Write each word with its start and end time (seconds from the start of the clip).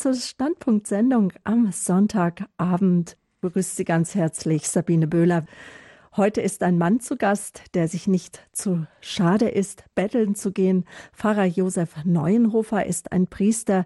zur 0.00 0.14
Standpunktsendung 0.14 1.30
am 1.44 1.70
Sonntagabend. 1.72 3.18
Begrüßt 3.42 3.76
Sie 3.76 3.84
ganz 3.84 4.14
herzlich 4.14 4.66
Sabine 4.66 5.06
Böhler. 5.06 5.44
Heute 6.16 6.40
ist 6.40 6.62
ein 6.62 6.78
Mann 6.78 7.00
zu 7.00 7.18
Gast, 7.18 7.64
der 7.74 7.86
sich 7.86 8.06
nicht 8.06 8.48
zu 8.50 8.86
schade 9.02 9.50
ist, 9.50 9.84
betteln 9.94 10.34
zu 10.34 10.52
gehen. 10.52 10.86
Pfarrer 11.12 11.44
Josef 11.44 12.02
Neuenhofer 12.06 12.86
ist 12.86 13.12
ein 13.12 13.26
Priester, 13.26 13.84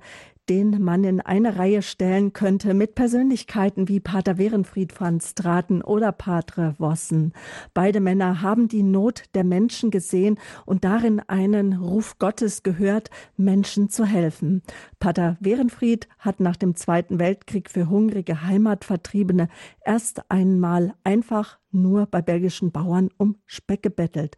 den 0.48 0.82
man 0.82 1.04
in 1.04 1.20
eine 1.20 1.56
Reihe 1.56 1.82
stellen 1.82 2.32
könnte 2.32 2.74
mit 2.74 2.94
Persönlichkeiten 2.94 3.88
wie 3.88 4.00
Pater 4.00 4.38
Werenfried 4.38 4.98
van 5.00 5.20
Straten 5.20 5.82
oder 5.82 6.12
Patre 6.12 6.74
Wossen. 6.78 7.32
Beide 7.72 8.00
Männer 8.00 8.42
haben 8.42 8.68
die 8.68 8.82
Not 8.82 9.24
der 9.34 9.44
Menschen 9.44 9.90
gesehen 9.90 10.38
und 10.66 10.84
darin 10.84 11.20
einen 11.26 11.74
Ruf 11.74 12.18
Gottes 12.18 12.62
gehört, 12.62 13.10
Menschen 13.36 13.88
zu 13.88 14.04
helfen. 14.04 14.62
Pater 14.98 15.36
Werenfried 15.40 16.08
hat 16.18 16.40
nach 16.40 16.56
dem 16.56 16.74
Zweiten 16.74 17.18
Weltkrieg 17.18 17.70
für 17.70 17.88
hungrige 17.88 18.42
Heimatvertriebene 18.42 19.48
erst 19.84 20.30
einmal 20.30 20.94
einfach 21.04 21.58
nur 21.70 22.06
bei 22.06 22.22
belgischen 22.22 22.70
Bauern 22.70 23.10
um 23.16 23.36
Speck 23.46 23.82
gebettelt. 23.82 24.36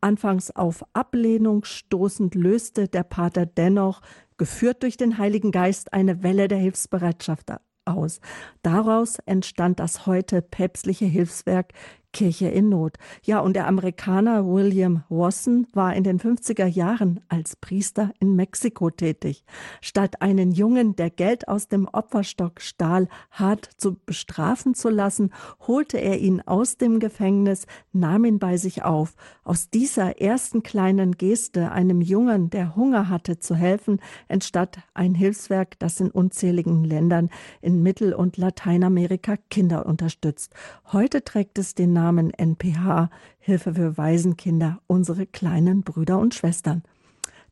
Anfangs 0.00 0.52
auf 0.52 0.84
Ablehnung 0.92 1.64
stoßend 1.64 2.36
löste 2.36 2.86
der 2.86 3.02
Pater 3.02 3.46
dennoch 3.46 4.00
geführt 4.38 4.82
durch 4.82 4.96
den 4.96 5.18
Heiligen 5.18 5.50
Geist, 5.50 5.92
eine 5.92 6.22
Welle 6.22 6.48
der 6.48 6.58
Hilfsbereitschaft 6.58 7.52
aus. 7.84 8.20
Daraus 8.62 9.18
entstand 9.26 9.80
das 9.80 10.06
heute 10.06 10.42
päpstliche 10.42 11.06
Hilfswerk 11.06 11.72
Kirche 12.12 12.48
in 12.48 12.68
Not. 12.68 12.96
Ja, 13.22 13.40
und 13.40 13.54
der 13.54 13.66
Amerikaner 13.66 14.46
William 14.46 15.04
Wasson 15.08 15.66
war 15.72 15.94
in 15.94 16.04
den 16.04 16.18
50er 16.18 16.66
Jahren 16.66 17.20
als 17.28 17.56
Priester 17.56 18.12
in 18.18 18.34
Mexiko 18.34 18.90
tätig. 18.90 19.44
Statt 19.80 20.22
einen 20.22 20.52
Jungen, 20.52 20.96
der 20.96 21.10
Geld 21.10 21.48
aus 21.48 21.68
dem 21.68 21.86
Opferstock 21.86 22.60
stahl, 22.60 23.08
hart 23.30 23.68
zu 23.76 23.96
bestrafen 24.06 24.74
zu 24.74 24.88
lassen, 24.88 25.32
holte 25.66 25.98
er 25.98 26.18
ihn 26.18 26.40
aus 26.40 26.76
dem 26.76 26.98
Gefängnis, 26.98 27.66
nahm 27.92 28.24
ihn 28.24 28.38
bei 28.38 28.56
sich 28.56 28.84
auf. 28.84 29.14
Aus 29.44 29.68
dieser 29.68 30.20
ersten 30.20 30.62
kleinen 30.62 31.12
Geste, 31.12 31.72
einem 31.72 32.00
Jungen, 32.00 32.48
der 32.50 32.74
Hunger 32.74 33.08
hatte, 33.08 33.38
zu 33.38 33.54
helfen, 33.54 34.00
entstand 34.28 34.78
ein 34.94 35.14
Hilfswerk, 35.14 35.78
das 35.78 36.00
in 36.00 36.10
unzähligen 36.10 36.84
Ländern 36.84 37.28
in 37.60 37.82
Mittel- 37.82 38.14
und 38.14 38.36
Lateinamerika 38.38 39.36
Kinder 39.50 39.86
unterstützt. 39.86 40.54
Heute 40.92 41.22
trägt 41.22 41.58
es 41.58 41.74
den 41.74 41.97
Namen 41.98 42.32
NPH, 42.32 43.10
Hilfe 43.40 43.74
für 43.74 43.98
Waisenkinder, 43.98 44.80
unsere 44.86 45.26
kleinen 45.26 45.82
Brüder 45.82 46.20
und 46.20 46.32
Schwestern. 46.32 46.84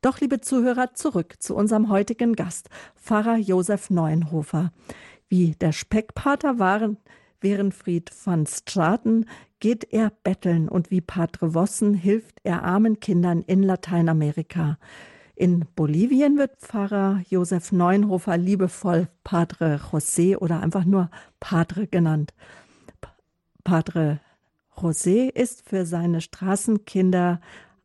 Doch, 0.03 0.21
liebe 0.21 0.41
Zuhörer, 0.41 0.95
zurück 0.95 1.35
zu 1.41 1.57
unserem 1.57 1.89
heutigen 1.89 2.37
Gast, 2.37 2.71
Pfarrer 2.95 3.39
Josef 3.39 3.91
Neuenhofer. 3.91 4.71
Wie 5.29 5.57
der 5.61 5.73
Speckpater 5.73 6.61
waren, 6.61 6.97
Werenfried 7.41 8.13
van 8.25 8.47
Straten 8.47 9.27
geht 9.59 9.93
er 9.93 10.13
betteln 10.23 10.69
und 10.69 10.93
wie 10.93 11.01
Padre 11.01 11.55
Wossen 11.55 11.95
hilft 11.95 12.39
er 12.45 12.63
armen 12.63 13.01
Kindern 13.01 13.43
in 13.43 13.65
Lateinamerika. 13.65 14.79
In 15.35 15.65
Bolivien 15.75 16.39
wird 16.39 16.61
Pfarrer 16.61 17.21
Josef 17.29 17.73
Neuenhofer 17.73 18.37
liebevoll 18.37 19.09
Padre 19.25 19.81
José 19.91 20.37
oder 20.37 20.61
einfach 20.61 20.85
nur 20.85 21.11
Padre 21.41 21.89
genannt. 21.89 22.33
Padre 23.65 24.21
José 24.77 25.29
ist 25.29 25.69
für 25.69 25.87
seine 25.87 26.21
Straßenkinder 26.21 27.41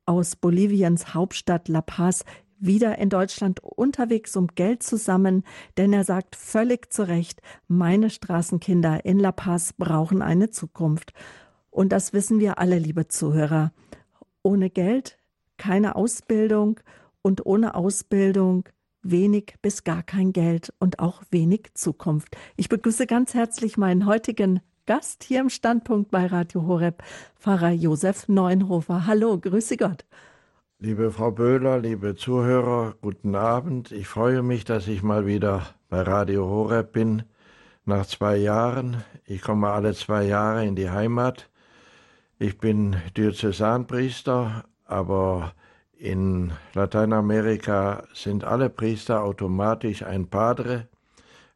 aus 0.05 0.35
Boliviens 0.35 1.13
Hauptstadt 1.13 1.67
La 1.67 1.81
Paz 1.81 2.25
wieder 2.59 2.97
in 2.99 3.09
Deutschland 3.09 3.59
unterwegs 3.63 4.35
um 4.35 4.47
Geld 4.47 4.83
zusammen, 4.83 5.43
denn 5.77 5.93
er 5.93 6.03
sagt 6.03 6.35
völlig 6.35 6.93
zu 6.93 7.07
Recht, 7.07 7.41
meine 7.67 8.09
Straßenkinder 8.09 9.03
in 9.05 9.19
La 9.19 9.31
Paz 9.31 9.73
brauchen 9.73 10.21
eine 10.21 10.51
Zukunft. 10.51 11.13
Und 11.71 11.91
das 11.91 12.13
wissen 12.13 12.39
wir 12.39 12.59
alle, 12.59 12.77
liebe 12.77 13.07
Zuhörer. 13.07 13.71
Ohne 14.43 14.69
Geld 14.69 15.17
keine 15.57 15.95
Ausbildung 15.95 16.79
und 17.21 17.45
ohne 17.45 17.75
Ausbildung 17.75 18.67
wenig 19.03 19.55
bis 19.61 19.83
gar 19.83 20.03
kein 20.03 20.33
Geld 20.33 20.73
und 20.79 20.99
auch 20.99 21.23
wenig 21.31 21.69
Zukunft. 21.73 22.35
Ich 22.57 22.69
begrüße 22.69 23.07
ganz 23.07 23.33
herzlich 23.33 23.77
meinen 23.77 24.05
heutigen 24.05 24.59
Gast 24.87 25.23
hier 25.23 25.41
im 25.41 25.49
Standpunkt 25.49 26.09
bei 26.09 26.25
Radio 26.25 26.65
Horeb, 26.65 27.03
Pfarrer 27.35 27.71
Josef 27.71 28.27
Neuenhofer. 28.27 29.05
Hallo, 29.05 29.37
grüße 29.37 29.77
Gott. 29.77 30.05
Liebe 30.79 31.11
Frau 31.11 31.29
Böhler, 31.29 31.77
liebe 31.77 32.15
Zuhörer, 32.15 32.95
guten 32.99 33.35
Abend. 33.35 33.91
Ich 33.91 34.07
freue 34.07 34.41
mich, 34.41 34.65
dass 34.65 34.87
ich 34.87 35.03
mal 35.03 35.27
wieder 35.27 35.67
bei 35.89 36.01
Radio 36.01 36.47
Horeb 36.47 36.93
bin. 36.93 37.23
Nach 37.85 38.07
zwei 38.07 38.37
Jahren. 38.37 39.03
Ich 39.25 39.43
komme 39.43 39.69
alle 39.69 39.93
zwei 39.93 40.23
Jahre 40.23 40.65
in 40.65 40.75
die 40.75 40.89
Heimat. 40.89 41.49
Ich 42.39 42.57
bin 42.57 42.95
Diözesanpriester, 43.15 44.65
aber 44.85 45.53
in 45.93 46.51
Lateinamerika 46.73 48.05
sind 48.15 48.43
alle 48.43 48.71
Priester 48.71 49.23
automatisch 49.23 50.03
ein 50.03 50.27
Padre 50.27 50.87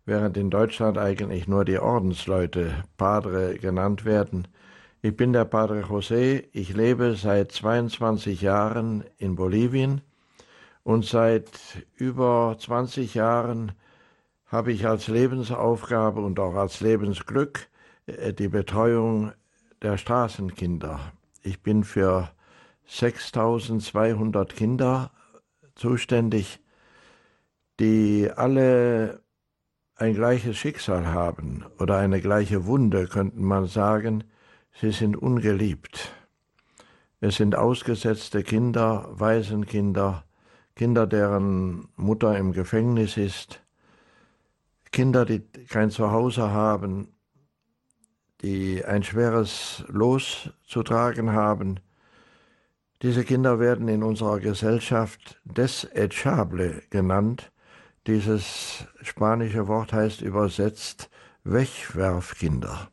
während 0.06 0.38
in 0.38 0.50
Deutschland 0.50 0.98
eigentlich 0.98 1.48
nur 1.48 1.66
die 1.66 1.80
Ordensleute 1.80 2.84
Padre 2.98 3.56
genannt 3.56 4.06
werden. 4.06 4.48
Ich 5.02 5.16
bin 5.16 5.34
der 5.34 5.46
Padre 5.46 5.82
José, 5.82 6.46
ich 6.52 6.74
lebe 6.74 7.16
seit 7.16 7.52
22 7.52 8.42
Jahren 8.42 9.04
in 9.18 9.36
Bolivien 9.36 10.02
und 10.84 11.06
seit 11.06 11.50
über 11.96 12.56
20 12.60 13.14
Jahren 13.16 13.72
habe 14.48 14.72
ich 14.72 14.88
als 14.88 15.08
Lebensaufgabe 15.08 16.22
und 16.22 16.40
auch 16.40 16.56
als 16.56 16.82
Lebensglück 16.82 17.68
äh, 18.06 18.34
die 18.34 18.48
Betreuung 18.48 19.32
der 19.82 19.98
Straßenkinder. 19.98 21.00
Ich 21.42 21.62
bin 21.62 21.84
für 21.84 22.30
6200 22.88 24.56
Kinder 24.56 25.12
zuständig, 25.76 26.60
die 27.80 28.30
alle 28.34 29.25
ein 29.96 30.14
gleiches 30.14 30.58
Schicksal 30.58 31.08
haben 31.08 31.66
oder 31.80 31.98
eine 31.98 32.20
gleiche 32.20 32.66
Wunde, 32.66 33.08
könnte 33.08 33.40
man 33.40 33.68
sagen, 33.68 34.26
sie 34.80 34.92
sind 34.92 35.16
ungeliebt. 35.16 36.12
Es 37.22 37.38
sind 37.38 37.56
ausgesetzte 37.56 38.44
Kinder, 38.44 39.08
Waisenkinder, 39.12 40.26
Kinder, 40.76 41.08
deren 41.08 41.88
Mutter 41.96 42.38
im 42.38 42.52
Gefängnis 42.52 43.16
ist, 43.16 43.62
Kinder, 44.92 45.26
die 45.26 45.40
kein 45.70 45.90
Zuhause 45.92 46.52
haben, 46.52 47.08
die 48.42 48.84
ein 48.84 49.04
schweres 49.04 49.86
Los 49.88 50.50
zu 50.68 50.84
tragen 50.84 51.32
haben. 51.32 51.80
Diese 53.02 53.24
Kinder 53.24 53.60
werden 53.60 53.88
in 53.88 54.04
unserer 54.04 54.40
Gesellschaft 54.40 55.40
desechable 55.46 56.84
genannt, 56.90 57.52
dieses 58.08 58.86
spanische 59.02 59.68
Wort 59.68 59.94
heißt 59.94 60.22
übersetzt 60.22 61.10
Wegwerfkinder. 61.44 62.90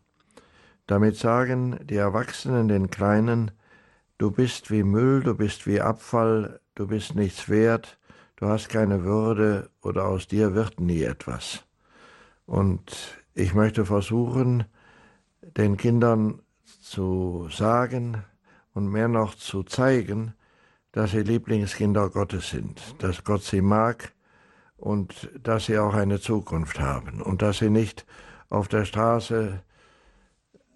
Damit 0.87 1.17
sagen 1.17 1.78
die 1.84 1.97
Erwachsenen 1.97 2.69
den 2.69 2.91
Kleinen, 2.91 3.50
du 4.19 4.31
bist 4.31 4.71
wie 4.71 4.83
Müll, 4.83 5.23
du 5.23 5.34
bist 5.34 5.67
wie 5.67 5.81
Abfall, 5.81 6.61
du 6.75 6.87
bist 6.87 7.15
nichts 7.15 7.49
wert, 7.49 7.99
du 8.37 8.47
hast 8.47 8.69
keine 8.69 9.05
Würde 9.05 9.71
oder 9.83 10.06
aus 10.06 10.27
dir 10.27 10.55
wird 10.55 10.81
nie 10.81 11.03
etwas. 11.03 11.65
Und 12.47 13.17
ich 13.34 13.55
möchte 13.55 13.84
versuchen, 13.84 14.65
den 15.41 15.77
Kindern 15.77 16.43
zu 16.81 17.49
sagen 17.50 18.25
und 18.75 18.89
mehr 18.89 19.09
noch 19.09 19.34
zu 19.34 19.62
zeigen, 19.62 20.34
dass 20.93 21.12
sie 21.12 21.23
Lieblingskinder 21.23 22.11
Gottes 22.11 22.50
sind, 22.50 22.81
dass 22.99 23.25
Gott 23.25 23.43
sie 23.43 23.62
mag, 23.62 24.12
und 24.82 25.31
dass 25.41 25.66
sie 25.66 25.78
auch 25.78 25.94
eine 25.94 26.19
Zukunft 26.19 26.81
haben 26.81 27.23
und 27.23 27.40
dass 27.40 27.58
sie 27.58 27.70
nicht 27.70 28.05
auf 28.50 28.67
der 28.67 28.84
Straße 28.84 29.62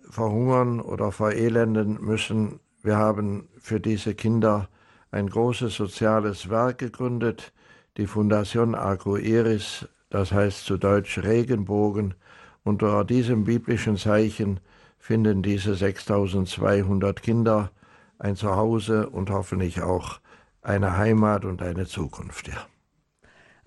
verhungern 0.08 0.80
oder 0.80 1.10
verelenden 1.10 2.00
müssen. 2.00 2.60
Wir 2.84 2.98
haben 2.98 3.48
für 3.58 3.80
diese 3.80 4.14
Kinder 4.14 4.68
ein 5.10 5.28
großes 5.28 5.74
soziales 5.74 6.48
Werk 6.48 6.78
gegründet, 6.78 7.52
die 7.96 8.06
Fundation 8.06 8.76
Arco 8.76 9.16
Iris, 9.16 9.88
das 10.08 10.30
heißt 10.30 10.64
zu 10.64 10.76
Deutsch 10.76 11.18
Regenbogen. 11.18 12.14
Unter 12.62 13.04
diesem 13.04 13.42
biblischen 13.42 13.96
Zeichen 13.96 14.60
finden 15.00 15.42
diese 15.42 15.74
6200 15.74 17.20
Kinder 17.20 17.72
ein 18.20 18.36
Zuhause 18.36 19.10
und 19.10 19.30
hoffentlich 19.30 19.82
auch 19.82 20.20
eine 20.62 20.96
Heimat 20.96 21.44
und 21.44 21.60
eine 21.60 21.86
Zukunft. 21.86 22.46
Ja. 22.46 22.66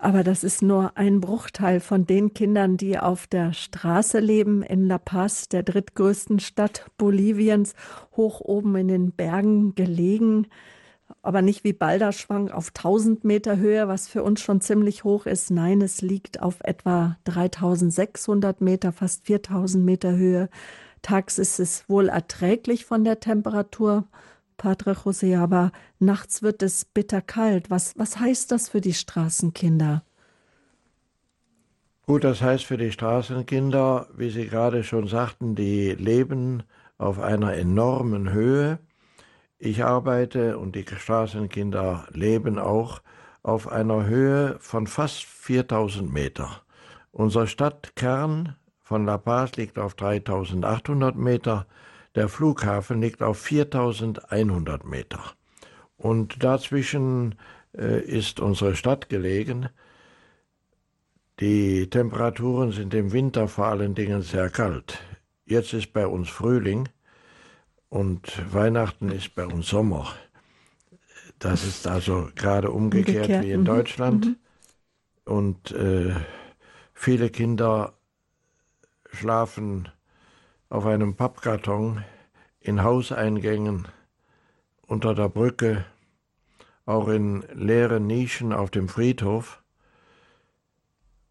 Aber 0.02 0.24
das 0.24 0.44
ist 0.44 0.62
nur 0.62 0.96
ein 0.96 1.20
Bruchteil 1.20 1.78
von 1.78 2.06
den 2.06 2.32
Kindern, 2.32 2.78
die 2.78 2.98
auf 2.98 3.26
der 3.26 3.52
Straße 3.52 4.18
leben 4.18 4.62
in 4.62 4.86
La 4.86 4.96
Paz, 4.96 5.50
der 5.50 5.62
drittgrößten 5.62 6.40
Stadt 6.40 6.86
Boliviens, 6.96 7.74
hoch 8.16 8.40
oben 8.40 8.74
in 8.76 8.88
den 8.88 9.12
Bergen 9.12 9.74
gelegen. 9.74 10.46
aber 11.22 11.42
nicht 11.42 11.64
wie 11.64 11.72
Balderschwang 11.74 12.50
auf 12.50 12.68
1000 12.68 13.24
Meter 13.24 13.56
Höhe, 13.58 13.88
was 13.88 14.08
für 14.08 14.22
uns 14.22 14.40
schon 14.40 14.60
ziemlich 14.62 15.04
hoch 15.04 15.26
ist. 15.26 15.50
Nein, 15.50 15.82
es 15.82 16.00
liegt 16.02 16.40
auf 16.40 16.60
etwa 16.62 17.18
3600 17.24 18.60
Meter, 18.62 18.92
fast 18.92 19.26
4000 19.26 19.84
Meter 19.84 20.12
Höhe. 20.16 20.48
Tags 21.02 21.38
ist 21.38 21.60
es 21.60 21.88
wohl 21.88 22.08
erträglich 22.08 22.86
von 22.86 23.04
der 23.04 23.20
Temperatur, 23.20 24.04
Padre 24.60 24.92
José, 24.92 25.38
aber 25.38 25.72
nachts 26.00 26.42
wird 26.42 26.62
es 26.62 26.84
bitterkalt. 26.84 27.70
Was, 27.70 27.94
was 27.96 28.20
heißt 28.20 28.52
das 28.52 28.68
für 28.68 28.82
die 28.82 28.92
Straßenkinder? 28.92 30.02
Gut, 32.06 32.24
das 32.24 32.42
heißt 32.42 32.66
für 32.66 32.76
die 32.76 32.92
Straßenkinder, 32.92 34.08
wie 34.14 34.28
Sie 34.28 34.46
gerade 34.48 34.84
schon 34.84 35.06
sagten, 35.06 35.54
die 35.54 35.92
leben 35.92 36.62
auf 36.98 37.18
einer 37.18 37.54
enormen 37.54 38.34
Höhe. 38.34 38.80
Ich 39.58 39.82
arbeite 39.82 40.58
und 40.58 40.76
die 40.76 40.84
Straßenkinder 40.84 42.08
leben 42.10 42.58
auch 42.58 43.00
auf 43.42 43.66
einer 43.66 44.04
Höhe 44.04 44.58
von 44.60 44.86
fast 44.86 45.24
4000 45.24 46.12
Meter. 46.12 46.60
Unser 47.12 47.46
Stadtkern 47.46 48.56
von 48.82 49.06
La 49.06 49.16
Paz 49.16 49.56
liegt 49.56 49.78
auf 49.78 49.94
3800 49.94 51.16
Meter, 51.16 51.66
der 52.14 52.28
Flughafen 52.28 53.00
liegt 53.00 53.22
auf 53.22 53.38
4100 53.38 54.84
Meter. 54.84 55.20
Und 55.96 56.42
dazwischen 56.42 57.36
äh, 57.76 58.00
ist 58.00 58.40
unsere 58.40 58.74
Stadt 58.74 59.08
gelegen. 59.08 59.68
Die 61.40 61.88
Temperaturen 61.88 62.72
sind 62.72 62.94
im 62.94 63.12
Winter 63.12 63.48
vor 63.48 63.66
allen 63.66 63.94
Dingen 63.94 64.22
sehr 64.22 64.50
kalt. 64.50 64.98
Jetzt 65.46 65.72
ist 65.72 65.92
bei 65.92 66.06
uns 66.06 66.28
Frühling 66.28 66.88
und 67.88 68.52
Weihnachten 68.52 69.10
ist 69.10 69.34
bei 69.34 69.46
uns 69.46 69.68
Sommer. 69.68 70.14
Das 71.38 71.64
ist 71.64 71.86
also 71.86 72.28
gerade 72.34 72.70
umgekehrt, 72.70 73.22
umgekehrt. 73.22 73.44
wie 73.44 73.52
in 73.52 73.60
mhm. 73.60 73.64
Deutschland. 73.64 74.26
Mhm. 74.26 74.36
Und 75.24 75.70
äh, 75.72 76.14
viele 76.92 77.30
Kinder 77.30 77.94
schlafen 79.12 79.88
auf 80.70 80.86
einem 80.86 81.16
Pappkarton 81.16 82.04
in 82.60 82.82
Hauseingängen, 82.84 83.88
unter 84.86 85.14
der 85.14 85.28
Brücke, 85.28 85.84
auch 86.86 87.08
in 87.08 87.44
leeren 87.52 88.06
Nischen 88.06 88.52
auf 88.52 88.70
dem 88.70 88.88
Friedhof. 88.88 89.62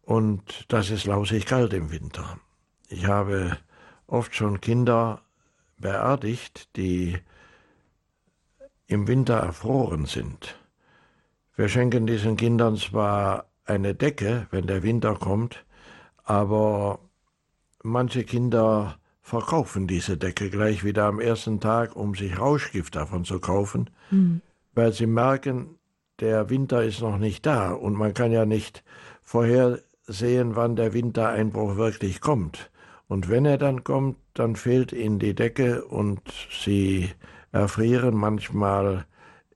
Und 0.02 0.66
das 0.68 0.90
ist 0.90 1.06
lausig 1.06 1.46
kalt 1.46 1.72
im 1.72 1.90
Winter. 1.90 2.38
Ich 2.88 3.06
habe 3.06 3.56
oft 4.06 4.34
schon 4.34 4.60
Kinder 4.60 5.22
beerdigt, 5.78 6.76
die 6.76 7.18
im 8.86 9.08
Winter 9.08 9.38
erfroren 9.38 10.04
sind. 10.04 10.58
Wir 11.56 11.68
schenken 11.68 12.06
diesen 12.06 12.36
Kindern 12.36 12.76
zwar 12.76 13.46
eine 13.64 13.94
Decke, 13.94 14.48
wenn 14.50 14.66
der 14.66 14.82
Winter 14.82 15.14
kommt, 15.14 15.64
aber 16.24 16.98
manche 17.82 18.24
Kinder 18.24 18.99
verkaufen 19.30 19.86
diese 19.86 20.16
Decke 20.16 20.50
gleich 20.50 20.82
wieder 20.82 21.04
am 21.04 21.20
ersten 21.20 21.60
Tag, 21.60 21.94
um 21.94 22.16
sich 22.16 22.36
Rauschgift 22.36 22.96
davon 22.96 23.24
zu 23.24 23.38
kaufen, 23.38 23.88
mhm. 24.10 24.40
weil 24.74 24.92
sie 24.92 25.06
merken, 25.06 25.78
der 26.18 26.50
Winter 26.50 26.82
ist 26.82 27.00
noch 27.00 27.16
nicht 27.16 27.46
da 27.46 27.70
und 27.70 27.94
man 27.94 28.12
kann 28.12 28.32
ja 28.32 28.44
nicht 28.44 28.82
vorhersehen, 29.22 30.56
wann 30.56 30.74
der 30.74 30.92
Wintereinbruch 30.94 31.76
wirklich 31.76 32.20
kommt. 32.20 32.72
Und 33.06 33.28
wenn 33.28 33.46
er 33.46 33.56
dann 33.56 33.84
kommt, 33.84 34.16
dann 34.34 34.56
fehlt 34.56 34.92
ihnen 34.92 35.20
die 35.20 35.36
Decke 35.36 35.84
und 35.84 36.20
sie 36.50 37.10
erfrieren 37.52 38.16
manchmal 38.16 39.06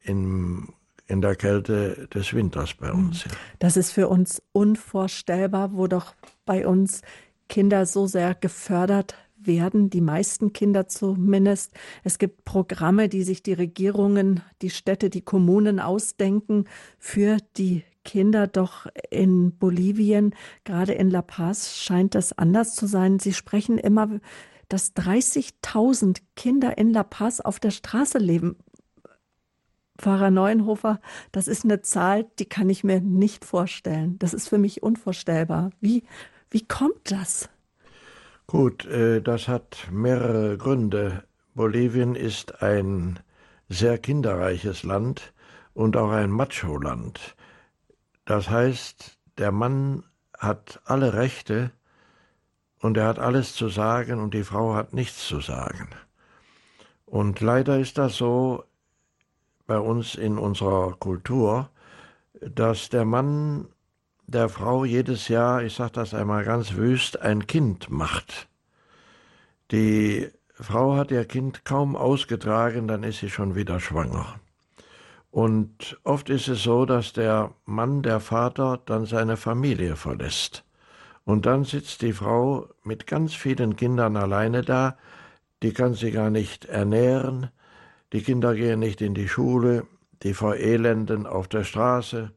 in, 0.03 0.69
in 1.09 1.21
der 1.21 1.35
Kälte 1.35 2.09
des 2.15 2.33
Winters 2.33 2.75
bei 2.75 2.93
uns. 2.93 3.27
Mhm. 3.27 3.31
Das 3.59 3.77
ist 3.77 3.91
für 3.91 4.07
uns 4.07 4.41
unvorstellbar, 4.53 5.73
wo 5.73 5.89
doch 5.89 6.15
bei 6.47 6.65
uns 6.65 7.03
Kinder 7.49 7.87
so 7.87 8.07
sehr 8.07 8.35
gefördert 8.37 9.17
werden, 9.47 9.91
die 9.91 10.01
meisten 10.01 10.53
Kinder 10.53 10.89
zumindest. 10.89 11.73
Es 12.03 12.19
gibt 12.19 12.45
Programme, 12.45 13.09
die 13.09 13.23
sich 13.23 13.43
die 13.43 13.53
Regierungen, 13.53 14.43
die 14.63 14.71
Städte, 14.71 15.11
die 15.11 15.23
Kommunen 15.23 15.81
ausdenken 15.81 16.65
für 16.99 17.39
die 17.57 17.85
Kinder 18.05 18.47
doch 18.47 18.87
in 19.11 19.57
Bolivien, 19.57 20.35
gerade 20.65 20.93
in 20.93 21.11
La 21.11 21.23
Paz, 21.23 21.77
scheint 21.77 22.15
das 22.15 22.37
anders 22.37 22.75
zu 22.75 22.87
sein. 22.87 23.19
Sie 23.19 23.33
sprechen 23.33 23.79
immer, 23.79 24.21
dass 24.69 24.95
30.000 24.95 26.19
Kinder 26.37 26.79
in 26.79 26.93
La 26.93 27.03
Paz 27.03 27.41
auf 27.41 27.59
der 27.59 27.71
Straße 27.71 28.19
leben. 28.19 28.57
Pfarrer 29.97 30.31
Neuenhofer, 30.31 31.01
das 31.31 31.47
ist 31.47 31.65
eine 31.65 31.81
Zahl, 31.81 32.27
die 32.39 32.47
kann 32.47 32.69
ich 32.69 32.83
mir 32.83 33.01
nicht 33.01 33.45
vorstellen. 33.45 34.19
Das 34.19 34.35
ist 34.35 34.49
für 34.49 34.59
mich 34.59 34.83
unvorstellbar. 34.83 35.71
Wie, 35.81 36.03
wie 36.51 36.67
kommt 36.67 37.11
das? 37.11 37.49
Gut, 38.47 38.85
äh, 38.85 39.23
das 39.23 39.49
hat 39.49 39.89
mehrere 39.91 40.59
Gründe. 40.59 41.25
Bolivien 41.55 42.15
ist 42.15 42.63
ein 42.63 43.21
sehr 43.69 43.99
kinderreiches 43.99 44.83
Land 44.83 45.33
und 45.73 45.97
auch 45.97 46.11
ein 46.11 46.31
Macho-Land. 46.31 47.37
Das 48.25 48.51
heißt, 48.51 49.19
der 49.39 49.53
Mann 49.53 50.05
hat 50.39 50.81
alle 50.85 51.15
Rechte 51.15 51.71
und 52.81 52.97
er 52.97 53.07
hat 53.07 53.19
alles 53.19 53.55
zu 53.55 53.69
sagen 53.69 54.21
und 54.21 54.35
die 54.35 54.45
Frau 54.45 54.75
hat 54.75 54.93
nichts 54.93 55.27
zu 55.27 55.41
sagen. 55.41 55.89
Und 57.07 57.41
leider 57.41 57.79
ist 57.79 57.97
das 57.99 58.17
so 58.17 58.65
bei 59.67 59.79
uns 59.79 60.15
in 60.15 60.37
unserer 60.37 60.93
Kultur, 60.99 61.71
dass 62.41 62.91
der 62.91 63.05
Mann 63.05 63.69
der 64.27 64.49
Frau 64.49 64.85
jedes 64.85 65.29
Jahr, 65.29 65.63
ich 65.63 65.75
sage 65.75 65.93
das 65.93 66.15
einmal 66.15 66.45
ganz 66.45 66.75
wüst, 66.75 67.21
ein 67.21 67.47
Kind 67.47 67.91
macht. 67.91 68.49
Die 69.71 70.29
Frau 70.55 70.97
hat 70.97 71.11
ihr 71.11 71.25
Kind 71.25 71.65
kaum 71.65 71.97
ausgetragen, 71.97 72.87
dann 72.89 73.03
ist 73.03 73.21
sie 73.21 73.31
schon 73.31 73.55
wieder 73.55 73.81
schwanger. 73.81 74.41
Und 75.31 75.99
oft 76.05 76.31
ist 76.31 76.47
es 76.47 76.63
so, 76.63 76.87
dass 76.87 77.13
der 77.13 77.53
Mann, 77.65 78.03
der 78.03 78.21
Vater, 78.21 78.81
dann 78.87 79.05
seine 79.05 79.37
Familie 79.37 79.97
verlässt. 79.97 80.65
Und 81.25 81.47
dann 81.47 81.65
sitzt 81.65 82.03
die 82.03 82.13
Frau 82.13 82.69
mit 82.85 83.07
ganz 83.07 83.35
vielen 83.35 83.77
Kindern 83.77 84.17
alleine 84.17 84.63
da, 84.63 84.97
die 85.63 85.73
kann 85.73 85.95
sie 85.95 86.13
gar 86.13 86.31
nicht 86.31 86.67
ernähren, 86.67 87.51
die 88.13 88.23
Kinder 88.23 88.55
gehen 88.55 88.79
nicht 88.79 89.01
in 89.01 89.15
die 89.15 89.29
Schule, 89.29 89.87
die 90.23 90.35
verelenden 90.35 91.27
auf 91.27 91.49
der 91.49 91.65
Straße, 91.65 92.31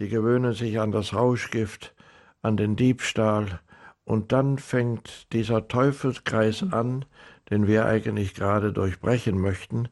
die 0.00 0.08
gewöhnen 0.08 0.52
sich 0.52 0.80
an 0.80 0.92
das 0.92 1.14
Rauschgift, 1.14 1.94
an 2.42 2.56
den 2.56 2.76
Diebstahl, 2.76 3.60
und 4.04 4.32
dann 4.32 4.58
fängt 4.58 5.32
dieser 5.32 5.68
Teufelskreis 5.68 6.64
an, 6.72 7.04
den 7.50 7.66
wir 7.68 7.86
eigentlich 7.86 8.34
gerade 8.34 8.72
durchbrechen 8.72 9.40
möchten, 9.40 9.88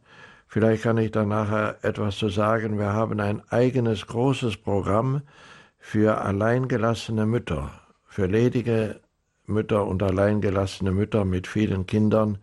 Vielleicht 0.52 0.83
kann 0.83 0.99
ich 0.99 1.12
da 1.12 1.25
nachher 1.25 1.76
etwas 1.83 2.16
zu 2.16 2.28
sagen. 2.28 2.76
Wir 2.76 2.92
haben 2.92 3.21
ein 3.21 3.40
eigenes 3.50 4.09
großes 4.09 4.57
Programm 4.57 5.23
für 5.78 6.23
alleingelassene 6.23 7.25
Mütter, 7.25 7.71
für 8.04 8.26
ledige 8.26 8.99
Mütter 9.47 9.87
und 9.87 10.02
alleingelassene 10.02 10.90
Mütter 10.90 11.25
mit 11.25 11.47
vielen 11.47 11.87
Kindern, 11.87 12.38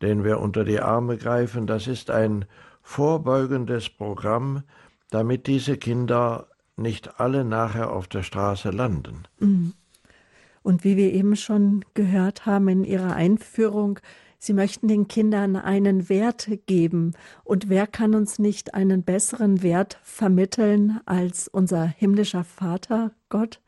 denen 0.00 0.24
wir 0.24 0.40
unter 0.40 0.64
die 0.64 0.80
Arme 0.80 1.18
greifen. 1.18 1.66
Das 1.66 1.86
ist 1.86 2.10
ein 2.10 2.46
vorbeugendes 2.80 3.90
Programm, 3.90 4.62
damit 5.10 5.46
diese 5.46 5.76
Kinder 5.76 6.46
nicht 6.80 7.20
alle 7.20 7.44
nachher 7.44 7.92
auf 7.92 8.08
der 8.08 8.22
Straße 8.22 8.70
landen. 8.70 9.24
Mhm. 9.38 9.74
Und 10.62 10.84
wie 10.84 10.96
wir 10.96 11.12
eben 11.12 11.36
schon 11.36 11.84
gehört 11.94 12.44
haben 12.46 12.68
in 12.68 12.84
Ihrer 12.84 13.14
Einführung, 13.14 14.00
Sie 14.42 14.54
möchten 14.54 14.88
den 14.88 15.06
Kindern 15.06 15.54
einen 15.54 16.08
Wert 16.08 16.48
geben. 16.64 17.12
Und 17.44 17.68
wer 17.68 17.86
kann 17.86 18.14
uns 18.14 18.38
nicht 18.38 18.72
einen 18.72 19.02
besseren 19.02 19.62
Wert 19.62 20.00
vermitteln 20.02 20.98
als 21.04 21.46
unser 21.46 21.84
himmlischer 21.84 22.44
Vater, 22.44 23.12
Gott? 23.28 23.60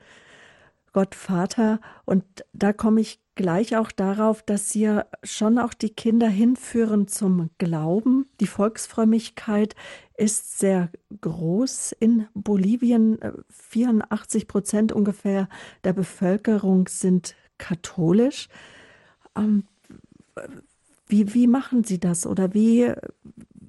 Gott 0.94 1.14
Vater. 1.14 1.78
Und 2.06 2.24
da 2.54 2.72
komme 2.72 3.02
ich 3.02 3.21
gleich 3.34 3.76
auch 3.76 3.90
darauf, 3.90 4.42
dass 4.42 4.70
Sie 4.70 5.00
schon 5.22 5.58
auch 5.58 5.74
die 5.74 5.90
Kinder 5.90 6.28
hinführen 6.28 7.08
zum 7.08 7.50
Glauben. 7.58 8.26
Die 8.40 8.46
Volksfrömmigkeit 8.46 9.74
ist 10.16 10.58
sehr 10.58 10.90
groß 11.20 11.92
in 11.98 12.26
Bolivien. 12.34 13.18
84 13.50 14.48
Prozent 14.48 14.92
ungefähr 14.92 15.48
der 15.84 15.92
Bevölkerung 15.92 16.88
sind 16.88 17.34
katholisch. 17.58 18.48
Ähm, 19.36 19.64
wie, 21.06 21.34
wie 21.34 21.46
machen 21.46 21.84
Sie 21.84 22.00
das 22.00 22.26
oder 22.26 22.54
wie, 22.54 22.92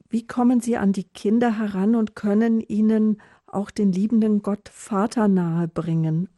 wie 0.09 0.25
kommen 0.27 0.61
Sie 0.61 0.77
an 0.77 0.93
die 0.93 1.03
Kinder 1.03 1.57
heran 1.57 1.95
und 1.95 2.15
können 2.15 2.61
ihnen 2.61 3.21
auch 3.47 3.71
den 3.71 3.91
liebenden 3.91 4.41
Gott 4.41 4.69
Vater 4.69 5.27
nahe 5.27 5.67
bringen? 5.67 6.29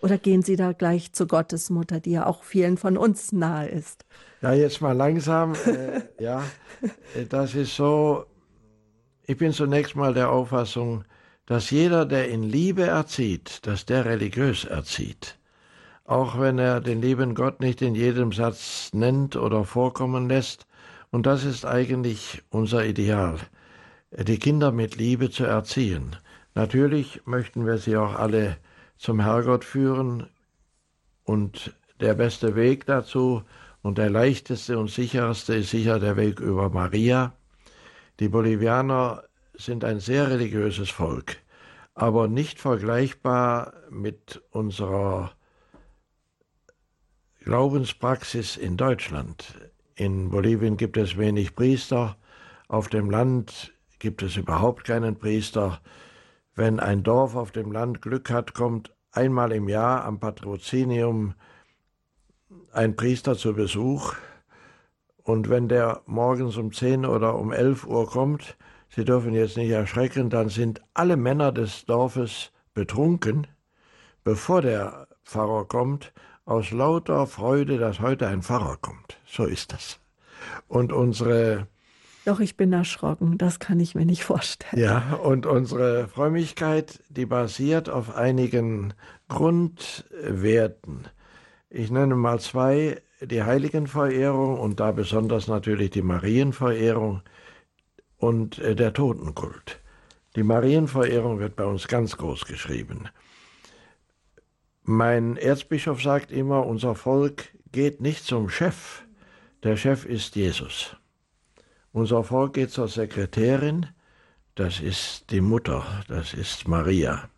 Oder 0.00 0.18
gehen 0.18 0.42
Sie 0.42 0.56
da 0.56 0.72
gleich 0.72 1.12
zur 1.12 1.26
Gottesmutter, 1.26 2.00
die 2.00 2.12
ja 2.12 2.26
auch 2.26 2.44
vielen 2.44 2.76
von 2.76 2.96
uns 2.96 3.32
nahe 3.32 3.68
ist? 3.68 4.04
Ja, 4.42 4.52
jetzt 4.52 4.80
mal 4.80 4.92
langsam. 4.92 5.54
äh, 5.54 6.02
ja, 6.22 6.42
äh, 7.14 7.24
das 7.28 7.54
ist 7.54 7.74
so. 7.74 8.26
Ich 9.26 9.36
bin 9.36 9.52
zunächst 9.52 9.96
mal 9.96 10.14
der 10.14 10.30
Auffassung, 10.30 11.04
dass 11.46 11.70
jeder, 11.70 12.06
der 12.06 12.28
in 12.28 12.42
Liebe 12.42 12.84
erzieht, 12.84 13.66
dass 13.66 13.84
der 13.84 14.04
religiös 14.04 14.64
erzieht. 14.64 15.38
Auch 16.04 16.40
wenn 16.40 16.58
er 16.58 16.80
den 16.80 17.02
lieben 17.02 17.34
Gott 17.34 17.60
nicht 17.60 17.82
in 17.82 17.94
jedem 17.94 18.32
Satz 18.32 18.90
nennt 18.94 19.36
oder 19.36 19.64
vorkommen 19.64 20.28
lässt. 20.28 20.66
Und 21.10 21.26
das 21.26 21.44
ist 21.44 21.66
eigentlich 21.66 22.42
unser 22.50 22.86
Ideal, 22.86 23.38
die 24.10 24.38
Kinder 24.38 24.72
mit 24.72 24.96
Liebe 24.96 25.30
zu 25.30 25.44
erziehen. 25.44 26.16
Natürlich 26.54 27.22
möchten 27.26 27.66
wir 27.66 27.78
sie 27.78 27.96
auch 27.96 28.14
alle 28.14 28.56
zum 28.98 29.20
Herrgott 29.20 29.64
führen 29.64 30.28
und 31.24 31.74
der 32.00 32.14
beste 32.14 32.54
Weg 32.56 32.86
dazu 32.86 33.42
und 33.82 33.98
der 33.98 34.10
leichteste 34.10 34.78
und 34.78 34.90
sicherste 34.90 35.54
ist 35.54 35.70
sicher 35.70 35.98
der 35.98 36.16
Weg 36.16 36.40
über 36.40 36.68
Maria. 36.68 37.32
Die 38.20 38.28
Bolivianer 38.28 39.24
sind 39.54 39.84
ein 39.84 40.00
sehr 40.00 40.30
religiöses 40.30 40.90
Volk, 40.90 41.36
aber 41.94 42.28
nicht 42.28 42.60
vergleichbar 42.60 43.72
mit 43.90 44.42
unserer 44.50 45.32
Glaubenspraxis 47.44 48.56
in 48.56 48.76
Deutschland. 48.76 49.54
In 49.94 50.30
Bolivien 50.30 50.76
gibt 50.76 50.96
es 50.96 51.16
wenig 51.16 51.54
Priester, 51.54 52.16
auf 52.68 52.88
dem 52.88 53.10
Land 53.10 53.72
gibt 53.98 54.22
es 54.22 54.36
überhaupt 54.36 54.84
keinen 54.84 55.18
Priester. 55.18 55.80
Wenn 56.58 56.80
ein 56.80 57.04
Dorf 57.04 57.36
auf 57.36 57.52
dem 57.52 57.70
Land 57.70 58.02
Glück 58.02 58.30
hat, 58.30 58.52
kommt 58.52 58.92
einmal 59.12 59.52
im 59.52 59.68
Jahr 59.68 60.04
am 60.04 60.18
Patrozinium 60.18 61.34
ein 62.72 62.96
Priester 62.96 63.36
zu 63.36 63.54
Besuch, 63.54 64.16
und 65.22 65.48
wenn 65.50 65.68
der 65.68 66.02
morgens 66.06 66.56
um 66.56 66.72
10 66.72 67.06
oder 67.06 67.36
um 67.36 67.52
11 67.52 67.86
Uhr 67.86 68.10
kommt, 68.10 68.56
Sie 68.88 69.04
dürfen 69.04 69.34
jetzt 69.34 69.56
nicht 69.56 69.70
erschrecken, 69.70 70.30
dann 70.30 70.48
sind 70.48 70.82
alle 70.94 71.16
Männer 71.16 71.52
des 71.52 71.84
Dorfes 71.84 72.50
betrunken, 72.74 73.46
bevor 74.24 74.60
der 74.60 75.06
Pfarrer 75.24 75.64
kommt, 75.64 76.12
aus 76.44 76.72
lauter 76.72 77.28
Freude, 77.28 77.78
dass 77.78 78.00
heute 78.00 78.26
ein 78.26 78.42
Pfarrer 78.42 78.78
kommt. 78.80 79.20
So 79.24 79.44
ist 79.44 79.72
das. 79.72 80.00
Und 80.66 80.92
unsere 80.92 81.68
doch, 82.28 82.40
ich 82.40 82.56
bin 82.56 82.72
erschrocken, 82.72 83.38
das 83.38 83.58
kann 83.58 83.80
ich 83.80 83.94
mir 83.94 84.04
nicht 84.04 84.22
vorstellen. 84.22 84.82
Ja, 84.82 85.14
und 85.22 85.46
unsere 85.46 86.08
Frömmigkeit, 86.08 87.02
die 87.08 87.24
basiert 87.24 87.88
auf 87.88 88.14
einigen 88.14 88.92
Grundwerten. 89.28 91.08
Ich 91.70 91.90
nenne 91.90 92.16
mal 92.16 92.38
zwei, 92.38 93.00
die 93.20 93.42
Heiligenverehrung 93.42 94.58
und 94.58 94.78
da 94.78 94.92
besonders 94.92 95.48
natürlich 95.48 95.90
die 95.90 96.02
Marienverehrung 96.02 97.22
und 98.18 98.58
äh, 98.58 98.76
der 98.76 98.92
Totenkult. 98.92 99.80
Die 100.36 100.42
Marienverehrung 100.42 101.38
wird 101.38 101.56
bei 101.56 101.64
uns 101.64 101.88
ganz 101.88 102.16
groß 102.16 102.44
geschrieben. 102.44 103.08
Mein 104.82 105.36
Erzbischof 105.36 106.02
sagt 106.02 106.30
immer, 106.30 106.66
unser 106.66 106.94
Volk 106.94 107.48
geht 107.72 108.00
nicht 108.00 108.24
zum 108.24 108.50
Chef, 108.50 109.02
der 109.62 109.76
Chef 109.76 110.04
ist 110.04 110.36
Jesus. 110.36 110.96
Unser 111.98 112.22
Volk 112.22 112.52
geht 112.52 112.70
zur 112.70 112.86
Sekretärin, 112.86 113.86
das 114.54 114.78
ist 114.78 115.32
die 115.32 115.40
Mutter, 115.40 115.84
das 116.06 116.32
ist 116.32 116.68
Maria. 116.68 117.28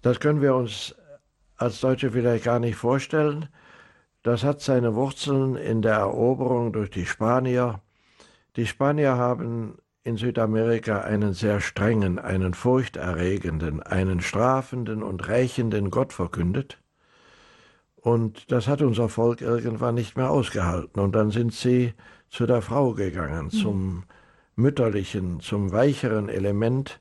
Das 0.00 0.20
können 0.20 0.40
wir 0.40 0.54
uns 0.54 0.94
als 1.58 1.78
Deutsche 1.82 2.10
vielleicht 2.10 2.44
gar 2.44 2.60
nicht 2.60 2.76
vorstellen. 2.76 3.50
Das 4.22 4.42
hat 4.42 4.62
seine 4.62 4.94
Wurzeln 4.94 5.54
in 5.54 5.82
der 5.82 5.96
Eroberung 5.96 6.72
durch 6.72 6.88
die 6.88 7.04
Spanier. 7.04 7.82
Die 8.56 8.66
Spanier 8.66 9.18
haben 9.18 9.76
in 10.02 10.16
Südamerika 10.16 11.02
einen 11.02 11.34
sehr 11.34 11.60
strengen, 11.60 12.18
einen 12.18 12.54
furchterregenden, 12.54 13.82
einen 13.82 14.22
strafenden 14.22 15.02
und 15.02 15.28
rächenden 15.28 15.90
Gott 15.90 16.14
verkündet. 16.14 16.78
Und 17.96 18.50
das 18.50 18.66
hat 18.66 18.80
unser 18.80 19.10
Volk 19.10 19.42
irgendwann 19.42 19.96
nicht 19.96 20.16
mehr 20.16 20.30
ausgehalten. 20.30 21.02
Und 21.02 21.12
dann 21.12 21.30
sind 21.30 21.52
sie 21.52 21.92
zu 22.30 22.46
der 22.46 22.62
Frau 22.62 22.92
gegangen, 22.94 23.46
mhm. 23.46 23.50
zum 23.50 24.04
mütterlichen, 24.56 25.40
zum 25.40 25.72
weicheren 25.72 26.28
Element, 26.28 27.00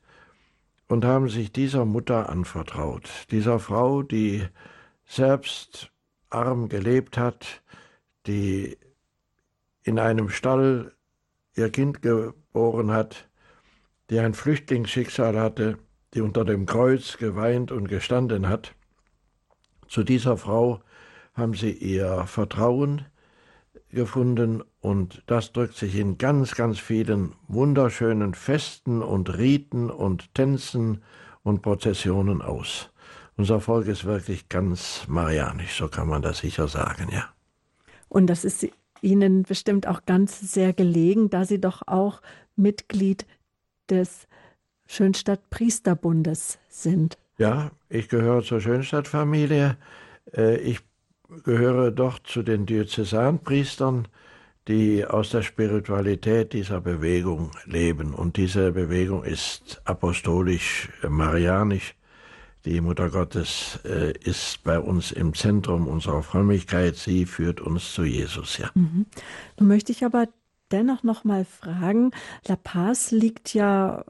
und 0.87 1.03
haben 1.03 1.27
sich 1.27 1.51
dieser 1.51 1.85
Mutter 1.85 2.29
anvertraut, 2.29 3.09
dieser 3.31 3.59
Frau, 3.59 4.03
die 4.03 4.47
selbst 5.05 5.91
arm 6.29 6.69
gelebt 6.69 7.17
hat, 7.17 7.61
die 8.25 8.77
in 9.83 9.99
einem 9.99 10.29
Stall 10.29 10.93
ihr 11.55 11.69
Kind 11.71 12.01
geboren 12.01 12.91
hat, 12.91 13.27
die 14.09 14.19
ein 14.19 14.33
Flüchtlingsschicksal 14.33 15.37
hatte, 15.39 15.77
die 16.13 16.21
unter 16.21 16.45
dem 16.45 16.65
Kreuz 16.65 17.17
geweint 17.17 17.71
und 17.71 17.87
gestanden 17.87 18.47
hat. 18.47 18.73
Zu 19.87 20.03
dieser 20.03 20.37
Frau 20.37 20.81
haben 21.33 21.53
sie 21.53 21.71
ihr 21.71 22.25
Vertrauen 22.27 23.05
gefunden 23.89 24.63
und 24.79 25.23
das 25.27 25.53
drückt 25.53 25.75
sich 25.75 25.95
in 25.95 26.17
ganz, 26.17 26.55
ganz 26.55 26.79
vielen 26.79 27.33
wunderschönen 27.47 28.33
Festen 28.33 29.01
und 29.01 29.37
Riten 29.37 29.89
und 29.89 30.33
Tänzen 30.33 31.01
und 31.43 31.61
Prozessionen 31.61 32.41
aus. 32.41 32.89
Unser 33.37 33.61
Volk 33.61 33.87
ist 33.87 34.05
wirklich 34.05 34.49
ganz 34.49 35.03
marianisch, 35.07 35.77
so 35.77 35.87
kann 35.87 36.07
man 36.07 36.21
das 36.21 36.39
sicher 36.39 36.67
sagen, 36.67 37.09
ja. 37.11 37.29
Und 38.09 38.27
das 38.27 38.45
ist 38.45 38.67
Ihnen 39.01 39.43
bestimmt 39.43 39.87
auch 39.87 40.05
ganz 40.05 40.39
sehr 40.53 40.73
gelegen, 40.73 41.29
da 41.29 41.45
Sie 41.45 41.61
doch 41.61 41.83
auch 41.85 42.21
Mitglied 42.55 43.25
des 43.89 44.27
Schönstadt 44.87 45.49
Priesterbundes 45.49 46.57
sind. 46.69 47.17
Ja, 47.37 47.71
ich 47.89 48.09
gehöre 48.09 48.41
zur 48.41 48.59
Schönstadtfamilie. 48.59 49.77
Äh, 50.35 50.57
ich 50.57 50.79
gehöre 51.43 51.91
doch 51.91 52.19
zu 52.19 52.43
den 52.43 52.65
Diözesanpriestern, 52.65 54.07
die 54.67 55.05
aus 55.05 55.29
der 55.29 55.43
Spiritualität 55.43 56.53
dieser 56.53 56.81
Bewegung 56.81 57.51
leben. 57.65 58.13
Und 58.13 58.37
diese 58.37 58.71
Bewegung 58.71 59.23
ist 59.23 59.81
apostolisch, 59.85 60.89
marianisch. 61.07 61.95
Die 62.65 62.81
Mutter 62.81 63.09
Gottes 63.09 63.79
äh, 63.85 64.11
ist 64.11 64.63
bei 64.63 64.77
uns 64.77 65.13
im 65.13 65.33
Zentrum 65.33 65.87
unserer 65.87 66.21
Frömmigkeit. 66.21 66.97
Sie 66.97 67.25
führt 67.25 67.61
uns 67.61 67.93
zu 67.93 68.03
Jesus, 68.03 68.57
ja. 68.57 68.69
Mhm. 68.73 69.05
Nun 69.57 69.69
möchte 69.69 69.93
ich 69.93 70.03
aber 70.03 70.27
dennoch 70.69 71.03
noch 71.03 71.23
mal 71.23 71.45
fragen: 71.45 72.11
La 72.45 72.57
Paz 72.57 73.11
liegt 73.11 73.53
ja 73.53 74.03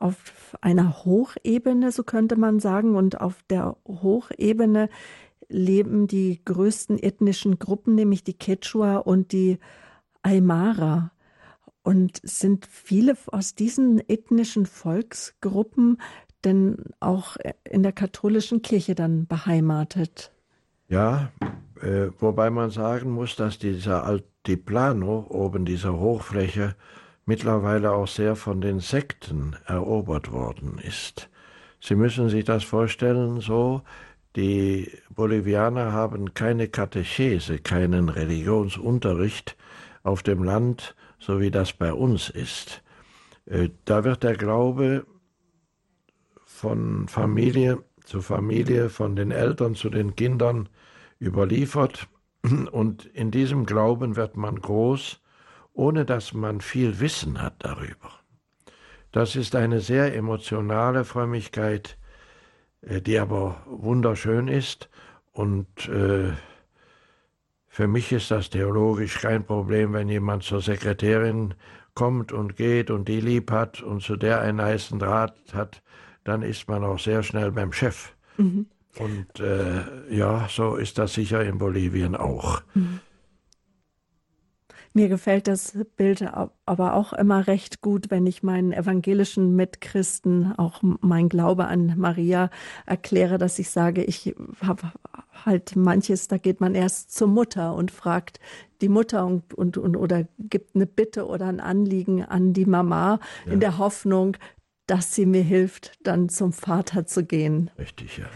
auf 0.00 0.56
einer 0.60 1.04
Hochebene, 1.04 1.92
so 1.92 2.02
könnte 2.02 2.36
man 2.36 2.58
sagen, 2.58 2.96
und 2.96 3.20
auf 3.20 3.36
der 3.48 3.76
Hochebene 3.86 4.88
leben 5.54 6.06
die 6.06 6.40
größten 6.44 6.98
ethnischen 6.98 7.58
Gruppen, 7.58 7.94
nämlich 7.94 8.24
die 8.24 8.36
Quechua 8.36 8.96
und 8.98 9.32
die 9.32 9.58
Aymara. 10.22 11.12
Und 11.82 12.20
sind 12.22 12.66
viele 12.66 13.16
aus 13.26 13.54
diesen 13.54 14.00
ethnischen 14.08 14.66
Volksgruppen 14.66 15.98
denn 16.44 16.76
auch 17.00 17.36
in 17.64 17.82
der 17.82 17.92
katholischen 17.92 18.62
Kirche 18.62 18.94
dann 18.94 19.26
beheimatet? 19.26 20.32
Ja, 20.88 21.30
äh, 21.80 22.08
wobei 22.18 22.50
man 22.50 22.70
sagen 22.70 23.10
muss, 23.10 23.36
dass 23.36 23.58
dieser 23.58 24.04
Altiplano 24.04 25.26
oben, 25.28 25.64
dieser 25.64 25.98
Hochfläche, 25.98 26.74
mittlerweile 27.26 27.92
auch 27.92 28.08
sehr 28.08 28.36
von 28.36 28.60
den 28.60 28.80
Sekten 28.80 29.56
erobert 29.66 30.32
worden 30.32 30.78
ist. 30.78 31.30
Sie 31.80 31.94
müssen 31.94 32.28
sich 32.28 32.44
das 32.44 32.64
vorstellen, 32.64 33.40
so, 33.40 33.82
die 34.36 34.90
Bolivianer 35.10 35.92
haben 35.92 36.34
keine 36.34 36.68
Katechese, 36.68 37.58
keinen 37.58 38.08
Religionsunterricht 38.08 39.56
auf 40.02 40.22
dem 40.22 40.42
Land, 40.42 40.96
so 41.18 41.40
wie 41.40 41.50
das 41.50 41.72
bei 41.72 41.92
uns 41.92 42.30
ist. 42.30 42.82
Äh, 43.46 43.70
da 43.84 44.04
wird 44.04 44.22
der 44.22 44.36
Glaube 44.36 45.06
von 46.44 47.08
Familie 47.08 47.82
zu 48.04 48.20
Familie, 48.20 48.90
von 48.90 49.16
den 49.16 49.30
Eltern 49.30 49.74
zu 49.74 49.88
den 49.90 50.14
Kindern 50.14 50.68
überliefert. 51.20 52.08
Und 52.72 53.06
in 53.06 53.30
diesem 53.30 53.66
Glauben 53.66 54.16
wird 54.16 54.36
man 54.36 54.60
groß, 54.60 55.20
ohne 55.72 56.04
dass 56.04 56.32
man 56.32 56.60
viel 56.60 57.00
Wissen 57.00 57.40
hat 57.40 57.54
darüber. 57.58 58.10
Das 59.10 59.36
ist 59.36 59.54
eine 59.54 59.80
sehr 59.80 60.14
emotionale 60.14 61.04
Frömmigkeit, 61.04 61.96
die 62.86 63.18
aber 63.18 63.62
wunderschön 63.66 64.48
ist. 64.48 64.88
Und 65.32 65.88
äh, 65.88 66.32
für 67.68 67.88
mich 67.88 68.12
ist 68.12 68.30
das 68.30 68.50
theologisch 68.50 69.20
kein 69.20 69.44
Problem, 69.44 69.92
wenn 69.92 70.08
jemand 70.08 70.44
zur 70.44 70.60
Sekretärin 70.60 71.54
kommt 71.94 72.32
und 72.32 72.56
geht 72.56 72.90
und 72.90 73.08
die 73.08 73.20
lieb 73.20 73.50
hat 73.50 73.82
und 73.82 74.02
zu 74.02 74.16
der 74.16 74.40
einen 74.40 74.60
heißen 74.60 74.98
Draht 74.98 75.34
hat, 75.52 75.82
dann 76.24 76.42
ist 76.42 76.68
man 76.68 76.84
auch 76.84 76.98
sehr 76.98 77.22
schnell 77.22 77.52
beim 77.52 77.72
Chef. 77.72 78.12
Mhm. 78.36 78.66
Und 78.98 79.40
äh, 79.40 79.82
ja, 80.14 80.46
so 80.48 80.76
ist 80.76 80.98
das 80.98 81.14
sicher 81.14 81.42
in 81.44 81.58
Bolivien 81.58 82.14
auch. 82.14 82.62
Mhm. 82.74 83.00
Mir 84.96 85.08
gefällt 85.08 85.48
das 85.48 85.76
Bild 85.96 86.24
aber 86.66 86.94
auch 86.94 87.12
immer 87.12 87.48
recht 87.48 87.80
gut, 87.80 88.12
wenn 88.12 88.28
ich 88.28 88.44
meinen 88.44 88.72
evangelischen 88.72 89.56
Mitchristen 89.56 90.56
auch 90.56 90.82
mein 90.82 91.28
Glaube 91.28 91.66
an 91.66 91.94
Maria 91.96 92.48
erkläre, 92.86 93.36
dass 93.36 93.58
ich 93.58 93.70
sage, 93.70 94.04
ich 94.04 94.36
habe 94.60 94.92
halt 95.44 95.74
manches, 95.74 96.28
da 96.28 96.38
geht 96.38 96.60
man 96.60 96.76
erst 96.76 97.12
zur 97.12 97.26
Mutter 97.26 97.74
und 97.74 97.90
fragt 97.90 98.38
die 98.82 98.88
Mutter 98.88 99.26
und, 99.26 99.52
und, 99.52 99.78
und 99.78 99.96
oder 99.96 100.28
gibt 100.38 100.76
eine 100.76 100.86
Bitte 100.86 101.26
oder 101.26 101.46
ein 101.46 101.58
Anliegen 101.58 102.24
an 102.24 102.52
die 102.52 102.66
Mama 102.66 103.18
ja. 103.46 103.52
in 103.52 103.58
der 103.58 103.78
Hoffnung, 103.78 104.36
dass 104.86 105.12
sie 105.12 105.26
mir 105.26 105.42
hilft, 105.42 105.98
dann 106.04 106.28
zum 106.28 106.52
Vater 106.52 107.04
zu 107.04 107.24
gehen. 107.24 107.68
Richtig, 107.78 108.18
ja. 108.18 108.26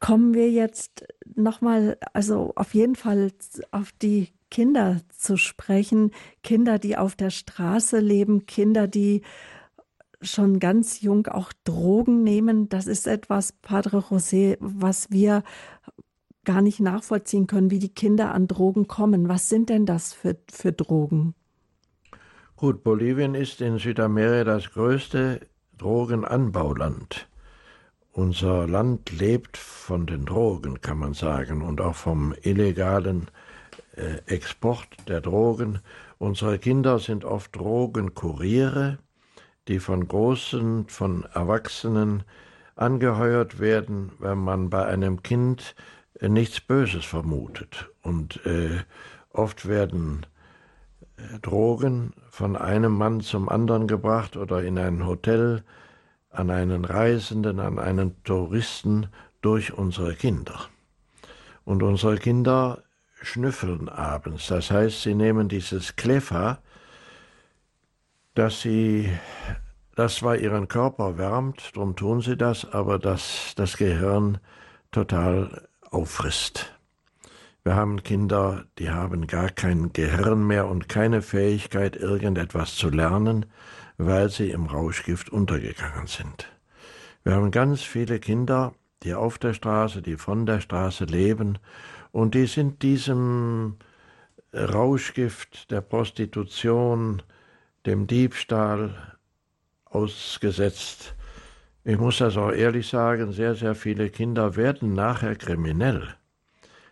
Kommen 0.00 0.34
wir 0.34 0.50
jetzt 0.50 1.06
nochmal, 1.34 1.96
also 2.12 2.52
auf 2.56 2.74
jeden 2.74 2.96
Fall 2.96 3.32
auf 3.70 3.92
die 3.92 4.35
Kinder 4.50 5.00
zu 5.16 5.36
sprechen, 5.36 6.12
Kinder, 6.42 6.78
die 6.78 6.96
auf 6.96 7.16
der 7.16 7.30
Straße 7.30 7.98
leben, 7.98 8.46
Kinder, 8.46 8.86
die 8.86 9.22
schon 10.22 10.58
ganz 10.58 11.00
jung 11.00 11.26
auch 11.26 11.52
Drogen 11.64 12.22
nehmen. 12.22 12.68
Das 12.68 12.86
ist 12.86 13.06
etwas, 13.06 13.52
Padre 13.52 13.98
José, 13.98 14.56
was 14.60 15.10
wir 15.10 15.42
gar 16.44 16.62
nicht 16.62 16.80
nachvollziehen 16.80 17.46
können, 17.46 17.70
wie 17.70 17.80
die 17.80 17.92
Kinder 17.92 18.32
an 18.32 18.46
Drogen 18.46 18.86
kommen. 18.86 19.28
Was 19.28 19.48
sind 19.48 19.68
denn 19.68 19.84
das 19.84 20.12
für, 20.12 20.36
für 20.50 20.72
Drogen? 20.72 21.34
Gut, 22.54 22.82
Bolivien 22.84 23.34
ist 23.34 23.60
in 23.60 23.78
Südamerika 23.78 24.44
das 24.44 24.70
größte 24.70 25.40
Drogenanbauland. 25.76 27.28
Unser 28.12 28.66
Land 28.66 29.12
lebt 29.12 29.58
von 29.58 30.06
den 30.06 30.24
Drogen, 30.24 30.80
kann 30.80 30.98
man 30.98 31.12
sagen, 31.12 31.60
und 31.60 31.82
auch 31.82 31.96
vom 31.96 32.34
illegalen 32.42 33.24
äh, 33.24 33.30
Export 34.26 34.88
der 35.08 35.20
Drogen. 35.20 35.80
Unsere 36.18 36.58
Kinder 36.58 36.98
sind 36.98 37.24
oft 37.24 37.56
Drogenkuriere, 37.56 38.98
die 39.68 39.78
von 39.78 40.06
Großen, 40.06 40.88
von 40.88 41.24
Erwachsenen 41.34 42.22
angeheuert 42.76 43.58
werden, 43.58 44.12
wenn 44.18 44.38
man 44.38 44.70
bei 44.70 44.86
einem 44.86 45.22
Kind 45.22 45.74
äh, 46.20 46.28
nichts 46.28 46.60
Böses 46.60 47.04
vermutet. 47.04 47.90
Und 48.02 48.44
äh, 48.46 48.82
oft 49.32 49.66
werden 49.66 50.26
äh, 51.16 51.38
Drogen 51.40 52.12
von 52.30 52.56
einem 52.56 52.92
Mann 52.92 53.20
zum 53.20 53.48
anderen 53.48 53.88
gebracht 53.88 54.36
oder 54.36 54.62
in 54.62 54.78
ein 54.78 55.06
Hotel, 55.06 55.64
an 56.30 56.50
einen 56.50 56.84
Reisenden, 56.84 57.60
an 57.60 57.78
einen 57.78 58.22
Touristen 58.24 59.08
durch 59.40 59.72
unsere 59.72 60.14
Kinder. 60.14 60.68
Und 61.64 61.82
unsere 61.82 62.18
Kinder 62.18 62.82
schnüffeln 63.26 63.88
abends. 63.88 64.46
Das 64.48 64.70
heißt, 64.70 65.02
sie 65.02 65.14
nehmen 65.14 65.48
dieses 65.48 65.96
Klefa, 65.96 66.58
dass 68.34 68.60
sie, 68.60 69.10
das 69.94 70.16
zwar 70.16 70.36
ihren 70.36 70.68
Körper 70.68 71.18
wärmt, 71.18 71.72
darum 71.74 71.96
tun 71.96 72.20
sie 72.20 72.36
das, 72.36 72.70
aber 72.70 72.98
das 72.98 73.54
das 73.56 73.76
Gehirn 73.76 74.38
total 74.92 75.68
auffrisst. 75.90 76.72
Wir 77.64 77.74
haben 77.74 78.02
Kinder, 78.04 78.64
die 78.78 78.90
haben 78.90 79.26
gar 79.26 79.50
kein 79.50 79.92
Gehirn 79.92 80.46
mehr 80.46 80.68
und 80.68 80.88
keine 80.88 81.20
Fähigkeit, 81.20 81.96
irgendetwas 81.96 82.76
zu 82.76 82.90
lernen, 82.90 83.46
weil 83.98 84.28
sie 84.28 84.50
im 84.50 84.66
Rauschgift 84.66 85.30
untergegangen 85.30 86.06
sind. 86.06 86.46
Wir 87.24 87.34
haben 87.34 87.50
ganz 87.50 87.82
viele 87.82 88.20
Kinder, 88.20 88.74
die 89.02 89.14
auf 89.14 89.38
der 89.38 89.52
Straße, 89.52 90.00
die 90.00 90.16
von 90.16 90.46
der 90.46 90.60
Straße 90.60 91.06
leben 91.06 91.58
und 92.16 92.34
die 92.34 92.46
sind 92.46 92.82
diesem 92.82 93.76
Rauschgift 94.54 95.70
der 95.70 95.82
Prostitution, 95.82 97.20
dem 97.84 98.06
Diebstahl 98.06 99.18
ausgesetzt. 99.84 101.14
Ich 101.84 101.98
muss 101.98 102.16
das 102.16 102.38
auch 102.38 102.52
ehrlich 102.52 102.88
sagen, 102.88 103.32
sehr, 103.32 103.54
sehr 103.54 103.74
viele 103.74 104.08
Kinder 104.08 104.56
werden 104.56 104.94
nachher 104.94 105.36
kriminell. 105.36 106.08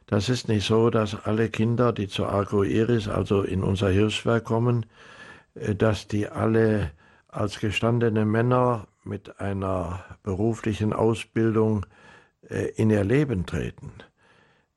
Das 0.04 0.28
ist 0.28 0.48
nicht 0.48 0.66
so, 0.66 0.90
dass 0.90 1.24
alle 1.24 1.48
Kinder, 1.48 1.94
die 1.94 2.08
zur 2.08 2.28
Arco 2.28 2.62
Iris, 2.62 3.08
also 3.08 3.40
in 3.40 3.62
unser 3.62 3.88
Hilfswerk 3.88 4.44
kommen, 4.44 4.84
äh, 5.54 5.74
dass 5.74 6.06
die 6.06 6.28
alle 6.28 6.90
als 7.28 7.60
gestandene 7.60 8.26
Männer 8.26 8.88
mit 9.04 9.40
einer 9.40 10.04
beruflichen 10.22 10.92
Ausbildung 10.92 11.86
äh, 12.50 12.66
in 12.76 12.90
ihr 12.90 13.04
Leben 13.04 13.46
treten. 13.46 13.90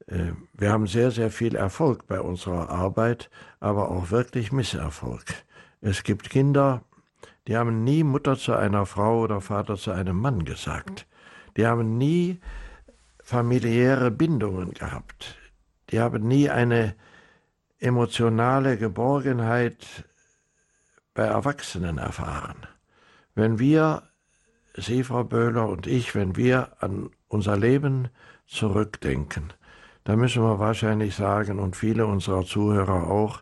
Äh, 0.08 0.32
wir 0.54 0.72
haben 0.72 0.88
sehr, 0.88 1.12
sehr 1.12 1.30
viel 1.30 1.56
Erfolg 1.56 2.08
bei 2.08 2.20
unserer 2.20 2.70
Arbeit, 2.70 3.30
aber 3.60 3.91
auch 3.91 4.12
wirklich 4.12 4.52
Misserfolg. 4.52 5.26
Es 5.82 6.04
gibt 6.04 6.30
Kinder, 6.30 6.84
die 7.48 7.56
haben 7.56 7.84
nie 7.84 8.04
Mutter 8.04 8.38
zu 8.38 8.54
einer 8.54 8.86
Frau 8.86 9.22
oder 9.22 9.41
Vater 9.41 9.76
zu 9.76 9.91
einem 9.91 10.17
Mann 10.17 10.43
gesagt. 10.43 11.06
Die 11.56 11.65
haben 11.65 11.98
nie 11.98 12.39
familiäre 13.24 14.12
Bindungen 14.12 14.74
gehabt. 14.74 15.38
Die 15.89 16.00
haben 16.00 16.28
nie 16.28 16.50
eine 16.50 16.96
emotionale 17.80 18.78
Geborgenheit 18.78 19.86
bei 21.13 21.24
Erwachsenen 21.24 21.98
erfahren. 21.98 22.67
Wenn 23.36 23.60
wir, 23.60 24.04
Sie, 24.76 25.04
Frau 25.04 25.24
Böhler 25.24 25.67
und 25.67 25.88
ich, 25.88 26.15
wenn 26.15 26.36
wir 26.36 26.72
an 26.82 27.10
unser 27.28 27.58
Leben 27.58 28.10
zurückdenken, 28.46 29.54
da 30.08 30.15
müssen 30.15 30.41
wir 30.41 30.58
wahrscheinlich 30.58 31.15
sagen, 31.15 31.60
und 31.60 31.76
viele 31.76 32.06
unserer 32.06 32.46
Zuhörer 32.46 33.12
auch, 33.12 33.41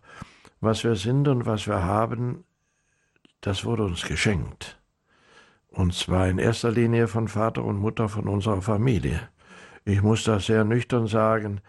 was 0.61 0.83
wir 0.83 0.95
sind 0.95 1.27
und 1.27 1.45
was 1.45 1.67
wir 1.67 1.83
haben, 1.83 2.43
das 3.39 3.65
wurde 3.65 3.83
uns 3.83 4.03
geschenkt. 4.03 4.81
Und 5.67 5.93
zwar 5.93 6.27
in 6.27 6.39
erster 6.39 6.71
Linie 6.71 7.07
von 7.07 7.27
Vater 7.27 7.63
und 7.63 7.77
Mutter 7.77 8.09
von 8.09 8.27
unserer 8.27 8.63
Familie. 8.63 9.29
Ich 9.83 10.01
muss 10.01 10.23
das 10.23 10.47
sehr 10.47 10.63
nüchtern 10.63 11.05
sagen, 11.05 11.61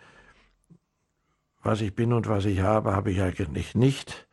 was 1.63 1.83
ich 1.83 1.95
bin 1.95 2.15
und 2.15 2.27
was 2.27 2.47
ich 2.47 2.61
habe, 2.61 2.97
habe 2.97 3.11
ich 3.11 3.21
eigentlich 3.21 3.75
nicht 3.75 4.27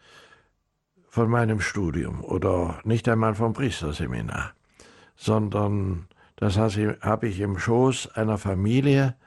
von 1.10 1.30
meinem 1.30 1.60
Studium 1.60 2.24
oder 2.24 2.80
nicht 2.86 3.10
einmal 3.10 3.36
vom 3.36 3.52
Priesterseminar, 3.52 4.54
sondern 5.18 6.08
das 6.38 6.58
habe 6.58 7.28
ich 7.28 7.42
im 7.42 7.60
Schoß 7.60 8.16
einer 8.16 8.38
Familie 8.38 9.18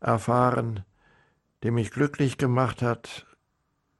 erfahren, 0.00 0.84
die 1.62 1.70
mich 1.70 1.90
glücklich 1.90 2.38
gemacht 2.38 2.82
hat. 2.82 3.26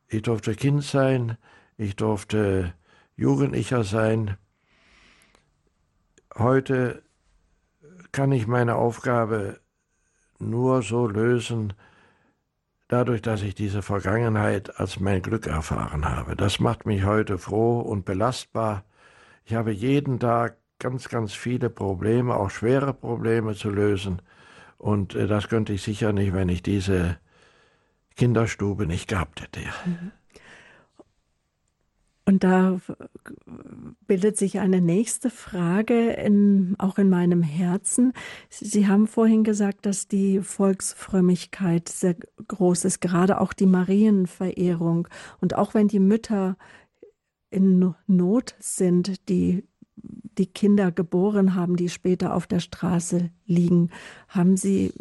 Ich 0.09 0.23
durfte 0.23 0.55
Kind 0.55 0.85
sein, 0.85 1.37
ich 1.77 1.97
durfte 1.97 2.75
Jugendlicher 3.17 3.85
sein. 3.85 4.37
Heute 6.35 7.03
kann 8.13 8.33
ich 8.33 8.47
meine 8.47 8.77
Aufgabe 8.77 9.61
nur 10.39 10.83
so 10.83 11.07
lösen, 11.07 11.73
dadurch, 12.89 13.23
dass 13.23 13.43
ich 13.43 13.55
diese 13.55 13.83
Vergangenheit 13.83 14.79
als 14.79 15.01
mein 15.01 15.23
Glück 15.23 15.47
erfahren 15.47 16.05
habe. 16.05 16.37
Das 16.37 16.61
macht 16.61 16.87
mich 16.87 17.05
heute 17.05 17.39
froh 17.39 17.81
und 17.81 18.05
belastbar. 18.05 18.85
Ich 19.45 19.55
habe 19.55 19.73
jeden 19.73 20.21
Tag 20.21 20.59
ganz, 20.79 21.09
ganz 21.09 21.33
viele 21.33 21.71
Probleme, 21.71 22.35
auch 22.35 22.51
schwere 22.51 22.93
Probleme 22.93 23.55
zu 23.55 23.71
lösen. 23.71 24.23
Und 24.79 25.15
äh, 25.15 25.27
das 25.27 25.49
könnte 25.49 25.73
ich 25.73 25.83
sicher 25.83 26.13
nicht, 26.13 26.33
wenn 26.33 26.49
ich 26.49 26.63
diese 26.63 27.19
Kinderstube 28.17 28.87
nicht 28.87 29.09
gehabt 29.09 29.43
hätte. 29.43 29.61
Mhm. 29.61 30.13
Und 32.29 32.43
da 32.43 32.81
bildet 34.09 34.37
sich 34.37 34.59
eine 34.59 34.81
nächste 34.81 35.31
Frage 35.31 36.11
in, 36.11 36.75
auch 36.77 36.99
in 36.99 37.09
meinem 37.09 37.41
Herzen. 37.41 38.13
Sie 38.51 38.89
haben 38.89 39.07
vorhin 39.07 39.45
gesagt, 39.45 39.87
dass 39.87 40.09
die 40.09 40.41
Volksfrömmigkeit 40.41 41.89
sehr 41.89 42.17
groß 42.49 42.85
ist, 42.85 43.01
gerade 43.01 43.41
auch 43.41 43.53
die 43.53 43.67
Marienverehrung. 43.67 45.07
Und 45.41 45.55
auch 45.55 45.75
wenn 45.75 45.87
die 45.87 46.01
Mütter 46.01 46.57
in 47.51 47.95
Not 48.09 48.57
sind, 48.59 49.29
die 49.29 49.63
die 50.39 50.47
Kinder 50.47 50.93
geboren 50.93 51.55
haben, 51.55 51.77
die 51.77 51.89
später 51.89 52.35
auf 52.35 52.47
der 52.47 52.61
Straße 52.61 53.31
liegen, 53.47 53.91
haben 54.29 54.57
sie 54.57 54.93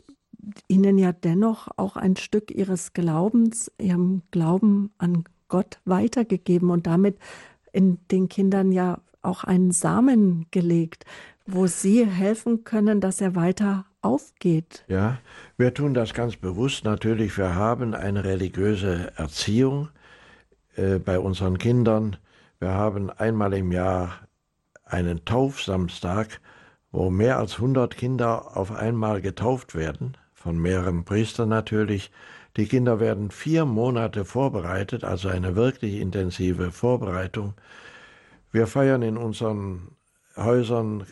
ihnen 0.67 0.97
ja 0.97 1.11
dennoch 1.11 1.69
auch 1.77 1.95
ein 1.95 2.15
Stück 2.15 2.51
ihres 2.51 2.93
Glaubens, 2.93 3.71
ihrem 3.79 4.21
Glauben 4.31 4.91
an 4.97 5.23
Gott 5.47 5.79
weitergegeben 5.85 6.69
und 6.69 6.87
damit 6.87 7.17
in 7.71 7.99
den 8.11 8.29
Kindern 8.29 8.71
ja 8.71 8.99
auch 9.21 9.43
einen 9.43 9.71
Samen 9.71 10.45
gelegt, 10.51 11.05
wo 11.45 11.67
sie 11.67 12.05
helfen 12.05 12.63
können, 12.63 13.01
dass 13.01 13.21
er 13.21 13.35
weiter 13.35 13.85
aufgeht. 14.01 14.85
Ja, 14.87 15.17
wir 15.57 15.73
tun 15.73 15.93
das 15.93 16.13
ganz 16.13 16.35
bewusst. 16.35 16.85
Natürlich, 16.85 17.37
wir 17.37 17.55
haben 17.55 17.93
eine 17.93 18.23
religiöse 18.23 19.11
Erziehung 19.15 19.89
äh, 20.75 20.99
bei 20.99 21.19
unseren 21.19 21.57
Kindern. 21.57 22.17
Wir 22.59 22.69
haben 22.69 23.09
einmal 23.09 23.53
im 23.53 23.71
Jahr 23.71 24.27
einen 24.85 25.25
Taufsamstag, 25.25 26.39
wo 26.91 27.09
mehr 27.09 27.37
als 27.37 27.55
100 27.55 27.97
Kinder 27.97 28.55
auf 28.55 28.71
einmal 28.71 29.21
getauft 29.21 29.75
werden, 29.75 30.15
von 30.33 30.57
mehreren 30.57 31.03
Priestern 31.03 31.49
natürlich. 31.49 32.11
Die 32.55 32.67
Kinder 32.67 32.99
werden 32.99 33.31
vier 33.31 33.65
Monate 33.65 34.23
vorbereitet, 34.23 35.03
also 35.03 35.27
eine 35.27 35.55
wirklich 35.55 35.95
intensive 35.95 36.71
Vorbereitung. 36.71 37.55
Wir 38.51 38.67
feiern 38.67 39.01
in 39.01 39.17
unseren 39.17 39.89
Häusern 40.37 41.05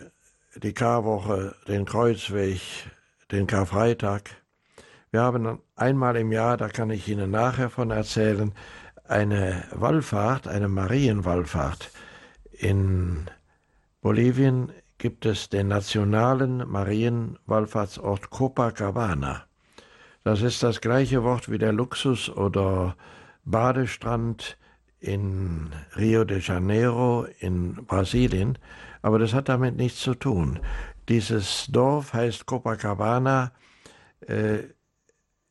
die 0.56 0.74
Karwoche, 0.74 1.56
den 1.68 1.84
Kreuzweg, 1.84 2.62
den 3.32 3.48
Karfreitag. 3.48 4.30
Wir 5.12 5.22
haben 5.22 5.60
einmal 5.76 6.16
im 6.16 6.32
Jahr, 6.32 6.58
da 6.58 6.70
kann 6.70 6.90
ich 6.92 7.08
Ihnen 7.10 7.32
nachher 7.32 7.70
von 7.70 7.92
erzählen, 7.92 8.54
eine 9.04 9.64
Wallfahrt, 9.72 10.48
eine 10.48 10.70
Marienwallfahrt. 10.70 11.92
In 12.52 13.30
Bolivien 14.04 14.74
gibt 14.98 15.26
es 15.26 15.48
den 15.48 15.70
nationalen 15.70 16.70
Marienwallfahrtsort 16.70 18.30
Copacabana. 18.32 19.46
Das 20.26 20.42
ist 20.42 20.62
das 20.62 20.82
gleiche 20.82 21.24
Wort 21.24 21.50
wie 21.50 21.58
der 21.58 21.72
Luxus 21.72 22.30
oder 22.30 22.98
Badestrand 23.46 24.58
in 25.00 25.72
Rio 25.96 26.26
de 26.26 26.42
Janeiro 26.42 27.28
in 27.40 27.76
Brasilien, 27.86 28.58
aber 29.02 29.20
das 29.20 29.34
hat 29.34 29.48
damit 29.48 29.78
nichts 29.78 30.02
zu 30.02 30.16
tun. 30.16 30.60
Dieses 31.08 31.68
Dorf 31.72 32.12
heißt 32.12 32.46
Copacabana. 32.46 33.54
Äh, 34.28 34.64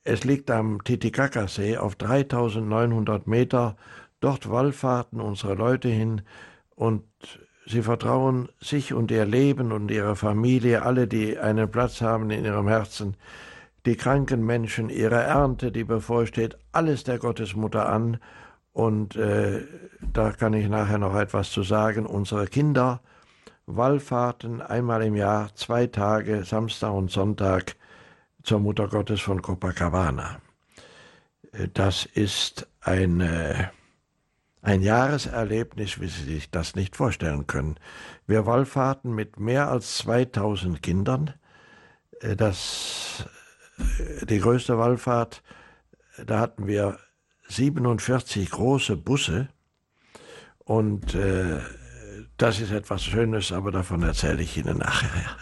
es 0.04 0.24
liegt 0.24 0.50
am 0.50 0.84
Titicaca-See 0.84 1.78
auf 1.78 1.94
3900 1.94 3.26
Meter. 3.26 3.78
Dort 4.20 4.50
wallfahrten 4.50 5.22
unsere 5.22 5.54
Leute 5.54 5.88
hin 5.88 6.20
und 6.74 7.06
sie 7.66 7.82
vertrauen 7.82 8.48
sich 8.60 8.92
und 8.92 9.10
ihr 9.10 9.24
Leben 9.24 9.72
und 9.72 9.90
ihre 9.90 10.16
Familie, 10.16 10.82
alle, 10.82 11.06
die 11.06 11.38
einen 11.38 11.70
Platz 11.70 12.00
haben 12.00 12.30
in 12.30 12.44
ihrem 12.44 12.68
Herzen, 12.68 13.16
die 13.86 13.96
kranken 13.96 14.44
Menschen, 14.44 14.90
ihre 14.90 15.22
Ernte, 15.22 15.72
die 15.72 15.84
bevorsteht, 15.84 16.56
alles 16.70 17.04
der 17.04 17.18
Gottesmutter 17.18 17.88
an. 17.88 18.18
Und 18.72 19.16
äh, 19.16 19.62
da 20.00 20.30
kann 20.32 20.54
ich 20.54 20.68
nachher 20.68 20.98
noch 20.98 21.16
etwas 21.16 21.50
zu 21.50 21.62
sagen. 21.62 22.06
Unsere 22.06 22.46
Kinder 22.46 23.00
Wallfahrten 23.66 24.60
einmal 24.60 25.02
im 25.02 25.14
Jahr, 25.14 25.54
zwei 25.54 25.86
Tage, 25.86 26.44
Samstag 26.44 26.92
und 26.92 27.10
Sonntag 27.10 27.76
zur 28.42 28.58
Mutter 28.58 28.88
Gottes 28.88 29.20
von 29.20 29.40
Copacabana. 29.40 30.40
Äh, 31.52 31.68
das 31.72 32.04
ist 32.06 32.66
eine, 32.80 33.70
ein 34.62 34.80
Jahreserlebnis, 34.80 36.00
wie 36.00 36.06
Sie 36.08 36.24
sich 36.24 36.50
das 36.50 36.76
nicht 36.76 36.96
vorstellen 36.96 37.46
können. 37.46 37.76
Wir 38.26 38.46
wallfahrten 38.46 39.12
mit 39.12 39.38
mehr 39.38 39.68
als 39.68 39.98
2000 39.98 40.82
Kindern. 40.82 41.34
Äh, 42.20 42.36
das 42.36 43.26
die 44.22 44.38
größte 44.38 44.78
Wallfahrt, 44.78 45.42
da 46.24 46.38
hatten 46.38 46.66
wir 46.66 46.98
47 47.48 48.50
große 48.50 48.96
Busse 48.96 49.48
und 50.58 51.14
äh, 51.14 51.58
das 52.36 52.60
ist 52.60 52.70
etwas 52.70 53.04
Schönes, 53.04 53.52
aber 53.52 53.72
davon 53.72 54.02
erzähle 54.02 54.42
ich 54.42 54.56
Ihnen 54.56 54.78
nachher. 54.78 55.36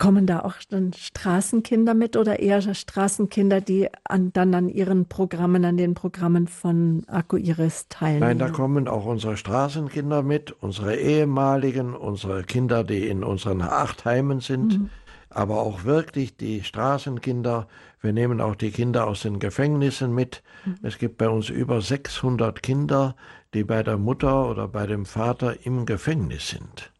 Kommen 0.00 0.26
da 0.26 0.40
auch 0.40 0.54
dann 0.68 0.92
Straßenkinder 0.94 1.94
mit 1.94 2.16
oder 2.16 2.40
eher 2.40 2.62
Straßenkinder, 2.62 3.60
die 3.60 3.88
an, 4.04 4.32
dann 4.32 4.54
an 4.54 4.68
ihren 4.68 5.06
Programmen, 5.06 5.64
an 5.64 5.76
den 5.76 5.94
Programmen 5.94 6.48
von 6.48 7.02
Akku 7.06 7.36
Iris 7.36 7.86
teilnehmen? 7.88 8.20
Nein, 8.20 8.38
da 8.38 8.48
kommen 8.48 8.88
auch 8.88 9.04
unsere 9.04 9.36
Straßenkinder 9.36 10.22
mit, 10.22 10.52
unsere 10.52 10.96
ehemaligen, 10.96 11.94
unsere 11.94 12.44
Kinder, 12.44 12.82
die 12.82 13.08
in 13.08 13.22
unseren 13.22 13.60
acht 13.60 14.04
Heimen 14.06 14.40
sind. 14.40 14.80
Mhm 14.80 14.90
aber 15.30 15.60
auch 15.60 15.84
wirklich 15.84 16.36
die 16.36 16.62
Straßenkinder. 16.64 17.68
Wir 18.00 18.12
nehmen 18.12 18.40
auch 18.40 18.56
die 18.56 18.72
Kinder 18.72 19.06
aus 19.06 19.22
den 19.22 19.38
Gefängnissen 19.38 20.12
mit. 20.12 20.42
Mhm. 20.64 20.74
Es 20.82 20.98
gibt 20.98 21.18
bei 21.18 21.28
uns 21.28 21.48
über 21.48 21.80
600 21.80 22.62
Kinder, 22.62 23.14
die 23.54 23.64
bei 23.64 23.82
der 23.82 23.96
Mutter 23.96 24.50
oder 24.50 24.68
bei 24.68 24.86
dem 24.86 25.06
Vater 25.06 25.64
im 25.64 25.86
Gefängnis 25.86 26.48
sind. 26.48 26.90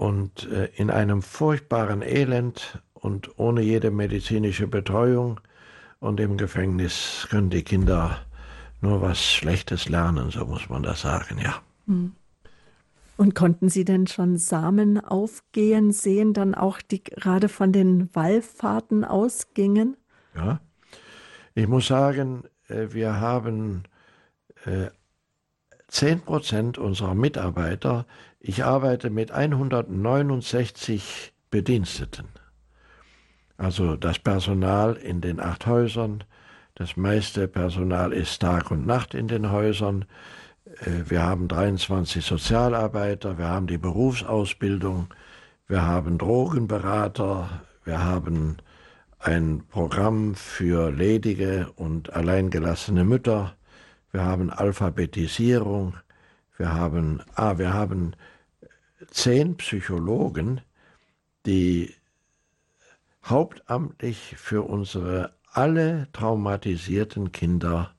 Und 0.00 0.50
äh, 0.50 0.70
in 0.76 0.90
einem 0.90 1.20
furchtbaren 1.20 2.00
Elend 2.00 2.78
und 2.94 3.38
ohne 3.38 3.60
jede 3.60 3.90
medizinische 3.90 4.66
Betreuung. 4.66 5.40
Und 5.98 6.20
im 6.20 6.38
Gefängnis 6.38 7.26
können 7.28 7.50
die 7.50 7.62
Kinder 7.62 8.16
nur 8.80 9.02
was 9.02 9.22
Schlechtes 9.22 9.90
lernen, 9.90 10.30
so 10.30 10.46
muss 10.46 10.70
man 10.70 10.82
das 10.82 11.02
sagen, 11.02 11.38
ja. 11.44 11.60
Mhm. 11.84 12.12
Und 13.18 13.34
konnten 13.34 13.68
Sie 13.68 13.84
denn 13.84 14.06
schon 14.06 14.38
Samen 14.38 14.98
aufgehen 14.98 15.92
sehen, 15.92 16.32
dann 16.32 16.54
auch 16.54 16.80
die 16.80 17.04
gerade 17.04 17.50
von 17.50 17.70
den 17.70 18.08
Wallfahrten 18.14 19.04
ausgingen? 19.04 19.98
Ja, 20.34 20.60
ich 21.54 21.68
muss 21.68 21.88
sagen, 21.88 22.44
äh, 22.68 22.86
wir 22.92 23.20
haben 23.20 23.82
äh, 24.64 24.86
zehn 25.88 26.22
Prozent 26.22 26.78
unserer 26.78 27.14
Mitarbeiter. 27.14 28.06
Ich 28.42 28.64
arbeite 28.64 29.10
mit 29.10 29.32
169 29.32 31.34
Bediensteten. 31.50 32.24
Also 33.58 33.96
das 33.96 34.18
Personal 34.18 34.94
in 34.94 35.20
den 35.20 35.40
acht 35.40 35.66
Häusern. 35.66 36.24
Das 36.74 36.96
meiste 36.96 37.48
Personal 37.48 38.14
ist 38.14 38.40
Tag 38.40 38.70
und 38.70 38.86
Nacht 38.86 39.12
in 39.12 39.28
den 39.28 39.50
Häusern. 39.50 40.06
Äh, 40.64 41.10
wir 41.10 41.22
haben 41.22 41.48
23 41.48 42.24
Sozialarbeiter, 42.24 43.36
wir 43.36 43.48
haben 43.48 43.66
die 43.66 43.76
Berufsausbildung, 43.76 45.08
wir 45.68 45.86
haben 45.86 46.16
Drogenberater, 46.16 47.60
wir 47.84 48.02
haben 48.02 48.56
ein 49.18 49.64
Programm 49.68 50.34
für 50.34 50.90
ledige 50.90 51.70
und 51.76 52.14
alleingelassene 52.14 53.04
Mütter, 53.04 53.54
wir 54.12 54.24
haben 54.24 54.48
Alphabetisierung, 54.48 55.92
wir 56.60 56.74
haben, 56.74 57.22
ah, 57.36 57.56
wir 57.56 57.72
haben 57.72 58.14
zehn 59.10 59.56
Psychologen, 59.56 60.60
die 61.46 61.94
hauptamtlich 63.24 64.34
für 64.36 64.62
unsere 64.62 65.32
alle 65.52 66.08
traumatisierten 66.12 67.32
Kinder 67.32 67.94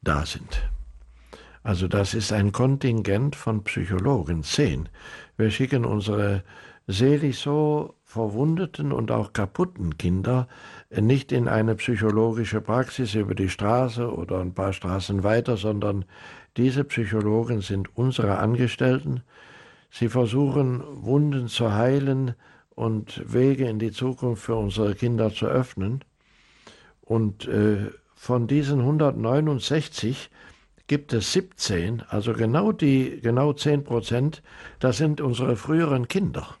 da 0.00 0.24
sind. 0.24 0.62
Also 1.64 1.88
das 1.88 2.14
ist 2.14 2.32
ein 2.32 2.52
Kontingent 2.52 3.34
von 3.34 3.64
Psychologen, 3.64 4.44
zehn. 4.44 4.88
Wir 5.36 5.50
schicken 5.50 5.84
unsere 5.84 6.44
selig 6.86 7.40
so 7.40 7.96
verwundeten 8.04 8.92
und 8.92 9.10
auch 9.10 9.32
kaputten 9.32 9.98
Kinder 9.98 10.46
nicht 11.00 11.32
in 11.32 11.48
eine 11.48 11.74
psychologische 11.74 12.60
Praxis 12.60 13.14
über 13.14 13.34
die 13.34 13.48
Straße 13.48 14.12
oder 14.12 14.40
ein 14.40 14.54
paar 14.54 14.72
Straßen 14.72 15.22
weiter, 15.22 15.56
sondern 15.56 16.04
diese 16.56 16.84
Psychologen 16.84 17.60
sind 17.60 17.96
unsere 17.96 18.38
Angestellten. 18.38 19.22
Sie 19.90 20.08
versuchen 20.08 20.82
Wunden 21.04 21.48
zu 21.48 21.72
heilen 21.72 22.34
und 22.74 23.22
Wege 23.32 23.68
in 23.68 23.78
die 23.78 23.92
Zukunft 23.92 24.44
für 24.44 24.56
unsere 24.56 24.94
Kinder 24.94 25.32
zu 25.32 25.46
öffnen. 25.46 26.04
Und 27.00 27.46
äh, 27.46 27.90
von 28.14 28.46
diesen 28.46 28.80
169 28.80 30.30
gibt 30.86 31.12
es 31.12 31.32
17, 31.32 32.02
also 32.08 32.32
genau 32.32 32.72
die, 32.72 33.20
genau 33.22 33.52
10 33.52 33.84
Prozent, 33.84 34.42
das 34.78 34.96
sind 34.98 35.20
unsere 35.20 35.56
früheren 35.56 36.08
Kinder. 36.08 36.56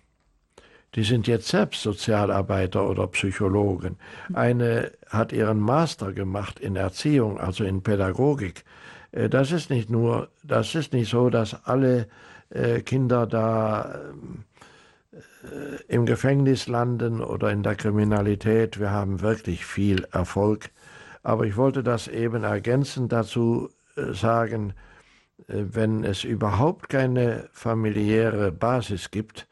Die 0.94 1.02
sind 1.02 1.26
jetzt 1.26 1.48
selbst 1.48 1.82
Sozialarbeiter 1.82 2.88
oder 2.88 3.08
Psychologen. 3.08 3.96
Eine 4.32 4.92
hat 5.08 5.32
ihren 5.32 5.58
Master 5.58 6.12
gemacht 6.12 6.60
in 6.60 6.76
Erziehung, 6.76 7.38
also 7.40 7.64
in 7.64 7.82
Pädagogik. 7.82 8.64
Äh, 9.10 9.28
das 9.28 9.50
ist 9.50 9.70
nicht 9.70 9.90
nur, 9.90 10.28
das 10.44 10.74
ist 10.74 10.92
nicht 10.92 11.10
so, 11.10 11.30
dass 11.30 11.66
alle 11.66 12.06
äh, 12.50 12.80
Kinder 12.80 13.26
da 13.26 14.00
äh, 15.12 15.18
im 15.88 16.06
Gefängnis 16.06 16.68
landen 16.68 17.20
oder 17.20 17.50
in 17.50 17.64
der 17.64 17.74
Kriminalität. 17.74 18.78
Wir 18.78 18.92
haben 18.92 19.20
wirklich 19.20 19.66
viel 19.66 20.06
Erfolg. 20.12 20.70
Aber 21.24 21.44
ich 21.44 21.56
wollte 21.56 21.82
das 21.82 22.06
eben 22.06 22.44
ergänzen. 22.44 23.08
Dazu 23.08 23.70
sagen, 23.96 24.74
wenn 25.46 26.04
es 26.04 26.24
überhaupt 26.24 26.90
keine 26.90 27.48
familiäre 27.52 28.52
Basis 28.52 29.10
gibt 29.10 29.46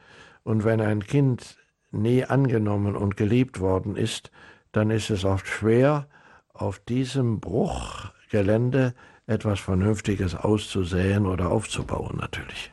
und 0.44 0.64
wenn 0.64 0.80
ein 0.80 1.04
Kind 1.04 1.56
nie 1.90 2.24
angenommen 2.24 2.96
und 2.96 3.16
geliebt 3.16 3.60
worden 3.60 3.96
ist, 3.96 4.30
dann 4.72 4.90
ist 4.90 5.10
es 5.10 5.24
oft 5.24 5.46
schwer, 5.46 6.08
auf 6.52 6.78
diesem 6.78 7.40
Bruchgelände 7.40 8.94
etwas 9.26 9.60
Vernünftiges 9.60 10.34
auszusäen 10.34 11.26
oder 11.26 11.50
aufzubauen 11.50 12.16
natürlich. 12.18 12.72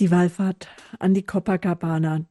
Die 0.00 0.10
Wallfahrt 0.10 0.68
an 0.98 1.14
die 1.14 1.22
Copacabana. 1.22 2.24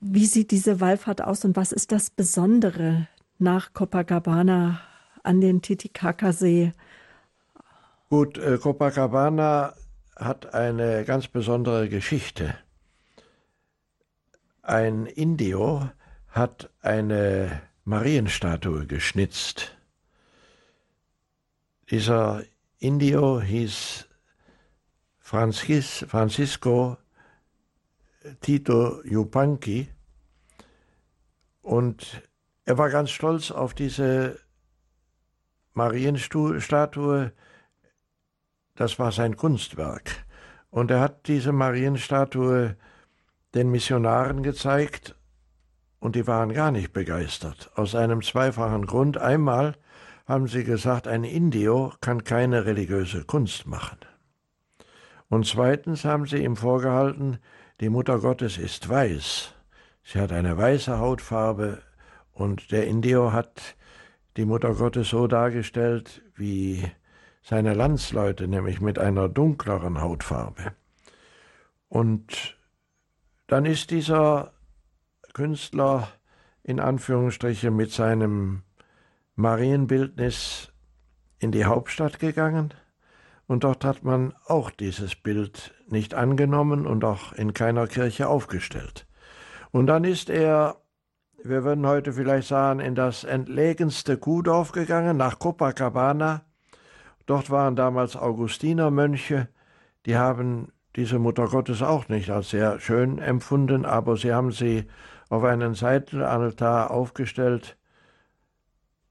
Wie 0.00 0.26
sieht 0.26 0.50
diese 0.50 0.80
Wallfahrt 0.80 1.22
aus 1.22 1.44
und 1.44 1.56
was 1.56 1.72
ist 1.72 1.92
das 1.92 2.10
Besondere 2.10 3.08
nach 3.38 3.72
Copacabana 3.72 4.80
an 5.22 5.40
den 5.40 5.62
Titicaca-See? 5.62 6.72
Gut, 8.08 8.38
äh, 8.38 8.58
Copacabana 8.58 9.74
hat 10.16 10.54
eine 10.54 11.04
ganz 11.04 11.28
besondere 11.28 11.88
Geschichte. 11.88 12.56
Ein 14.62 15.06
Indio 15.06 15.90
hat 16.28 16.70
eine 16.80 17.62
Marienstatue 17.84 18.86
geschnitzt. 18.86 19.76
Dieser 21.90 22.42
Indio 22.78 23.40
hieß 23.40 24.08
Francis, 25.18 26.04
Francisco 26.08 26.96
Tito 28.40 29.02
Yupanqui 29.04 29.88
und 31.60 32.22
er 32.64 32.78
war 32.78 32.88
ganz 32.88 33.10
stolz 33.10 33.50
auf 33.50 33.74
diese 33.74 34.40
Marienstatue. 35.74 37.32
Das 38.74 38.98
war 38.98 39.12
sein 39.12 39.36
Kunstwerk. 39.36 40.24
Und 40.70 40.90
er 40.90 41.00
hat 41.00 41.28
diese 41.28 41.52
Marienstatue 41.52 42.76
den 43.54 43.70
Missionaren 43.70 44.42
gezeigt 44.42 45.14
und 46.00 46.16
die 46.16 46.26
waren 46.26 46.52
gar 46.52 46.70
nicht 46.70 46.92
begeistert. 46.92 47.70
Aus 47.76 47.94
einem 47.94 48.22
zweifachen 48.22 48.86
Grund. 48.86 49.16
Einmal 49.16 49.74
haben 50.26 50.48
sie 50.48 50.64
gesagt, 50.64 51.06
ein 51.06 51.24
Indio 51.24 51.92
kann 52.00 52.24
keine 52.24 52.66
religiöse 52.66 53.24
Kunst 53.24 53.66
machen. 53.66 53.98
Und 55.28 55.46
zweitens 55.46 56.04
haben 56.04 56.26
sie 56.26 56.42
ihm 56.42 56.56
vorgehalten, 56.56 57.38
die 57.80 57.88
Mutter 57.88 58.18
Gottes 58.18 58.58
ist 58.58 58.88
weiß. 58.88 59.54
Sie 60.02 60.20
hat 60.20 60.32
eine 60.32 60.56
weiße 60.56 60.98
Hautfarbe 60.98 61.82
und 62.32 62.72
der 62.72 62.86
Indio 62.86 63.32
hat 63.32 63.76
die 64.36 64.44
Mutter 64.44 64.74
Gottes 64.74 65.08
so 65.08 65.26
dargestellt 65.26 66.22
wie 66.34 66.84
seine 67.44 67.74
Landsleute, 67.74 68.48
nämlich 68.48 68.80
mit 68.80 68.98
einer 68.98 69.28
dunkleren 69.28 70.00
Hautfarbe. 70.00 70.72
Und 71.88 72.56
dann 73.46 73.66
ist 73.66 73.90
dieser 73.90 74.52
Künstler 75.34 76.08
in 76.64 76.80
Anführungsstrichen 76.80 77.76
mit 77.76 77.92
seinem 77.92 78.62
Marienbildnis 79.36 80.72
in 81.38 81.52
die 81.52 81.66
Hauptstadt 81.66 82.18
gegangen 82.18 82.72
und 83.46 83.64
dort 83.64 83.84
hat 83.84 84.04
man 84.04 84.34
auch 84.46 84.70
dieses 84.70 85.14
Bild 85.14 85.74
nicht 85.88 86.14
angenommen 86.14 86.86
und 86.86 87.04
auch 87.04 87.32
in 87.32 87.52
keiner 87.52 87.86
Kirche 87.86 88.28
aufgestellt. 88.28 89.06
Und 89.70 89.86
dann 89.86 90.04
ist 90.04 90.30
er, 90.30 90.76
wir 91.42 91.64
würden 91.64 91.86
heute 91.86 92.14
vielleicht 92.14 92.48
sagen, 92.48 92.80
in 92.80 92.94
das 92.94 93.24
entlegenste 93.24 94.16
Kuhdorf 94.16 94.72
gegangen, 94.72 95.18
nach 95.18 95.38
Copacabana. 95.38 96.42
Dort 97.26 97.50
waren 97.50 97.76
damals 97.76 98.16
Augustinermönche, 98.16 99.48
die 100.06 100.16
haben 100.16 100.72
diese 100.96 101.18
Mutter 101.18 101.48
Gottes 101.48 101.82
auch 101.82 102.08
nicht 102.08 102.30
als 102.30 102.50
sehr 102.50 102.78
schön 102.80 103.18
empfunden, 103.18 103.84
aber 103.84 104.16
sie 104.16 104.32
haben 104.32 104.52
sie 104.52 104.86
auf 105.28 105.42
einen 105.42 105.74
Seitenaltar 105.74 106.90
aufgestellt 106.90 107.76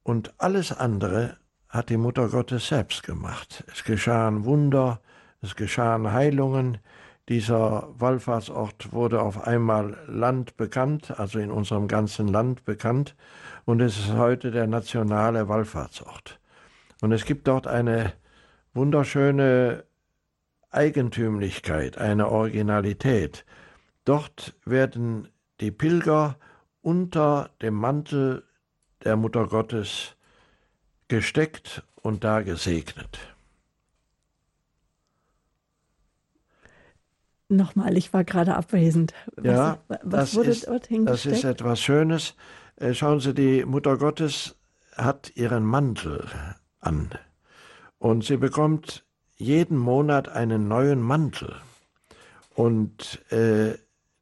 und 0.03 0.33
alles 0.37 0.71
andere 0.71 1.37
hat 1.69 1.89
die 1.89 1.97
Mutter 1.97 2.29
Gottes 2.29 2.67
selbst 2.67 3.03
gemacht. 3.03 3.63
Es 3.71 3.83
geschahen 3.83 4.45
Wunder, 4.45 5.01
es 5.41 5.55
geschahen 5.55 6.11
Heilungen. 6.11 6.77
Dieser 7.29 7.87
Wallfahrtsort 7.97 8.91
wurde 8.91 9.21
auf 9.21 9.47
einmal 9.47 9.97
Land 10.07 10.55
bekannt, 10.57 11.17
also 11.19 11.39
in 11.39 11.51
unserem 11.51 11.87
ganzen 11.87 12.27
Land 12.27 12.65
bekannt, 12.65 13.15
und 13.65 13.81
es 13.81 13.97
ist 13.97 14.13
heute 14.13 14.51
der 14.51 14.67
nationale 14.67 15.47
Wallfahrtsort. 15.47 16.39
Und 17.03 17.11
es 17.11 17.25
gibt 17.25 17.49
dort 17.49 17.67
eine 17.67 18.13
wunderschöne 18.73 19.83
Eigentümlichkeit, 20.69 21.97
eine 21.97 22.29
Originalität. 22.29 23.43
Dort 24.05 24.55
werden 24.63 25.27
die 25.59 25.71
Pilger 25.71 26.37
unter 26.81 27.49
dem 27.61 27.73
Mantel 27.73 28.45
der 29.03 29.17
Mutter 29.17 29.47
Gottes 29.47 30.15
gesteckt 31.09 31.83
und 31.95 32.23
da 32.23 32.41
gesegnet. 32.41 33.19
Nochmal, 37.49 37.97
ich 37.97 38.13
war 38.13 38.23
gerade 38.23 38.55
abwesend. 38.55 39.13
Was, 39.35 39.45
ja, 39.45 39.77
was 40.03 40.35
wurde 40.35 40.51
ist, 40.51 40.67
dort 40.69 40.87
hingesteckt? 40.87 41.33
Das 41.33 41.37
ist 41.39 41.43
etwas 41.43 41.81
Schönes. 41.81 42.35
Äh, 42.77 42.93
schauen 42.93 43.19
Sie, 43.19 43.33
die 43.33 43.65
Mutter 43.65 43.97
Gottes 43.97 44.55
hat 44.95 45.35
ihren 45.35 45.65
Mantel 45.65 46.29
an 46.85 47.09
und 47.97 48.23
sie 48.23 48.37
bekommt 48.37 49.05
jeden 49.37 49.77
Monat 49.77 50.27
einen 50.27 50.67
neuen 50.67 51.01
Mantel. 51.01 51.55
Und 52.53 53.21
äh, 53.31 53.75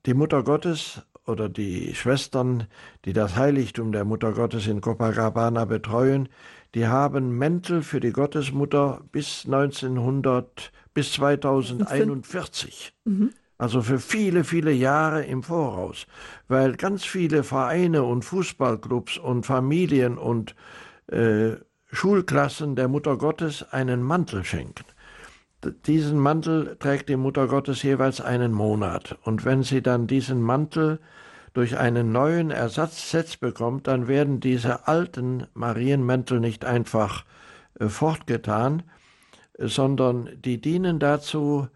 die 0.06 0.14
Mutter 0.14 0.44
Gottes 0.44 1.02
oder 1.26 1.50
die 1.50 1.96
Schwestern, 1.96 2.68
die 3.06 3.14
das 3.14 3.36
Heiligtum 3.36 3.92
der 3.92 4.06
Mutter 4.06 4.34
Gottes 4.34 4.68
in 4.68 4.82
Copacabana 4.82 5.66
betreuen, 5.66 6.30
die 6.76 6.88
haben 6.88 7.38
Mäntel 7.38 7.82
für 7.82 8.00
die 8.00 8.12
Gottesmutter 8.12 9.02
bis 9.12 9.46
1900, 9.46 10.72
bis 10.94 11.14
2041. 11.14 12.94
Mhm. 13.04 13.32
Also 13.58 13.82
für 13.82 14.00
viele, 14.00 14.44
viele 14.44 14.72
Jahre 14.72 15.24
im 15.24 15.44
Voraus, 15.44 16.08
weil 16.48 16.78
ganz 16.78 17.04
viele 17.04 17.44
Vereine 17.44 18.04
und 18.04 18.24
Fußballclubs 18.26 19.18
und 19.18 19.46
Familien 19.46 20.18
und 20.18 20.56
äh, 21.08 21.56
Schulklassen 21.92 22.76
der 22.76 22.88
Mutter 22.88 23.18
Gottes 23.18 23.64
einen 23.72 24.02
Mantel 24.02 24.44
schenken. 24.44 24.86
Diesen 25.86 26.18
Mantel 26.18 26.78
trägt 26.80 27.10
die 27.10 27.18
Mutter 27.18 27.48
Gottes 27.48 27.84
jeweils 27.84 28.22
einen 28.22 28.52
Monat. 28.52 29.18
Und 29.24 29.46
wenn 29.46 29.62
sie 29.64 29.82
dann 29.82 30.08
diesen 30.08 30.42
Mantel 30.42 31.00
durch 31.54 31.78
einen 31.78 32.12
neuen 32.12 32.50
Ersatzset 32.50 33.40
bekommt, 33.40 33.88
dann 33.88 34.08
werden 34.08 34.40
diese 34.40 34.88
alten 34.88 35.48
Marienmäntel 35.54 36.40
nicht 36.40 36.66
einfach 36.66 37.26
äh, 37.80 37.90
fortgetan, 37.90 38.84
sondern 39.58 40.30
die 40.34 40.62
dienen 40.62 40.98
dazu, 40.98 41.68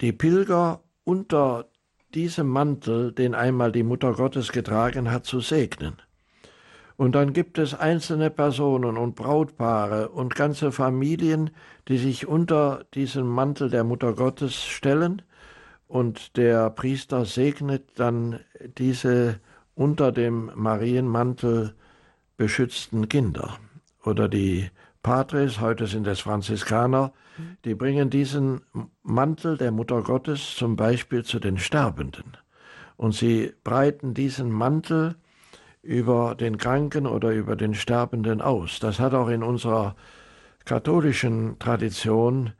die 0.00 0.12
Pilger 0.12 0.82
unter 1.04 1.68
diesem 2.12 2.48
Mantel, 2.48 3.12
den 3.12 3.34
einmal 3.34 3.72
die 3.72 3.84
Mutter 3.84 4.12
Gottes 4.12 4.52
getragen 4.52 5.10
hat, 5.10 5.24
zu 5.24 5.40
segnen. 5.40 6.02
Und 7.02 7.16
dann 7.16 7.32
gibt 7.32 7.58
es 7.58 7.74
einzelne 7.74 8.30
Personen 8.30 8.96
und 8.96 9.16
Brautpaare 9.16 10.10
und 10.10 10.36
ganze 10.36 10.70
Familien, 10.70 11.50
die 11.88 11.98
sich 11.98 12.28
unter 12.28 12.84
diesen 12.94 13.26
Mantel 13.26 13.70
der 13.70 13.82
Mutter 13.82 14.12
Gottes 14.12 14.62
stellen 14.62 15.20
und 15.88 16.36
der 16.36 16.70
Priester 16.70 17.24
segnet 17.24 17.98
dann 17.98 18.38
diese 18.78 19.40
unter 19.74 20.12
dem 20.12 20.52
Marienmantel 20.54 21.74
beschützten 22.36 23.08
Kinder. 23.08 23.58
Oder 24.04 24.28
die 24.28 24.70
Patres, 25.02 25.60
heute 25.60 25.88
sind 25.88 26.06
es 26.06 26.20
Franziskaner, 26.20 27.12
die 27.64 27.74
bringen 27.74 28.10
diesen 28.10 28.60
Mantel 29.02 29.56
der 29.56 29.72
Mutter 29.72 30.02
Gottes 30.02 30.54
zum 30.54 30.76
Beispiel 30.76 31.24
zu 31.24 31.40
den 31.40 31.58
Sterbenden. 31.58 32.36
Und 32.96 33.12
sie 33.12 33.54
breiten 33.64 34.14
diesen 34.14 34.52
Mantel 34.52 35.16
über 35.82 36.34
den 36.34 36.58
Kranken 36.58 37.06
oder 37.06 37.32
über 37.32 37.56
den 37.56 37.74
Sterbenden 37.74 38.40
aus. 38.40 38.78
Das 38.78 39.00
hat 39.00 39.14
auch 39.14 39.28
in 39.28 39.42
unserer 39.42 39.96
katholischen 40.64 41.58
Tradition 41.58 42.52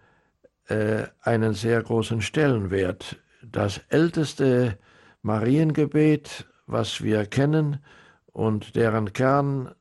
äh, 0.67 1.05
einen 1.23 1.55
sehr 1.55 1.83
großen 1.83 2.21
Stellenwert 2.21 3.17
das 3.43 3.79
älteste 3.89 4.79
Mariengebet, 5.23 6.47
was 6.67 7.03
wir 7.03 7.27
kennen 7.27 7.85
und 8.27 8.77
deren 8.77 9.13
Kern 9.13 9.75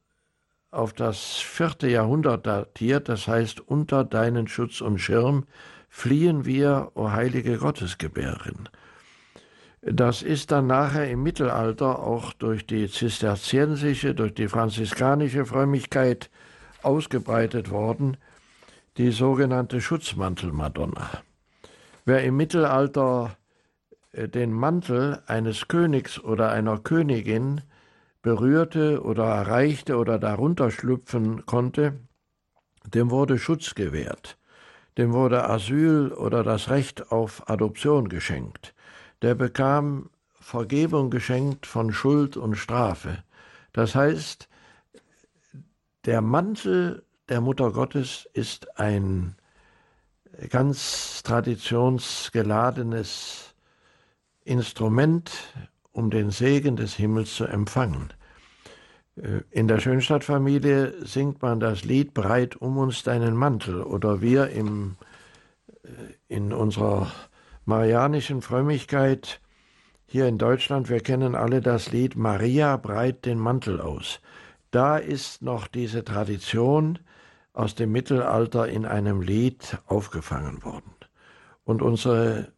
auf 0.71 0.93
das 0.93 1.35
vierte 1.35 1.87
Jahrhundert 1.89 2.47
datiert, 2.47 3.09
das 3.09 3.27
heißt, 3.27 3.59
unter 3.59 4.03
deinen 4.03 4.47
Schutz 4.47 4.81
und 4.81 4.99
Schirm 4.99 5.45
fliehen 5.89 6.45
wir, 6.45 6.91
o 6.95 7.11
heilige 7.11 7.57
Gottesgebärin. 7.57 8.69
Das 9.81 10.21
ist 10.21 10.51
dann 10.51 10.67
nachher 10.67 11.09
im 11.09 11.23
Mittelalter 11.23 11.99
auch 11.99 12.33
durch 12.33 12.67
die 12.67 12.87
zisterziensische, 12.87 14.13
durch 14.13 14.33
die 14.35 14.47
franziskanische 14.47 15.45
Frömmigkeit 15.45 16.29
ausgebreitet 16.83 17.71
worden, 17.71 18.17
die 18.97 19.11
sogenannte 19.11 19.81
Schutzmantelmadonna. 19.81 21.09
Wer 22.05 22.23
im 22.23 22.37
Mittelalter 22.37 23.37
äh, 24.11 24.27
den 24.27 24.51
Mantel 24.51 25.23
eines 25.25 25.67
Königs 25.67 26.19
oder 26.19 26.51
einer 26.51 26.77
Königin 26.77 27.61
berührte 28.21 29.01
oder 29.01 29.25
erreichte 29.25 29.97
oder 29.97 30.19
darunter 30.19 30.69
schlüpfen 30.69 31.45
konnte, 31.47 31.99
dem 32.85 33.09
wurde 33.09 33.39
Schutz 33.39 33.73
gewährt, 33.73 34.37
dem 34.97 35.13
wurde 35.13 35.49
Asyl 35.49 36.11
oder 36.11 36.43
das 36.43 36.69
Recht 36.69 37.11
auf 37.11 37.49
Adoption 37.49 38.09
geschenkt, 38.09 38.75
der 39.21 39.35
bekam 39.35 40.09
Vergebung 40.39 41.11
geschenkt 41.11 41.67
von 41.67 41.93
Schuld 41.93 42.37
und 42.37 42.55
Strafe. 42.55 43.23
Das 43.73 43.93
heißt, 43.95 44.47
der 46.05 46.21
Mantel 46.21 47.03
der 47.29 47.41
Mutter 47.41 47.71
Gottes 47.71 48.27
ist 48.33 48.79
ein 48.79 49.35
ganz 50.49 51.21
traditionsgeladenes 51.23 53.53
Instrument 54.43 55.31
um 55.91 56.09
den 56.09 56.31
Segen 56.31 56.75
des 56.75 56.95
Himmels 56.95 57.35
zu 57.35 57.45
empfangen. 57.45 58.13
Äh, 59.15 59.41
in 59.51 59.67
der 59.67 59.79
Schönstadtfamilie 59.79 61.05
singt 61.05 61.41
man 61.41 61.59
das 61.59 61.83
Lied 61.83 62.13
Breit 62.13 62.55
um 62.55 62.77
uns 62.77 63.03
deinen 63.03 63.35
Mantel 63.35 63.81
oder 63.81 64.21
wir 64.21 64.49
im, 64.49 64.95
äh, 65.83 65.87
in 66.27 66.53
unserer 66.53 67.11
marianischen 67.65 68.41
Frömmigkeit 68.41 69.39
hier 70.05 70.27
in 70.27 70.37
Deutschland, 70.37 70.89
wir 70.89 70.99
kennen 70.99 71.35
alle 71.35 71.61
das 71.61 71.91
Lied 71.91 72.15
Maria 72.17 72.75
breit 72.75 73.25
den 73.25 73.39
Mantel 73.39 73.79
aus. 73.79 74.19
Da 74.69 74.97
ist 74.97 75.41
noch 75.41 75.67
diese 75.67 76.03
Tradition 76.03 76.99
aus 77.53 77.75
dem 77.75 77.91
Mittelalter 77.91 78.67
in 78.67 78.85
einem 78.85 79.21
Lied 79.21 79.77
aufgefangen 79.85 80.63
worden. 80.63 80.93
Und 81.63 81.81
unsere 81.81 82.51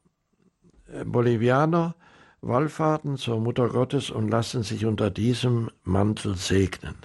äh, 0.88 1.04
Bolivianer 1.06 1.96
wallfahrten 2.42 3.18
zur 3.18 3.40
Mutter 3.40 3.70
Gottes 3.70 4.10
und 4.10 4.30
lassen 4.30 4.64
sich 4.64 4.86
unter 4.86 5.10
diesem 5.10 5.70
Mantel 5.84 6.36
segnen. 6.36 6.96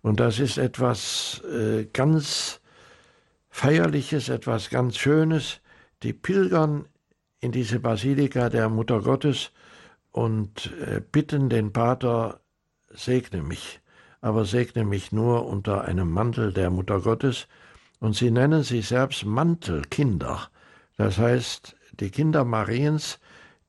Und 0.00 0.18
das 0.18 0.38
ist 0.38 0.58
etwas 0.58 1.42
äh, 1.44 1.86
ganz 1.92 2.60
Feierliches, 3.50 4.28
etwas 4.28 4.70
ganz 4.70 4.96
Schönes. 4.96 5.60
Die 6.02 6.12
pilgern 6.12 6.86
in 7.42 7.52
diese 7.52 7.78
Basilika 7.78 8.48
der 8.48 8.70
Mutter 8.70 9.02
Gottes 9.02 9.52
und 10.10 10.72
äh, 10.80 11.00
bitten 11.00 11.50
den 11.50 11.74
Pater, 11.74 12.40
segne 12.88 13.42
mich, 13.42 13.80
aber 14.22 14.46
segne 14.46 14.84
mich 14.84 15.12
nur 15.12 15.46
unter 15.46 15.84
einem 15.84 16.10
Mantel 16.10 16.54
der 16.54 16.70
Mutter 16.70 17.00
Gottes. 17.00 17.48
Und 18.00 18.16
sie 18.16 18.30
nennen 18.30 18.62
sich 18.62 18.88
selbst 18.88 19.26
Mantelkinder. 19.26 20.48
Das 20.96 21.18
heißt, 21.18 21.76
die 22.00 22.10
Kinder 22.10 22.44
Mariens 22.44 23.18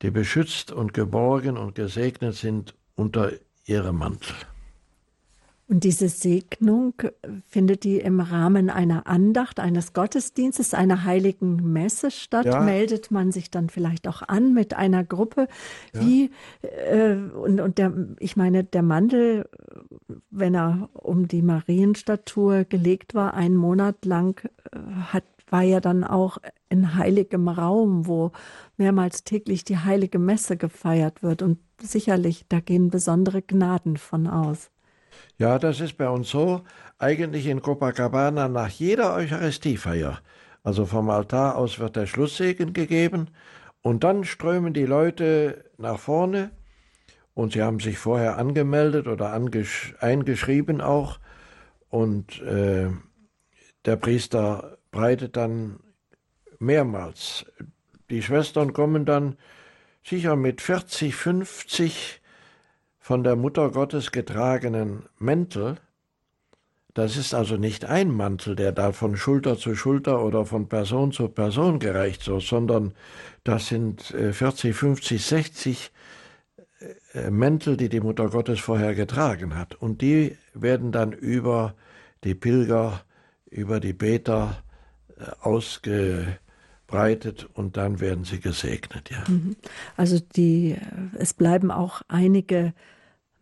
die 0.02 0.10
beschützt 0.10 0.70
und 0.70 0.92
geborgen 0.92 1.56
und 1.56 1.74
gesegnet 1.74 2.34
sind 2.34 2.74
unter 2.94 3.32
ihrem 3.64 3.96
Mantel. 3.96 4.34
Und 5.66 5.84
diese 5.84 6.08
Segnung 6.10 6.92
findet 7.46 7.84
die 7.84 7.98
im 7.98 8.20
Rahmen 8.20 8.68
einer 8.68 9.06
Andacht, 9.06 9.60
eines 9.60 9.94
Gottesdienstes, 9.94 10.74
einer 10.74 11.04
heiligen 11.04 11.72
Messe 11.72 12.10
statt? 12.10 12.44
Ja. 12.44 12.60
Meldet 12.60 13.10
man 13.10 13.32
sich 13.32 13.50
dann 13.50 13.70
vielleicht 13.70 14.06
auch 14.06 14.20
an 14.22 14.52
mit 14.52 14.74
einer 14.74 15.04
Gruppe? 15.04 15.48
Ja. 15.94 16.00
Wie, 16.00 16.30
äh, 16.62 17.14
und, 17.14 17.60
und 17.60 17.78
der, 17.78 17.94
ich 18.18 18.36
meine, 18.36 18.64
der 18.64 18.82
Mantel, 18.82 19.48
wenn 20.30 20.54
er 20.54 20.90
um 20.92 21.28
die 21.28 21.42
Marienstatue 21.42 22.66
gelegt 22.66 23.14
war, 23.14 23.32
einen 23.32 23.56
Monat 23.56 24.04
lang, 24.04 24.46
äh, 24.70 24.78
hat 25.12 25.24
war 25.50 25.62
ja 25.62 25.78
dann 25.78 26.02
auch 26.02 26.38
in 26.68 26.96
heiligem 26.96 27.48
Raum, 27.48 28.08
wo 28.08 28.32
mehrmals 28.76 29.22
täglich 29.22 29.62
die 29.62 29.78
heilige 29.78 30.18
Messe 30.18 30.56
gefeiert 30.56 31.22
wird. 31.22 31.42
Und 31.42 31.58
sicherlich, 31.80 32.44
da 32.48 32.58
gehen 32.58 32.90
besondere 32.90 33.40
Gnaden 33.40 33.96
von 33.96 34.26
aus. 34.26 34.70
Ja, 35.38 35.58
das 35.58 35.80
ist 35.80 35.96
bei 35.96 36.08
uns 36.08 36.30
so. 36.30 36.62
Eigentlich 36.98 37.46
in 37.46 37.62
Copacabana 37.62 38.48
nach 38.48 38.68
jeder 38.68 39.14
Eucharistiefeier. 39.14 40.20
Also 40.62 40.86
vom 40.86 41.10
Altar 41.10 41.56
aus 41.56 41.78
wird 41.78 41.96
der 41.96 42.06
Schlusssegen 42.06 42.72
gegeben 42.72 43.28
und 43.82 44.02
dann 44.02 44.24
strömen 44.24 44.72
die 44.72 44.86
Leute 44.86 45.64
nach 45.76 45.98
vorne 45.98 46.50
und 47.34 47.52
sie 47.52 47.62
haben 47.62 47.80
sich 47.80 47.98
vorher 47.98 48.38
angemeldet 48.38 49.06
oder 49.06 49.32
eingeschrieben 49.32 50.80
auch 50.80 51.18
und 51.90 52.40
äh, 52.42 52.88
der 53.84 53.96
Priester 53.96 54.78
breitet 54.90 55.36
dann 55.36 55.80
mehrmals. 56.58 57.44
Die 58.08 58.22
Schwestern 58.22 58.72
kommen 58.72 59.04
dann 59.04 59.36
sicher 60.02 60.36
mit 60.36 60.60
40, 60.60 61.14
50 61.14 62.22
von 63.04 63.22
der 63.22 63.36
Mutter 63.36 63.70
Gottes 63.70 64.12
getragenen 64.12 65.02
Mäntel. 65.18 65.76
Das 66.94 67.18
ist 67.18 67.34
also 67.34 67.58
nicht 67.58 67.84
ein 67.84 68.10
Mantel, 68.10 68.56
der 68.56 68.72
da 68.72 68.92
von 68.92 69.18
Schulter 69.18 69.58
zu 69.58 69.74
Schulter 69.74 70.24
oder 70.24 70.46
von 70.46 70.70
Person 70.70 71.12
zu 71.12 71.28
Person 71.28 71.80
gereicht 71.80 72.26
wird, 72.26 72.40
sondern 72.40 72.94
das 73.44 73.66
sind 73.66 74.00
40, 74.00 74.74
50, 74.74 75.22
60 75.22 75.92
Mäntel, 77.28 77.76
die 77.76 77.90
die 77.90 78.00
Mutter 78.00 78.30
Gottes 78.30 78.58
vorher 78.58 78.94
getragen 78.94 79.54
hat. 79.54 79.74
Und 79.74 80.00
die 80.00 80.38
werden 80.54 80.90
dann 80.90 81.12
über 81.12 81.74
die 82.24 82.34
Pilger, 82.34 83.02
über 83.50 83.80
die 83.80 83.92
Beter 83.92 84.62
ausgebreitet 85.42 86.38
und 87.52 87.76
dann 87.76 88.00
werden 88.00 88.24
sie 88.24 88.40
gesegnet, 88.40 89.10
ja. 89.10 89.24
Mhm. 89.28 89.56
Also 89.94 90.20
die, 90.20 90.78
es 91.18 91.34
bleiben 91.34 91.70
auch 91.70 92.00
einige 92.08 92.72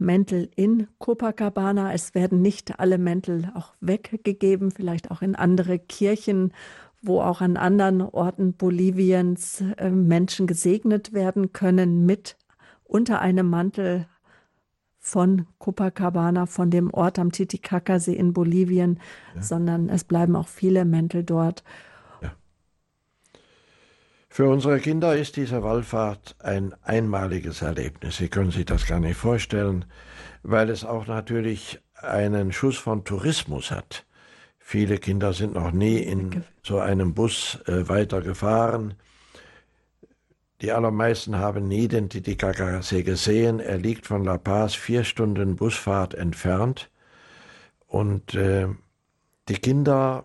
Mäntel 0.03 0.51
in 0.57 0.89
Copacabana. 0.99 1.93
Es 1.93 2.15
werden 2.15 2.43
nicht 2.43 2.79
alle 2.79 2.99
Mäntel 2.99 3.51
auch 3.55 3.73
weggegeben, 3.81 4.71
vielleicht 4.71 5.11
auch 5.11 5.23
in 5.23 5.35
andere 5.35 5.79
Kirchen, 5.79 6.53
wo 7.01 7.21
auch 7.21 7.41
an 7.41 7.57
anderen 7.57 8.03
Orten 8.03 8.53
Boliviens 8.53 9.63
äh, 9.77 9.91
Menschen 9.91 10.47
gesegnet 10.47 11.13
werden 11.13 11.53
können 11.53 12.07
mit 12.07 12.37
unter 12.85 13.21
einem 13.21 13.49
Mantel 13.49 14.07
von 14.99 15.47
Copacabana, 15.59 16.47
von 16.47 16.71
dem 16.71 16.95
Ort 16.95 17.19
am 17.19 17.33
Titicacasee 17.33 18.15
in 18.15 18.33
Bolivien, 18.33 19.01
ja. 19.35 19.43
sondern 19.43 19.89
es 19.89 20.05
bleiben 20.05 20.37
auch 20.37 20.47
viele 20.47 20.85
Mäntel 20.85 21.25
dort. 21.25 21.65
Für 24.33 24.49
unsere 24.49 24.81
Kinder 24.81 25.15
ist 25.15 25.37
diese 25.37 25.63
Wallfahrt 25.63 26.37
ein 26.39 26.75
einmaliges 26.85 27.61
Erlebnis. 27.61 28.17
Sie 28.17 28.29
können 28.29 28.51
sich 28.51 28.65
das 28.65 28.87
gar 28.87 28.99
nicht 28.99 29.19
vorstellen, 29.19 29.85
weil 30.43 30.71
es 30.71 30.87
auch 30.87 31.07
natürlich 31.07 31.83
einen 31.93 32.51
Schuss 32.51 32.79
von 32.79 33.05
Tourismus 33.05 33.71
hat. 33.71 34.07
Viele 34.59 34.97
Kinder 34.97 35.35
sind 35.35 35.53
noch 35.53 35.71
nie 35.71 35.99
in 35.99 36.45
so 36.63 36.79
einem 36.79 37.13
Bus 37.13 37.59
äh, 37.67 37.87
weitergefahren. 37.91 38.95
Die 40.63 40.73
allermeisten 40.73 41.37
haben 41.37 41.69
nie 41.69 41.87
den 41.87 42.09
Titicacasee 42.09 43.03
gesehen. 43.03 43.61
Er 43.61 43.77
liegt 43.77 44.07
von 44.07 44.25
La 44.25 44.39
Paz 44.39 44.75
vier 44.75 45.05
Stunden 45.05 45.57
Busfahrt 45.57 46.15
entfernt. 46.15 46.89
Und 47.87 48.35
äh, 48.35 48.69
die 49.51 49.59
Kinder 49.59 50.25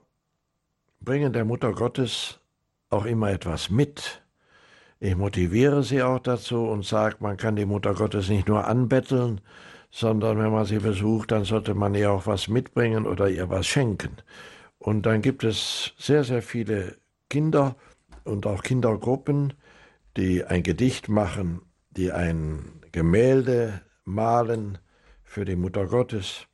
bringen 1.01 1.33
der 1.33 1.43
Mutter 1.43 1.73
Gottes 1.73 2.39
auch 2.89 3.05
immer 3.05 3.31
etwas 3.31 3.69
mit. 3.69 4.21
Ich 4.99 5.15
motiviere 5.15 5.83
sie 5.83 6.01
auch 6.01 6.19
dazu 6.19 6.67
und 6.67 6.85
sage, 6.85 7.17
man 7.19 7.37
kann 7.37 7.55
die 7.55 7.65
Mutter 7.65 7.93
Gottes 7.93 8.29
nicht 8.29 8.47
nur 8.47 8.67
anbetteln, 8.67 9.41
sondern 9.91 10.39
wenn 10.39 10.51
man 10.51 10.65
sie 10.65 10.79
besucht, 10.79 11.31
dann 11.31 11.43
sollte 11.43 11.73
man 11.73 11.93
ihr 11.95 12.11
auch 12.11 12.25
was 12.25 12.47
mitbringen 12.47 13.05
oder 13.05 13.29
ihr 13.29 13.49
was 13.49 13.67
schenken. 13.67 14.17
Und 14.79 15.05
dann 15.05 15.21
gibt 15.21 15.43
es 15.43 15.93
sehr, 15.97 16.23
sehr 16.23 16.41
viele 16.41 16.97
Kinder 17.29 17.75
und 18.23 18.45
auch 18.45 18.63
Kindergruppen, 18.63 19.53
die 20.17 20.43
ein 20.43 20.63
Gedicht 20.63 21.09
machen, 21.09 21.61
die 21.91 22.11
ein 22.11 22.81
Gemälde 22.91 23.81
malen 24.03 24.77
für 25.23 25.45
die 25.45 25.55
Mutter 25.55 25.85
Gottes. 25.85 26.47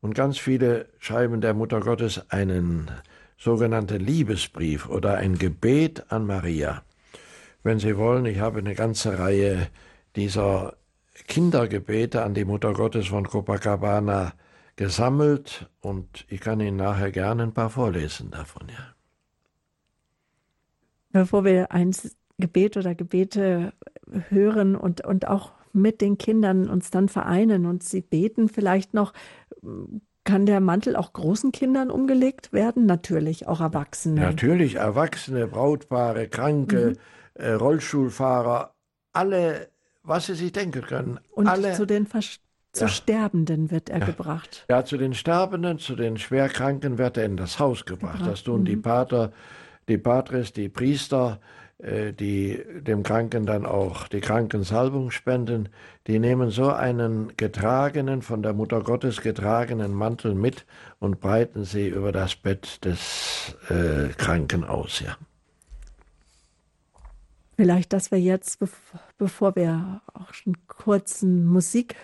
Und 0.00 0.14
ganz 0.14 0.38
viele 0.38 0.88
schreiben 0.98 1.40
der 1.40 1.54
Mutter 1.54 1.80
Gottes 1.80 2.30
einen 2.30 2.90
sogenannten 3.36 4.00
Liebesbrief 4.00 4.88
oder 4.88 5.16
ein 5.16 5.38
Gebet 5.38 6.10
an 6.10 6.26
Maria. 6.26 6.82
Wenn 7.62 7.78
Sie 7.78 7.96
wollen, 7.96 8.26
ich 8.26 8.38
habe 8.38 8.60
eine 8.60 8.74
ganze 8.74 9.18
Reihe 9.18 9.68
dieser 10.14 10.76
Kindergebete 11.26 12.22
an 12.22 12.34
die 12.34 12.44
Mutter 12.44 12.72
Gottes 12.72 13.08
von 13.08 13.26
Copacabana 13.26 14.34
gesammelt 14.76 15.68
und 15.80 16.26
ich 16.28 16.40
kann 16.40 16.60
Ihnen 16.60 16.76
nachher 16.76 17.10
gerne 17.10 17.42
ein 17.42 17.54
paar 17.54 17.70
vorlesen 17.70 18.30
davon, 18.30 18.68
ja. 18.68 18.94
Bevor 21.12 21.44
wir 21.44 21.72
eins 21.72 22.14
Gebet 22.38 22.76
oder 22.76 22.94
Gebete 22.94 23.72
hören 24.28 24.76
und, 24.76 25.02
und 25.02 25.26
auch 25.26 25.52
mit 25.72 26.00
den 26.00 26.18
Kindern 26.18 26.68
uns 26.68 26.90
dann 26.90 27.08
vereinen 27.08 27.66
und 27.66 27.82
sie 27.82 28.00
beten 28.00 28.48
vielleicht 28.48 28.94
noch. 28.94 29.12
Kann 30.26 30.44
der 30.44 30.60
Mantel 30.60 30.96
auch 30.96 31.12
großen 31.12 31.52
Kindern 31.52 31.90
umgelegt 31.90 32.52
werden? 32.52 32.84
Natürlich, 32.84 33.46
auch 33.46 33.60
Erwachsene. 33.60 34.20
Natürlich, 34.20 34.74
Erwachsene, 34.74 35.46
Brautpaare, 35.46 36.26
Kranke, 36.28 36.90
mhm. 36.90 36.96
äh, 37.34 37.52
Rollstuhlfahrer, 37.52 38.74
alle, 39.12 39.68
was 40.02 40.26
sie 40.26 40.34
sich 40.34 40.52
denken 40.52 40.82
können. 40.82 41.20
Und 41.30 41.46
alle, 41.46 41.72
zu 41.74 41.86
den 41.86 42.06
Vers 42.06 42.40
zu 42.72 42.84
ja. 42.84 42.88
Sterbenden 42.88 43.70
wird 43.70 43.88
er 43.88 44.00
ja. 44.00 44.06
gebracht. 44.06 44.66
Ja, 44.68 44.84
zu 44.84 44.98
den 44.98 45.14
Sterbenden, 45.14 45.78
zu 45.78 45.96
den 45.96 46.18
Schwerkranken 46.18 46.98
wird 46.98 47.16
er 47.16 47.24
in 47.24 47.36
das 47.36 47.58
Haus 47.58 47.86
gebracht. 47.86 48.18
gebracht. 48.18 48.30
Das 48.30 48.42
tun 48.42 48.60
mhm. 48.60 48.64
die 48.66 48.76
Pater, 48.76 49.32
die 49.88 49.96
Patres, 49.96 50.52
die 50.52 50.68
Priester, 50.68 51.40
die 51.78 52.64
dem 52.80 53.02
Kranken 53.02 53.44
dann 53.44 53.66
auch 53.66 54.08
die 54.08 54.20
Krankensalbung 54.20 55.10
spenden, 55.10 55.68
die 56.06 56.18
nehmen 56.18 56.50
so 56.50 56.70
einen 56.70 57.36
getragenen, 57.36 58.22
von 58.22 58.42
der 58.42 58.54
Mutter 58.54 58.82
Gottes 58.82 59.20
getragenen 59.20 59.92
Mantel 59.92 60.34
mit 60.34 60.64
und 61.00 61.20
breiten 61.20 61.64
sie 61.64 61.88
über 61.88 62.12
das 62.12 62.34
Bett 62.34 62.84
des 62.84 63.56
äh, 63.68 64.08
Kranken 64.16 64.64
aus, 64.64 65.00
ja. 65.00 65.16
Vielleicht, 67.56 67.92
dass 67.94 68.10
wir 68.10 68.20
jetzt, 68.20 68.58
bevor 69.16 69.56
wir 69.56 70.02
auch 70.12 70.34
schon 70.34 70.56
kurzen 70.68 71.46
Musik 71.46 71.96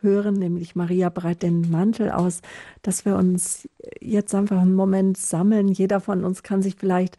hören, 0.00 0.34
nämlich 0.34 0.74
Maria 0.74 1.10
breit 1.10 1.42
den 1.42 1.70
Mantel 1.70 2.10
aus, 2.10 2.40
dass 2.82 3.04
wir 3.04 3.16
uns 3.16 3.68
jetzt 4.00 4.34
einfach 4.34 4.60
einen 4.60 4.74
Moment 4.74 5.16
sammeln. 5.16 5.68
Jeder 5.68 6.00
von 6.00 6.24
uns 6.24 6.42
kann 6.42 6.60
sich 6.60 6.74
vielleicht 6.76 7.18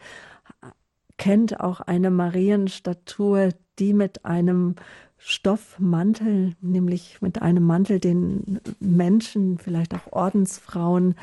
kennt 1.18 1.60
auch 1.60 1.82
eine 1.82 2.12
Marienstatue, 2.12 3.50
die 3.80 3.94
mit 3.94 4.26
einem 4.26 4.76
Stoffmantel, 5.18 6.54
nämlich 6.62 7.22
mit 7.22 7.42
einem 7.42 7.64
Mantel, 7.64 8.00
den 8.00 8.60
Menschen, 8.80 9.58
vielleicht 9.58 9.94
auch 9.94 10.12
Ordensfrauen, 10.12 11.16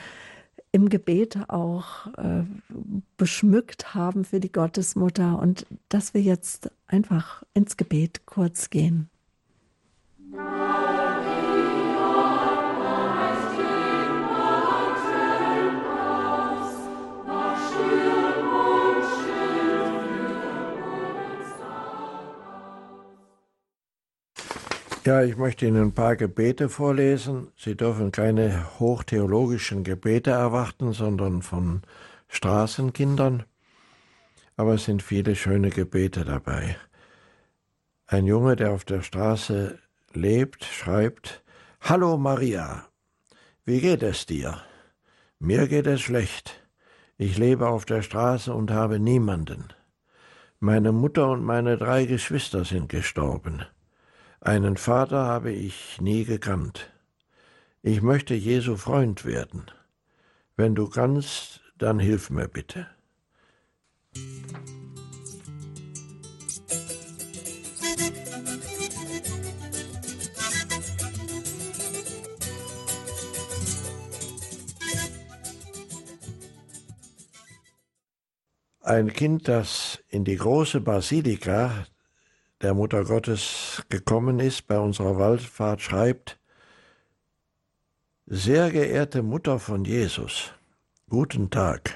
im 0.73 0.89
Gebet 0.89 1.39
auch 1.49 2.07
äh, 2.17 2.45
beschmückt 3.17 3.95
haben 3.95 4.25
für 4.25 4.41
die 4.41 4.53
Gottesmutter 4.53 5.39
und 5.39 5.67
dass 5.89 6.15
wir 6.15 6.23
jetzt 6.23 6.71
einfach 6.87 7.43
ins 7.55 7.77
Gebet 7.77 8.25
kurz 8.25 8.71
gehen. 8.71 9.11
Ja, 10.33 10.90
ich 25.07 25.37
möchte 25.39 25.67
Ihnen 25.67 25.83
ein 25.83 25.93
paar 25.93 26.15
Gebete 26.15 26.69
vorlesen. 26.69 27.49
Sie 27.57 27.75
dürfen 27.75 28.13
keine 28.13 28.79
hochtheologischen 28.79 29.83
Gebete 29.83 30.31
erwarten, 30.31 30.93
sondern 30.93 31.41
von 31.41 31.83
Straßenkindern. 32.29 33.45
Aber 34.57 34.75
es 34.75 34.85
sind 34.85 35.03
viele 35.03 35.37
schöne 35.37 35.71
Gebete 35.71 36.27
dabei. 36.27 36.77
Ein 38.07 38.27
Junge, 38.27 38.57
der 38.57 38.73
auf 38.73 38.85
der 38.85 39.01
Straße 39.01 39.79
lebt, 40.13 40.65
schreibt, 40.65 41.43
Hallo 41.81 42.19
Maria, 42.19 42.85
wie 43.65 43.81
geht 43.81 44.03
es 44.03 44.27
dir? 44.27 44.61
Mir 45.39 45.67
geht 45.67 45.87
es 45.87 46.03
schlecht. 46.03 46.63
Ich 47.17 47.39
lebe 47.39 47.69
auf 47.69 47.87
der 47.87 48.03
Straße 48.03 48.53
und 48.53 48.71
habe 48.71 49.01
niemanden. 49.01 49.69
Meine 50.59 50.93
Mutter 50.93 51.31
und 51.31 51.43
meine 51.43 51.79
drei 51.79 52.05
Geschwister 52.05 52.67
sind 52.67 52.91
gestorben. 52.91 53.65
Einen 54.43 54.79
Vater 54.79 55.27
habe 55.27 55.53
ich 55.53 56.01
nie 56.01 56.25
gekannt. 56.25 56.91
Ich 57.83 58.01
möchte 58.01 58.35
Jesu 58.35 58.77
Freund 58.77 59.27
werden. 59.27 59.67
Wenn 60.57 60.75
du 60.75 60.89
kannst, 60.89 61.61
dann 61.77 61.99
hilf 61.99 62.31
mir 62.31 62.49
bitte. 62.49 62.87
Ein 78.81 79.13
Kind, 79.13 79.49
das 79.49 80.03
in 80.09 80.25
die 80.25 80.37
große 80.37 80.81
Basilika 80.81 81.87
der 82.63 82.73
Mutter 82.73 83.05
Gottes 83.05 83.60
gekommen 83.89 84.41
ist, 84.41 84.67
bei 84.67 84.79
unserer 84.79 85.19
Wallfahrt 85.19 85.81
schreibt, 85.81 86.39
Sehr 88.27 88.71
geehrte 88.71 89.23
Mutter 89.23 89.59
von 89.59 89.85
Jesus, 89.85 90.53
guten 91.09 91.51
Tag. 91.51 91.95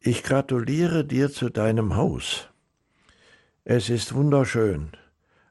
Ich 0.00 0.22
gratuliere 0.22 1.04
dir 1.04 1.30
zu 1.30 1.48
deinem 1.48 1.96
Haus. 1.96 2.48
Es 3.64 3.90
ist 3.90 4.14
wunderschön, 4.14 4.92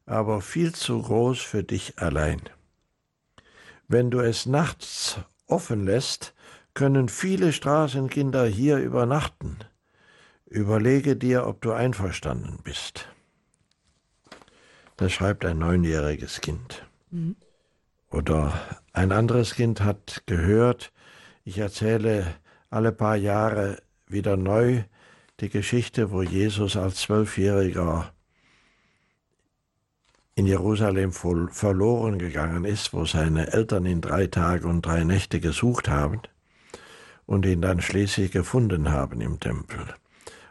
aber 0.06 0.41
viel 0.41 0.74
zu 0.74 1.02
groß 1.02 1.39
für 1.39 1.64
dich 1.64 2.00
allein. 2.00 2.41
Wenn 3.88 4.12
du 4.12 4.20
es 4.20 4.45
nachts 4.45 5.20
offen 5.48 5.86
lässt, 5.86 6.34
können 6.74 7.10
viele 7.10 7.54
Straßenkinder 7.54 8.45
hier 8.45 8.78
übernachten. 8.78 9.58
Überlege 10.45 11.16
dir, 11.16 11.48
ob 11.48 11.62
du 11.62 11.72
einverstanden 11.72 12.60
bist. 12.64 13.08
Das 14.98 15.14
schreibt 15.14 15.45
ein 15.45 15.60
neunjähriges 15.60 16.41
Kind. 16.41 16.86
Mhm. 17.12 17.36
Oder 18.10 18.54
ein 18.93 19.12
anderes 19.12 19.56
Kind 19.56 19.82
hat 19.82 20.24
gehört, 20.26 20.91
ich 21.45 21.60
erzähle 21.60 22.36
alle 22.70 22.91
paar 22.91 23.16
Jahre 23.16 23.78
wieder 24.08 24.38
neu 24.38 24.84
die 25.39 25.50
Geschichte, 25.50 26.12
wo 26.12 26.24
Jesus 26.24 26.76
als 26.76 26.95
Zwölfjähriger 27.02 28.12
in 30.36 30.45
Jerusalem 30.45 31.12
verloren 31.14 32.20
gegangen 32.20 32.66
ist, 32.66 32.93
wo 32.93 33.06
seine 33.06 33.54
Eltern 33.54 33.86
ihn 33.86 34.02
drei 34.02 34.28
Tage 34.28 34.68
und 34.68 34.86
drei 34.86 35.04
Nächte 35.04 35.39
gesucht 35.39 35.89
haben 35.89 36.22
und 37.26 37.45
ihn 37.45 37.62
dann 37.62 37.82
schließlich 37.82 38.32
gefunden 38.32 38.91
haben 38.91 39.22
im 39.22 39.39
Tempel. 39.39 39.80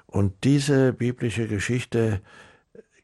Und 0.07 0.45
diese 0.45 0.93
biblische 0.93 1.47
Geschichte 1.47 2.21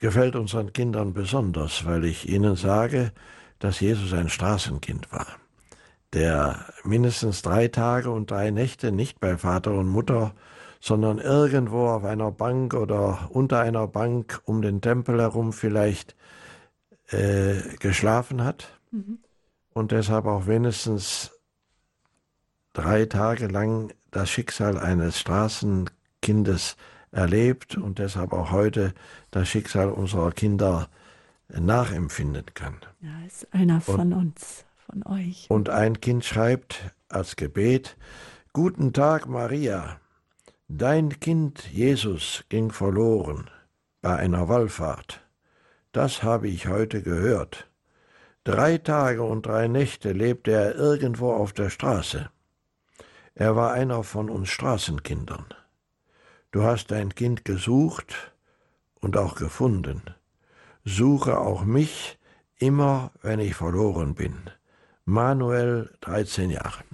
gefällt 0.03 0.35
unseren 0.35 0.73
Kindern 0.73 1.15
besonders, 1.15 1.87
weil 1.87 2.05
ich 2.05 2.29
ihnen 2.29 2.57
sage, 2.57 3.13
dass 3.61 3.79
Jesus 3.79 4.13
ein 4.13 4.29
Straßenkind 4.29 5.13
war, 5.13 5.29
der 6.13 6.67
mindestens 6.83 7.41
drei 7.43 7.69
Tage 7.69 8.11
und 8.11 8.29
drei 8.29 8.51
Nächte 8.51 8.91
nicht 8.91 9.21
bei 9.21 9.39
Vater 9.39 9.71
und 9.71 9.87
Mutter, 9.87 10.35
sondern 10.81 11.19
irgendwo 11.19 11.87
auf 11.87 12.03
einer 12.03 12.33
Bank 12.33 12.75
oder 12.75 13.31
unter 13.31 13.61
einer 13.61 13.87
Bank 13.87 14.43
um 14.45 14.61
den 14.61 14.81
Tempel 14.81 15.21
herum 15.21 15.53
vielleicht 15.53 16.17
äh, 17.11 17.61
geschlafen 17.79 18.43
hat 18.43 18.81
mhm. 18.91 19.21
und 19.73 19.93
deshalb 19.93 20.27
auch 20.27 20.49
wenigstens 20.49 21.31
drei 22.73 23.07
Tage 23.07 23.47
lang 23.47 23.95
das 24.11 24.31
Schicksal 24.31 24.79
eines 24.79 25.21
Straßenkindes 25.21 26.77
erlebt 27.13 27.77
und 27.77 27.99
deshalb 27.99 28.33
auch 28.33 28.51
heute 28.51 28.95
das 29.31 29.49
Schicksal 29.49 29.91
unserer 29.91 30.33
Kinder 30.33 30.89
nachempfinden 31.49 32.47
kann. 32.55 32.77
Ja, 33.01 33.11
ist 33.27 33.47
einer 33.53 33.81
von 33.81 34.13
und, 34.13 34.15
uns, 34.15 34.65
von 34.87 35.03
euch. 35.07 35.47
Und 35.49 35.69
ein 35.69 36.01
Kind 36.01 36.25
schreibt 36.25 36.95
als 37.09 37.37
Gebet, 37.37 37.97
Guten 38.55 38.93
Tag, 38.93 39.29
Maria. 39.29 39.99
Dein 40.69 41.21
Kind 41.21 41.71
Jesus 41.71 42.45
ging 42.49 42.71
verloren 42.71 43.51
bei 44.01 44.17
einer 44.17 44.49
Wallfahrt. 44.49 45.23
Das 45.93 46.23
habe 46.23 46.49
ich 46.49 46.67
heute 46.67 47.03
gehört. 47.03 47.71
Drei 48.45 48.79
Tage 48.79 49.23
und 49.23 49.47
drei 49.47 49.69
Nächte 49.69 50.13
lebte 50.13 50.51
er 50.51 50.75
irgendwo 50.75 51.33
auf 51.33 51.53
der 51.53 51.71
Straße. 51.71 52.31
Er 53.35 53.57
war 53.57 53.73
einer 53.73 54.03
von 54.03 54.29
uns 54.29 54.49
Straßenkindern. 54.49 55.47
Du 56.53 56.65
hast 56.65 56.91
dein 56.91 57.15
Kind 57.15 57.47
gesucht 57.47 58.15
und 59.01 59.17
auch 59.17 59.37
gefunden. 59.37 60.03
Suche 60.85 61.39
auch 61.39 61.65
mich 61.65 62.19
immer, 62.59 63.11
wenn 63.23 63.41
ich 63.41 63.55
verloren 63.55 64.15
bin. 64.15 64.37
Manuel, 65.07 65.91
13 66.03 66.51
Jahre. 66.51 66.85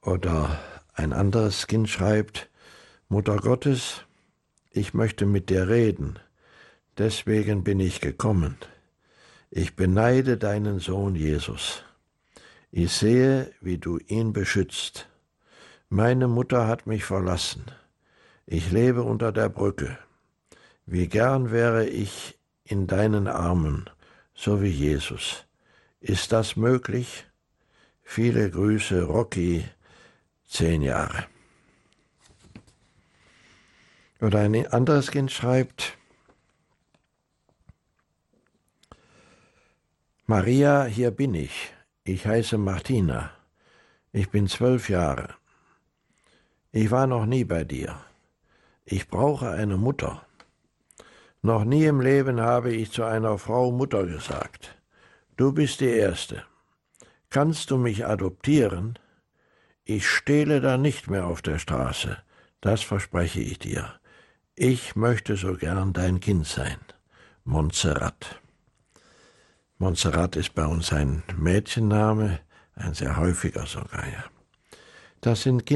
Oder 0.00 0.60
ein 0.94 1.12
anderes 1.12 1.66
Kind 1.66 1.88
schreibt, 1.88 2.48
Mutter 3.08 3.36
Gottes, 3.36 4.02
ich 4.70 4.94
möchte 4.94 5.26
mit 5.26 5.50
dir 5.50 5.68
reden, 5.68 6.20
deswegen 6.98 7.64
bin 7.64 7.80
ich 7.80 8.00
gekommen. 8.00 8.56
Ich 9.50 9.74
beneide 9.74 10.38
deinen 10.38 10.78
Sohn 10.78 11.16
Jesus. 11.16 11.82
Ich 12.70 12.92
sehe, 12.92 13.50
wie 13.60 13.78
du 13.78 13.98
ihn 13.98 14.32
beschützt. 14.32 15.08
Meine 15.94 16.26
Mutter 16.26 16.68
hat 16.68 16.86
mich 16.86 17.04
verlassen. 17.04 17.66
Ich 18.46 18.70
lebe 18.70 19.02
unter 19.02 19.30
der 19.30 19.50
Brücke. 19.50 19.98
Wie 20.86 21.06
gern 21.06 21.50
wäre 21.50 21.86
ich 21.86 22.38
in 22.64 22.86
deinen 22.86 23.28
Armen, 23.28 23.90
so 24.32 24.62
wie 24.62 24.70
Jesus. 24.70 25.44
Ist 26.00 26.32
das 26.32 26.56
möglich? 26.56 27.26
Viele 28.02 28.50
Grüße, 28.50 29.02
Rocky, 29.02 29.68
zehn 30.46 30.80
Jahre. 30.80 31.26
Oder 34.22 34.38
ein 34.38 34.66
anderes 34.68 35.10
Kind 35.10 35.30
schreibt, 35.30 35.98
Maria, 40.24 40.84
hier 40.84 41.10
bin 41.10 41.34
ich. 41.34 41.74
Ich 42.04 42.26
heiße 42.26 42.56
Martina. 42.56 43.30
Ich 44.12 44.30
bin 44.30 44.48
zwölf 44.48 44.88
Jahre. 44.88 45.34
Ich 46.72 46.90
war 46.90 47.06
noch 47.06 47.26
nie 47.26 47.44
bei 47.44 47.64
dir. 47.64 47.96
Ich 48.86 49.08
brauche 49.08 49.50
eine 49.50 49.76
Mutter. 49.76 50.26
Noch 51.42 51.64
nie 51.64 51.84
im 51.84 52.00
Leben 52.00 52.40
habe 52.40 52.72
ich 52.72 52.90
zu 52.92 53.04
einer 53.04 53.36
Frau 53.36 53.70
Mutter 53.70 54.06
gesagt. 54.06 54.78
Du 55.36 55.52
bist 55.52 55.80
die 55.80 55.90
Erste. 55.90 56.44
Kannst 57.28 57.70
du 57.70 57.76
mich 57.76 58.06
adoptieren? 58.06 58.98
Ich 59.84 60.08
stehle 60.08 60.60
da 60.62 60.78
nicht 60.78 61.10
mehr 61.10 61.26
auf 61.26 61.42
der 61.42 61.58
Straße. 61.58 62.16
Das 62.60 62.82
verspreche 62.82 63.40
ich 63.40 63.58
dir. 63.58 63.92
ich 64.54 64.96
möchte 64.96 65.36
so 65.36 65.54
gern 65.54 65.92
dein 65.92 66.20
Kind 66.20 66.46
sein. 66.46 66.78
Montserrat. 67.44 68.40
Montserrat 69.78 70.36
ist 70.36 70.54
bei 70.54 70.66
uns 70.66 70.92
ein 70.92 71.22
Mädchenname, 71.36 72.38
ein 72.74 72.94
sehr 72.94 73.16
häufiger 73.16 73.66
sogar, 73.66 74.06
ja. 74.06 74.24
Das 75.20 75.42
sind 75.42 75.66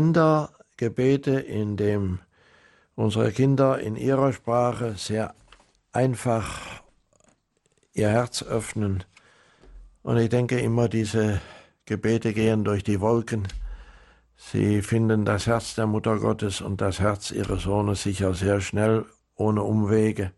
Kindergebete, 0.77 1.41
in 1.41 1.77
dem 1.77 2.19
unsere 2.95 3.33
Kinder 3.33 3.79
in 3.79 3.97
ihrer 3.97 4.33
Sprache 4.33 4.95
sehr 4.97 5.35
einfach 5.93 6.83
ihr 7.95 8.11
Herz 8.11 8.43
öffnen. 8.43 9.05
Und 10.03 10.19
ich 10.19 10.29
denke 10.29 10.61
immer, 10.61 10.89
diese 10.89 11.41
Gebete 11.87 12.33
gehen 12.33 12.65
durch 12.65 12.85
die 12.85 13.01
Wolken. 13.01 13.49
Sie 14.37 14.83
finden 14.83 15.25
das 15.25 15.47
Herz 15.47 15.75
der 15.75 15.87
Mutter 15.87 16.19
Gottes 16.19 16.61
und 16.61 16.81
das 16.81 17.01
Herz 17.01 17.31
ihres 17.31 17.63
Sohnes 17.63 18.03
sicher 18.03 18.35
sehr 18.35 18.61
schnell, 18.61 19.07
ohne 19.35 19.63
Umwege. 19.63 20.33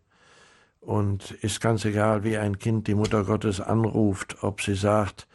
Und 0.79 1.31
ist 1.31 1.59
ganz 1.59 1.83
egal, 1.83 2.23
wie 2.23 2.37
ein 2.37 2.59
Kind 2.59 2.87
die 2.87 2.95
Mutter 2.95 3.25
Gottes 3.25 3.59
anruft, 3.59 4.41
ob 4.41 4.61
sie 4.61 4.75
sagt, 4.75 5.27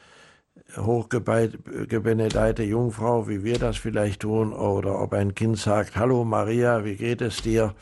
hochgebenedeite 0.76 2.62
Jungfrau, 2.62 3.28
wie 3.28 3.44
wir 3.44 3.58
das 3.58 3.76
vielleicht 3.76 4.22
tun, 4.22 4.52
oder 4.52 5.00
ob 5.00 5.12
ein 5.12 5.34
Kind 5.34 5.58
sagt, 5.58 5.96
Hallo 5.96 6.24
Maria, 6.24 6.84
wie 6.84 6.96
geht 6.96 7.20
es 7.20 7.42
dir? 7.42 7.74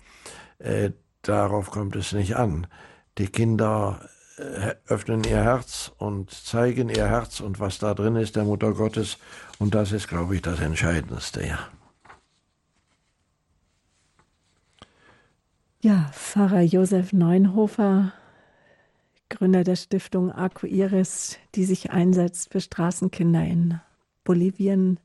Äh, 0.59 0.91
darauf 1.23 1.71
kommt 1.71 1.97
es 1.97 2.13
nicht 2.13 2.37
an. 2.37 2.67
Die 3.19 3.27
Kinder 3.27 4.09
äh, 4.39 4.75
öffnen 4.87 5.25
ihr 5.25 5.43
Herz 5.43 5.93
und 5.99 6.31
zeigen 6.31 6.89
ihr 6.89 7.09
Herz 7.09 7.41
und 7.41 7.61
was 7.61 7.79
da 7.79 7.95
drin 7.95 8.17
ist, 8.17 8.37
der 8.37 8.45
Mutter 8.45 8.73
Gottes. 8.73 9.19
Und 9.59 9.75
das 9.75 9.93
ist, 9.93 10.09
glaube 10.09 10.35
ich, 10.37 10.43
das 10.43 10.61
Entscheidendste, 10.61 11.47
ja. 11.47 11.59
Ja, 15.81 16.11
Pfarrer 16.13 16.63
Josef 16.63 17.13
Neunhofer 17.13 18.13
Gründer 19.33 19.65
der 19.65 19.77
Stiftung 19.77 20.31
Arco 20.31 20.67
Iris, 20.67 21.39
die 21.55 21.65
sich 21.65 21.91
einsetzt 21.91 22.53
für 22.53 22.61
Straßenkinder 22.61 23.43
in 23.43 23.81
Bolivien, 24.25 25.01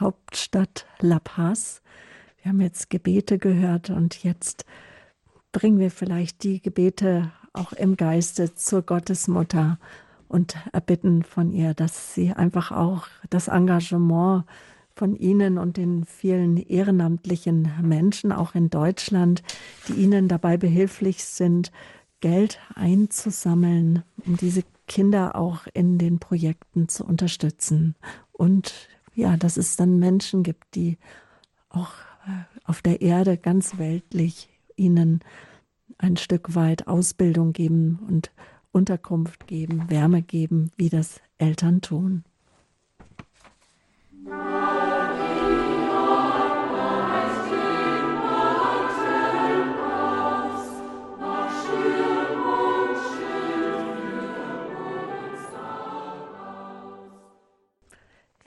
Hauptstadt 0.00 0.84
La 0.98 1.20
Paz. 1.20 1.80
Wir 2.42 2.50
haben 2.50 2.60
jetzt 2.60 2.90
Gebete 2.90 3.38
gehört 3.38 3.88
und 3.90 4.24
jetzt 4.24 4.64
bringen 5.52 5.78
wir 5.78 5.92
vielleicht 5.92 6.42
die 6.42 6.60
Gebete 6.60 7.30
auch 7.52 7.72
im 7.72 7.96
Geiste 7.96 8.52
zur 8.56 8.82
Gottesmutter 8.82 9.78
und 10.26 10.56
erbitten 10.72 11.22
von 11.22 11.52
ihr, 11.52 11.72
dass 11.72 12.14
sie 12.14 12.32
einfach 12.32 12.72
auch 12.72 13.06
das 13.30 13.46
Engagement 13.46 14.44
von 14.96 15.14
Ihnen 15.14 15.56
und 15.56 15.76
den 15.76 16.04
vielen 16.04 16.56
ehrenamtlichen 16.56 17.70
Menschen, 17.80 18.32
auch 18.32 18.56
in 18.56 18.70
Deutschland, 18.70 19.44
die 19.86 19.92
Ihnen 19.92 20.26
dabei 20.26 20.56
behilflich 20.56 21.24
sind, 21.24 21.70
Geld 22.22 22.58
einzusammeln, 22.74 24.02
um 24.24 24.38
diese 24.38 24.62
Kinder 24.86 25.36
auch 25.36 25.66
in 25.74 25.98
den 25.98 26.18
Projekten 26.18 26.88
zu 26.88 27.04
unterstützen. 27.04 27.94
Und 28.32 28.88
ja, 29.14 29.36
dass 29.36 29.58
es 29.58 29.76
dann 29.76 29.98
Menschen 29.98 30.42
gibt, 30.42 30.74
die 30.74 30.96
auch 31.68 31.92
äh, 32.26 32.44
auf 32.64 32.80
der 32.80 33.02
Erde 33.02 33.36
ganz 33.36 33.76
weltlich 33.76 34.48
ihnen 34.76 35.20
ein 35.98 36.16
Stück 36.16 36.54
weit 36.54 36.86
Ausbildung 36.86 37.52
geben 37.52 37.98
und 38.08 38.30
Unterkunft 38.72 39.46
geben, 39.46 39.90
Wärme 39.90 40.22
geben, 40.22 40.70
wie 40.76 40.88
das 40.88 41.20
Eltern 41.38 41.82
tun. 41.82 42.24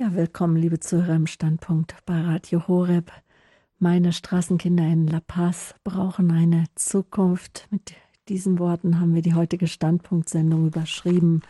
Ja, 0.05 0.13
willkommen, 0.13 0.55
liebe 0.55 0.79
Zuhörer 0.79 1.15
im 1.15 1.25
Standpunkt 1.25 1.95
bei 2.05 2.21
Radio 2.21 2.67
Horeb. 2.67 3.11
Meine 3.79 4.13
Straßenkinder 4.13 4.83
in 4.83 5.07
La 5.07 5.19
Paz 5.19 5.73
brauchen 5.83 6.29
eine 6.29 6.65
Zukunft. 6.75 7.67
Mit 7.71 7.95
diesen 8.29 8.59
Worten 8.59 8.99
haben 8.99 9.15
wir 9.15 9.23
die 9.23 9.33
heutige 9.33 9.65
Standpunktsendung 9.65 10.67
überschrieben. 10.67 11.41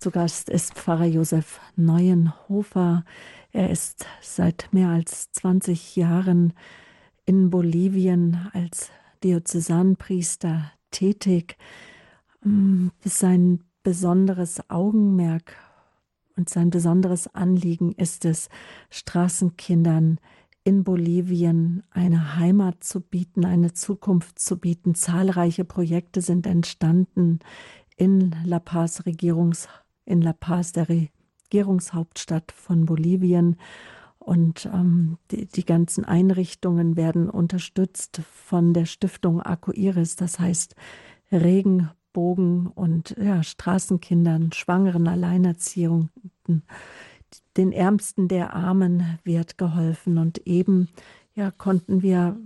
Zu 0.00 0.10
Gast 0.10 0.48
ist 0.50 0.74
Pfarrer 0.74 1.04
Josef 1.04 1.60
Neuenhofer. 1.76 3.04
Er 3.52 3.70
ist 3.70 4.04
seit 4.20 4.68
mehr 4.72 4.88
als 4.88 5.30
20 5.30 5.94
Jahren 5.94 6.54
in 7.24 7.50
Bolivien 7.50 8.50
als 8.52 8.90
Diözesanpriester 9.22 10.72
tätig. 10.90 11.56
Mm, 12.42 12.88
sein 13.04 13.62
besonderes 13.84 14.68
Augenmerk 14.68 15.54
und 16.36 16.48
sein 16.48 16.70
besonderes 16.70 17.32
Anliegen 17.34 17.92
ist 17.92 18.24
es, 18.24 18.48
Straßenkindern 18.90 20.18
in 20.64 20.84
Bolivien 20.84 21.82
eine 21.90 22.36
Heimat 22.36 22.84
zu 22.84 23.00
bieten, 23.00 23.44
eine 23.44 23.72
Zukunft 23.72 24.38
zu 24.38 24.58
bieten. 24.58 24.94
Zahlreiche 24.94 25.64
Projekte 25.64 26.20
sind 26.20 26.46
entstanden 26.46 27.40
in 27.96 28.34
La 28.44 28.60
Paz, 28.60 29.04
Regierungs, 29.06 29.68
in 30.04 30.22
La 30.22 30.32
Paz, 30.32 30.72
der 30.72 30.86
Regierungshauptstadt 30.88 32.52
von 32.52 32.86
Bolivien. 32.86 33.56
Und 34.18 34.66
ähm, 34.72 35.18
die, 35.32 35.46
die, 35.46 35.64
ganzen 35.64 36.04
Einrichtungen 36.04 36.96
werden 36.96 37.28
unterstützt 37.28 38.22
von 38.32 38.72
der 38.72 38.84
Stiftung 38.84 39.42
Iris, 39.74 40.14
das 40.14 40.38
heißt 40.38 40.76
Regen, 41.32 41.90
Bogen 42.12 42.66
und 42.66 43.16
ja, 43.18 43.42
Straßenkindern, 43.42 44.52
Schwangeren, 44.52 45.08
Alleinerziehenden, 45.08 46.62
den 47.56 47.72
Ärmsten 47.72 48.28
der 48.28 48.54
Armen 48.54 49.18
wird 49.24 49.58
geholfen. 49.58 50.18
Und 50.18 50.46
eben 50.46 50.88
ja, 51.34 51.50
konnten 51.50 52.02
wir 52.02 52.36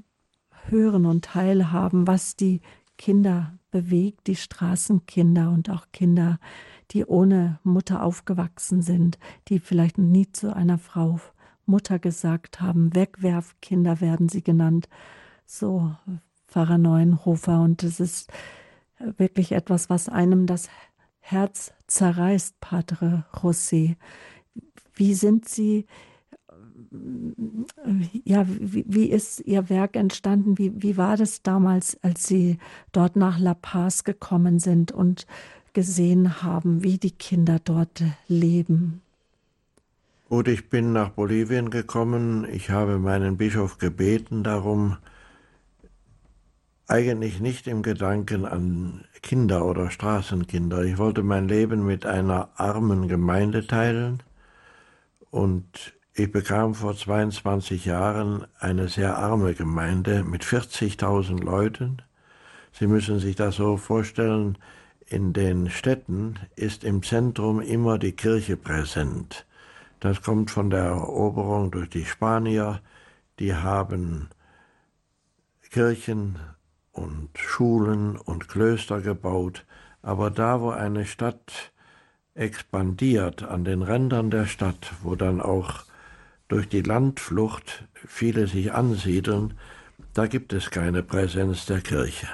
hören 0.69 1.07
und 1.07 1.25
teilhaben, 1.25 2.07
was 2.07 2.37
die 2.37 2.61
Kinder 2.99 3.59
bewegt, 3.71 4.27
die 4.27 4.37
Straßenkinder 4.37 5.51
und 5.51 5.71
auch 5.71 5.87
Kinder, 5.93 6.39
die 6.93 7.05
ohne 7.05 7.59
Mutter 7.63 8.03
aufgewachsen 8.03 8.83
sind, 8.83 9.19
die 9.49 9.59
vielleicht 9.59 9.99
nie 9.99 10.31
zu 10.33 10.55
einer 10.55 10.79
Frau 10.79 11.21
Mutter 11.67 11.99
gesagt 11.99 12.61
haben. 12.61 12.95
Wegwerfkinder 12.95 14.01
werden 14.01 14.29
sie 14.29 14.43
genannt. 14.43 14.89
So 15.45 15.95
Pfarrer 16.49 16.79
Neuenhofer. 16.79 17.61
Und 17.61 17.83
es 17.83 18.01
ist 18.01 18.33
wirklich 18.99 19.53
etwas, 19.53 19.91
was 19.91 20.09
einem 20.09 20.47
das 20.47 20.69
Herz 21.21 21.73
zerreißt, 21.87 22.61
Padre 22.61 23.25
José. 23.33 23.97
Wie 24.95 25.15
sind 25.15 25.49
Sie, 25.49 25.87
ja, 28.25 28.47
wie, 28.49 28.85
wie, 28.89 29.07
ist 29.11 29.41
Ihr 29.41 29.69
Werk 29.69 29.97
entstanden? 29.97 30.57
Wie, 30.57 30.73
wie 30.77 30.97
war 30.97 31.17
das 31.17 31.43
damals, 31.43 32.03
als 32.03 32.27
Sie 32.27 32.59
dort 32.93 33.17
nach 33.17 33.39
La 33.39 33.55
Paz 33.55 34.05
gekommen 34.05 34.59
sind 34.59 34.93
und 34.93 35.27
gesehen 35.73 36.43
haben, 36.43 36.83
wie 36.83 36.99
die 36.99 37.11
Kinder 37.11 37.59
dort 37.63 38.03
leben? 38.29 39.03
Gut, 40.29 40.49
ich 40.49 40.69
bin 40.71 40.93
nach 40.93 41.11
Bolivien 41.11 41.71
gekommen. 41.71 42.47
Ich 42.51 42.71
habe 42.71 42.99
meinen 42.99 43.37
Bischof 43.37 43.79
gebeten 43.79 44.43
darum, 44.43 44.97
eigentlich 46.89 47.41
nicht 47.41 47.67
im 47.67 47.83
Gedanken 47.83 48.45
an 48.45 49.05
Kinder 49.23 49.65
oder 49.65 49.91
Straßenkinder. 49.91 50.85
Ich 50.85 50.99
wollte 50.99 51.23
mein 51.23 51.49
Leben 51.49 51.85
mit 51.85 52.07
einer 52.07 52.51
armen 52.57 53.09
Gemeinde 53.09 53.67
teilen 53.67 54.23
und 55.31 55.95
ich 56.15 56.31
bekam 56.31 56.75
vor 56.75 56.97
22 56.97 57.85
Jahren 57.85 58.47
eine 58.59 58.89
sehr 58.89 59.19
arme 59.19 59.55
Gemeinde 59.55 60.23
mit 60.23 60.45
40.000 60.45 61.43
Leuten. 61.43 62.03
Sie 62.73 62.87
müssen 62.87 63.19
sich 63.19 63.37
das 63.37 63.57
so 63.57 63.77
vorstellen, 63.77 64.57
in 65.09 65.33
den 65.33 65.71
Städten 65.71 66.39
ist 66.57 66.85
im 66.85 67.03
Zentrum 67.03 67.61
immer 67.61 67.99
die 67.99 68.13
Kirche 68.13 68.57
präsent. 68.57 69.47
Das 70.01 70.23
kommt 70.23 70.51
von 70.51 70.71
der 70.71 70.85
Eroberung 70.85 71.71
durch 71.71 71.91
die 71.91 72.05
Spanier. 72.05 72.81
Die 73.39 73.55
haben 73.55 74.29
Kirchen 75.71 76.39
und 76.97 77.29
Schulen 77.37 78.17
und 78.17 78.49
Klöster 78.49 79.01
gebaut, 79.01 79.65
aber 80.03 80.31
da, 80.31 80.61
wo 80.61 80.71
eine 80.71 81.05
Stadt 81.05 81.73
expandiert, 82.35 83.43
an 83.43 83.65
den 83.65 83.83
Rändern 83.83 84.31
der 84.31 84.47
Stadt, 84.47 84.93
wo 85.03 85.15
dann 85.15 85.41
auch 85.41 85.85
durch 86.49 86.69
die 86.69 86.83
Landflucht 86.83 87.85
viele 88.07 88.47
sich 88.47 88.73
ansiedeln, 88.73 89.55
da 90.15 90.27
gibt 90.27 90.53
es 90.53 90.71
keine 90.71 91.03
Präsenz 91.03 91.67
der 91.67 91.81
Kirche. 91.81 92.29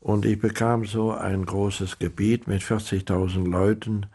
Und 0.00 0.24
ich 0.24 0.38
bekam 0.38 0.86
so 0.86 1.12
ein 1.12 1.44
großes 1.44 1.98
Gebiet 1.98 2.46
mit 2.46 2.62
40.000 2.62 3.50
Leuten, 3.50 4.06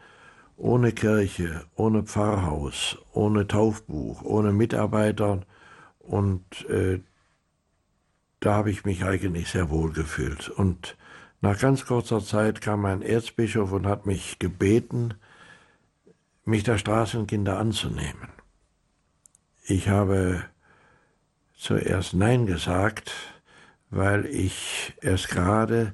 ohne 0.58 0.91
Kirche, 0.91 1.66
ohne 1.76 2.04
Pfarrhaus, 2.04 2.97
ohne 3.12 3.47
Taufbuch, 3.47 4.24
ohne 4.24 4.54
Mitarbeiter 4.54 5.41
und 5.99 6.43
äh, 6.70 6.99
da 8.43 8.55
habe 8.55 8.71
ich 8.71 8.83
mich 8.83 9.05
eigentlich 9.05 9.49
sehr 9.49 9.69
wohl 9.69 9.93
gefühlt. 9.93 10.49
Und 10.49 10.97
nach 11.39 11.57
ganz 11.59 11.85
kurzer 11.85 12.19
Zeit 12.19 12.59
kam 12.59 12.83
ein 12.83 13.01
Erzbischof 13.01 13.71
und 13.71 13.87
hat 13.87 14.05
mich 14.05 14.37
gebeten, 14.37 15.13
mich 16.43 16.63
der 16.63 16.77
Straßenkinder 16.77 17.57
anzunehmen. 17.57 18.29
Ich 19.65 19.87
habe 19.87 20.43
zuerst 21.55 22.15
Nein 22.15 22.45
gesagt, 22.45 23.13
weil 23.89 24.25
ich 24.25 24.93
erst 25.01 25.29
gerade 25.29 25.93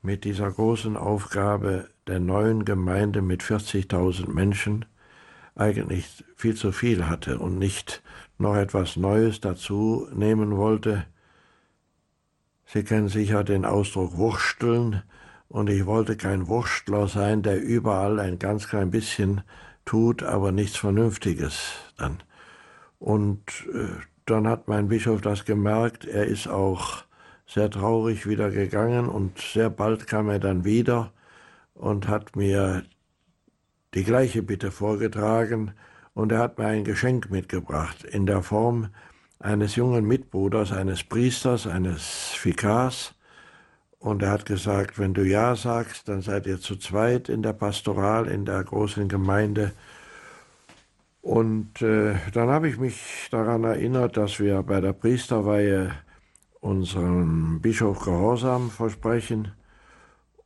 mit 0.00 0.24
dieser 0.24 0.50
großen 0.50 0.96
Aufgabe 0.96 1.90
der 2.06 2.18
neuen 2.18 2.64
Gemeinde 2.64 3.20
mit 3.20 3.42
40.000 3.42 4.30
Menschen 4.30 4.86
eigentlich 5.54 6.24
viel 6.34 6.54
zu 6.54 6.72
viel 6.72 7.08
hatte 7.08 7.38
und 7.38 7.58
nicht 7.58 8.02
noch 8.38 8.56
etwas 8.56 8.96
Neues 8.96 9.40
dazu 9.40 10.08
nehmen 10.14 10.56
wollte. 10.56 11.04
Sie 12.72 12.84
kennen 12.84 13.08
sicher 13.08 13.42
den 13.42 13.64
Ausdruck 13.64 14.16
Wursteln, 14.16 15.02
und 15.48 15.68
ich 15.68 15.84
wollte 15.84 16.16
kein 16.16 16.46
Wurstler 16.46 17.08
sein, 17.08 17.42
der 17.42 17.60
überall 17.60 18.20
ein 18.20 18.38
ganz 18.38 18.68
klein 18.68 18.92
bisschen 18.92 19.40
tut, 19.84 20.22
aber 20.22 20.52
nichts 20.52 20.76
Vernünftiges 20.76 21.72
dann. 21.96 22.22
Und 23.00 23.66
äh, 23.74 23.88
dann 24.26 24.46
hat 24.46 24.68
mein 24.68 24.86
Bischof 24.86 25.20
das 25.20 25.44
gemerkt, 25.44 26.04
er 26.04 26.26
ist 26.26 26.46
auch 26.46 27.02
sehr 27.48 27.68
traurig 27.68 28.28
wieder 28.28 28.50
gegangen 28.50 29.08
und 29.08 29.38
sehr 29.38 29.70
bald 29.70 30.06
kam 30.06 30.28
er 30.28 30.38
dann 30.38 30.64
wieder 30.64 31.12
und 31.74 32.06
hat 32.06 32.36
mir 32.36 32.84
die 33.94 34.04
gleiche 34.04 34.44
Bitte 34.44 34.70
vorgetragen. 34.70 35.72
Und 36.14 36.30
er 36.30 36.38
hat 36.38 36.58
mir 36.58 36.66
ein 36.66 36.84
Geschenk 36.84 37.30
mitgebracht 37.30 38.04
in 38.04 38.26
der 38.26 38.44
Form 38.44 38.90
eines 39.40 39.74
jungen 39.74 40.06
Mitbruders, 40.06 40.70
eines 40.70 41.02
Priesters, 41.02 41.66
eines 41.66 42.38
Vikars. 42.42 43.14
Und 43.98 44.22
er 44.22 44.30
hat 44.30 44.46
gesagt, 44.46 44.98
wenn 44.98 45.14
du 45.14 45.26
Ja 45.26 45.56
sagst, 45.56 46.08
dann 46.08 46.22
seid 46.22 46.46
ihr 46.46 46.60
zu 46.60 46.76
zweit 46.76 47.28
in 47.28 47.42
der 47.42 47.52
Pastoral, 47.54 48.28
in 48.28 48.44
der 48.44 48.62
großen 48.62 49.08
Gemeinde. 49.08 49.72
Und 51.22 51.82
äh, 51.82 52.14
dann 52.32 52.48
habe 52.48 52.68
ich 52.68 52.78
mich 52.78 53.28
daran 53.30 53.64
erinnert, 53.64 54.16
dass 54.16 54.40
wir 54.40 54.62
bei 54.62 54.80
der 54.80 54.94
Priesterweihe 54.94 55.92
unserem 56.60 57.60
Bischof 57.60 58.00
Gehorsam 58.00 58.70
versprechen. 58.70 59.52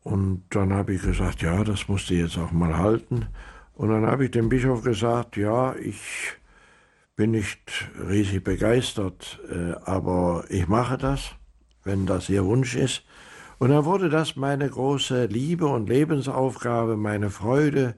Und 0.03 0.45
dann 0.51 0.73
habe 0.73 0.95
ich 0.95 1.03
gesagt, 1.03 1.43
ja, 1.43 1.63
das 1.65 1.89
musst 1.89 2.11
du 2.11 2.15
jetzt 2.15 2.39
auch 2.39 2.53
mal 2.53 2.77
halten. 2.77 3.27
Und 3.75 3.91
dann 3.91 4.07
habe 4.07 4.25
ich 4.25 4.31
dem 4.33 4.49
Bischof 4.49 4.83
gesagt, 4.83 5.37
ja, 5.37 5.75
ich 5.77 6.37
bin 7.17 7.31
nicht 7.31 7.91
riesig 8.09 8.43
begeistert, 8.43 9.41
äh, 9.51 9.73
aber 9.85 10.45
ich 10.49 10.67
mache 10.67 10.99
das, 10.99 11.31
wenn 11.85 12.07
das 12.07 12.29
Ihr 12.29 12.45
Wunsch 12.45 12.75
ist. 12.75 13.05
Und 13.59 13.71
dann 13.71 13.85
wurde 13.85 14.09
das 14.09 14.37
meine 14.37 14.69
große 14.69 15.27
Liebe 15.27 15.67
und 15.67 15.89
Lebensaufgabe, 15.89 16.97
meine 16.97 17.31
Freude, 17.31 17.95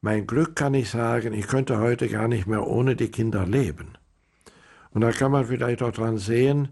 mein 0.00 0.26
Glück 0.26 0.56
kann 0.56 0.74
ich 0.74 0.90
sagen, 0.90 1.32
ich 1.32 1.46
könnte 1.46 1.78
heute 1.78 2.08
gar 2.08 2.28
nicht 2.28 2.46
mehr 2.46 2.66
ohne 2.66 2.96
die 2.96 3.10
Kinder 3.10 3.46
leben. 3.46 3.98
Und 4.90 5.00
da 5.00 5.12
kann 5.12 5.32
man 5.32 5.46
vielleicht 5.46 5.82
auch 5.82 5.92
dran 5.92 6.18
sehen, 6.18 6.68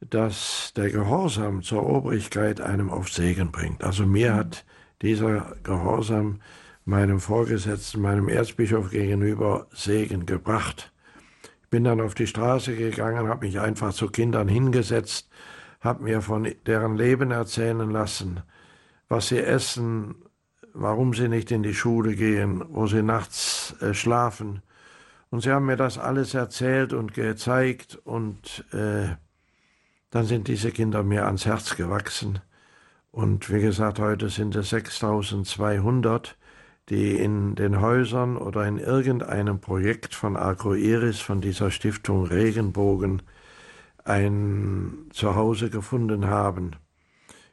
dass 0.00 0.72
der 0.76 0.90
Gehorsam 0.90 1.62
zur 1.62 1.86
Obrigkeit 1.86 2.60
einem 2.60 2.90
oft 2.90 3.12
Segen 3.12 3.50
bringt. 3.50 3.82
Also 3.82 4.06
mir 4.06 4.34
hat 4.34 4.64
dieser 5.02 5.56
Gehorsam 5.62 6.40
meinem 6.84 7.18
Vorgesetzten, 7.18 8.00
meinem 8.00 8.28
Erzbischof 8.28 8.90
gegenüber 8.90 9.66
Segen 9.72 10.26
gebracht. 10.26 10.92
Bin 11.76 11.84
dann 11.84 12.00
auf 12.00 12.14
die 12.14 12.26
Straße 12.26 12.74
gegangen, 12.74 13.28
habe 13.28 13.44
mich 13.44 13.60
einfach 13.60 13.92
zu 13.92 14.06
Kindern 14.08 14.48
hingesetzt, 14.48 15.28
habe 15.82 16.04
mir 16.04 16.22
von 16.22 16.50
deren 16.64 16.96
Leben 16.96 17.32
erzählen 17.32 17.90
lassen, 17.90 18.40
was 19.10 19.28
sie 19.28 19.42
essen, 19.42 20.14
warum 20.72 21.12
sie 21.12 21.28
nicht 21.28 21.50
in 21.50 21.62
die 21.62 21.74
Schule 21.74 22.14
gehen, 22.14 22.64
wo 22.70 22.86
sie 22.86 23.02
nachts 23.02 23.74
äh, 23.82 23.92
schlafen. 23.92 24.62
Und 25.28 25.42
sie 25.42 25.50
haben 25.50 25.66
mir 25.66 25.76
das 25.76 25.98
alles 25.98 26.32
erzählt 26.32 26.94
und 26.94 27.12
gezeigt 27.12 27.96
und 28.04 28.64
äh, 28.72 29.08
dann 30.08 30.24
sind 30.24 30.48
diese 30.48 30.70
Kinder 30.70 31.02
mir 31.02 31.26
ans 31.26 31.44
Herz 31.44 31.76
gewachsen. 31.76 32.38
Und 33.10 33.52
wie 33.52 33.60
gesagt, 33.60 33.98
heute 33.98 34.30
sind 34.30 34.56
es 34.56 34.70
6200, 34.70 36.38
die 36.88 37.16
in 37.16 37.54
den 37.56 37.80
Häusern 37.80 38.36
oder 38.36 38.66
in 38.66 38.78
irgendeinem 38.78 39.60
Projekt 39.60 40.14
von 40.14 40.36
Arco 40.36 40.74
Iris, 40.74 41.20
von 41.20 41.40
dieser 41.40 41.70
Stiftung 41.70 42.26
Regenbogen, 42.26 43.22
ein 44.04 45.06
Zuhause 45.10 45.68
gefunden 45.68 46.26
haben. 46.26 46.76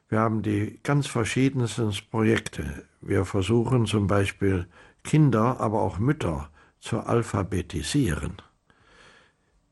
Wir 0.08 0.20
haben 0.20 0.42
die 0.42 0.78
ganz 0.82 1.08
verschiedensten 1.08 1.92
Projekte. 2.10 2.84
Wir 3.00 3.24
versuchen 3.24 3.86
zum 3.86 4.06
Beispiel 4.06 4.66
Kinder, 5.02 5.60
aber 5.60 5.82
auch 5.82 5.98
Mütter 5.98 6.48
zu 6.78 7.00
alphabetisieren. 7.00 8.36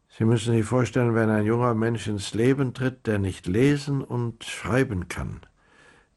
Sie 0.08 0.24
müssen 0.24 0.52
sich 0.54 0.66
vorstellen, 0.66 1.14
wenn 1.14 1.30
ein 1.30 1.46
junger 1.46 1.74
Mensch 1.74 2.06
ins 2.06 2.34
Leben 2.34 2.74
tritt, 2.74 3.06
der 3.06 3.18
nicht 3.18 3.46
lesen 3.46 4.02
und 4.02 4.44
schreiben 4.44 5.08
kann, 5.08 5.40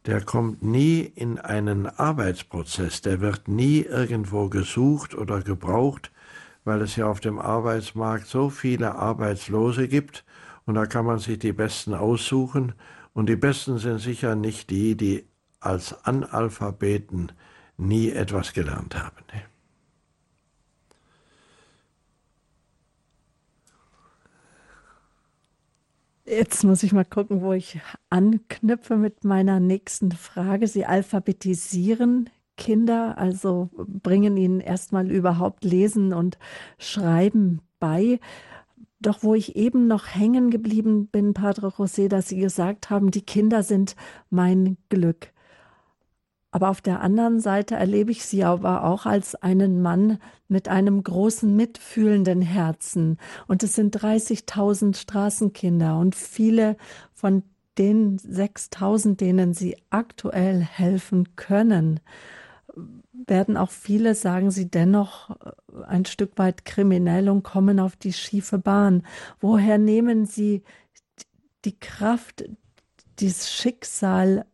der 0.06 0.22
kommt 0.22 0.62
nie 0.64 1.02
in 1.02 1.40
einen 1.40 1.88
Arbeitsprozess, 1.88 3.02
der 3.02 3.22
wird 3.22 3.48
nie 3.48 3.82
irgendwo 3.82 4.50
gesucht 4.50 5.16
oder 5.16 5.42
gebraucht, 5.42 6.12
weil 6.64 6.82
es 6.82 6.96
ja 6.96 7.08
auf 7.08 7.20
dem 7.20 7.40
Arbeitsmarkt 7.40 8.28
so 8.28 8.50
viele 8.50 8.96
Arbeitslose 8.96 9.88
gibt. 9.88 10.24
Und 10.66 10.76
da 10.76 10.86
kann 10.86 11.06
man 11.06 11.20
sich 11.20 11.40
die 11.40 11.54
Besten 11.54 11.94
aussuchen. 11.94 12.74
Und 13.14 13.30
die 13.30 13.36
Besten 13.36 13.78
sind 13.78 14.00
sicher 14.00 14.36
nicht 14.36 14.70
die, 14.70 14.96
die 14.96 15.26
als 15.60 16.06
Analphabeten 16.06 17.32
nie 17.78 18.12
etwas 18.12 18.54
gelernt 18.54 18.96
haben. 18.96 19.24
Jetzt 26.28 26.64
muss 26.64 26.82
ich 26.82 26.92
mal 26.92 27.06
gucken, 27.06 27.42
wo 27.42 27.54
ich 27.54 27.80
anknüpfe 28.10 28.98
mit 28.98 29.24
meiner 29.24 29.60
nächsten 29.60 30.12
Frage. 30.12 30.68
Sie 30.68 30.86
alphabetisieren 30.86 32.32
Kinder, 32.58 33.18
also 33.20 33.70
bringen 33.76 34.36
ihnen 34.36 34.60
erstmal 34.60 35.12
überhaupt 35.12 35.64
Lesen 35.64 36.14
und 36.14 36.40
Schreiben 36.80 37.62
bei. 37.80 38.20
Doch 39.00 39.22
wo 39.22 39.36
ich 39.36 39.56
eben 39.56 39.86
noch 39.86 40.08
hängen 40.08 40.50
geblieben 40.50 41.08
bin, 41.08 41.36
Padre 41.36 41.68
José, 41.68 42.08
dass 42.08 42.30
Sie 42.30 42.40
gesagt 42.40 42.90
haben, 42.90 43.12
die 43.12 43.22
Kinder 43.22 43.62
sind 43.62 43.96
mein 44.32 44.78
Glück. 44.90 45.32
Aber 46.56 46.70
auf 46.70 46.80
der 46.80 47.02
anderen 47.02 47.42
Seite 47.42 47.76
erlebe 47.76 48.12
ich 48.12 48.26
sie 48.26 48.46
aber 48.46 48.86
auch 48.86 49.06
als 49.06 49.36
einen 49.36 49.82
Mann 49.82 50.20
mit 50.48 50.70
einem 50.70 51.04
großen 51.04 51.54
mitfühlenden 51.54 52.42
Herzen. 52.42 53.18
Und 53.46 53.62
es 53.62 53.76
sind 53.76 53.94
30.000 53.94 54.96
Straßenkinder 54.96 56.00
und 56.00 56.16
viele 56.16 56.78
von 57.14 57.44
den 57.78 58.20
6.000, 58.20 59.18
denen 59.18 59.54
sie 59.54 59.76
aktuell 59.90 60.62
helfen 60.62 61.36
können, 61.36 62.00
werden 63.12 63.58
auch 63.58 63.72
viele, 63.72 64.16
sagen 64.16 64.50
sie, 64.50 64.72
dennoch 64.72 65.36
ein 65.86 66.06
Stück 66.06 66.38
weit 66.38 66.64
kriminell 66.64 67.28
und 67.28 67.44
kommen 67.44 67.82
auf 67.82 67.98
die 67.98 68.14
schiefe 68.14 68.60
Bahn. 68.60 69.04
Woher 69.42 69.78
nehmen 69.78 70.26
sie 70.26 70.64
die 71.66 71.78
Kraft, 71.78 72.46
dieses 73.20 73.52
Schicksal 73.52 74.46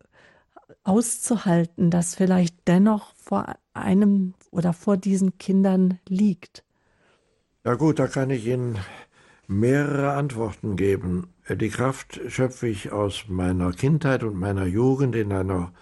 auszuhalten, 0.84 1.90
das 1.90 2.16
vielleicht 2.16 2.56
dennoch 2.68 3.14
vor 3.16 3.56
einem 3.74 4.34
oder 4.52 4.74
vor 4.74 4.98
diesen 4.98 5.38
Kindern 5.38 6.00
liegt? 6.08 6.64
Ja 7.64 7.76
gut, 7.76 8.00
da 8.00 8.08
kann 8.08 8.30
ich 8.30 8.46
Ihnen 8.48 8.80
mehrere 9.48 10.14
Antworten 10.14 10.76
geben. 10.76 11.28
Die 11.50 11.70
Kraft 11.70 12.22
schöpfe 12.28 12.68
ich 12.68 12.92
aus 12.92 13.26
meiner 13.28 13.72
Kindheit 13.72 14.24
und 14.24 14.36
meiner 14.36 14.66
Jugend 14.66 15.16
in 15.16 15.32
einer 15.32 15.74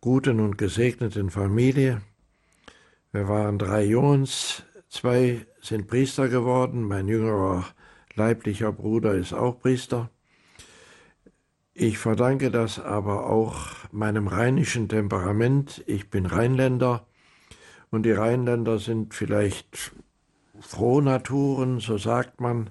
guten 0.00 0.40
und 0.40 0.58
gesegneten 0.58 1.30
Familie. 1.30 2.02
Wir 3.12 3.28
waren 3.28 3.58
drei 3.58 3.84
Jungs, 3.84 4.64
zwei 4.88 5.46
sind 5.60 5.86
Priester 5.86 6.28
geworden, 6.28 6.82
mein 6.82 7.08
jüngerer 7.08 7.64
leiblicher 8.14 8.72
Bruder 8.72 9.14
ist 9.14 9.32
auch 9.32 9.60
Priester. 9.60 10.10
Ich 11.74 11.96
verdanke 11.96 12.50
das 12.50 12.78
aber 12.78 13.30
auch 13.30 13.66
meinem 13.92 14.26
rheinischen 14.26 14.90
Temperament. 14.90 15.82
Ich 15.86 16.10
bin 16.10 16.26
Rheinländer 16.26 17.06
und 17.90 18.04
die 18.04 18.12
Rheinländer 18.12 18.78
sind 18.78 19.14
vielleicht 19.14 19.92
Frohnaturen, 20.60 21.80
so 21.80 21.96
sagt 21.96 22.40
man. 22.40 22.70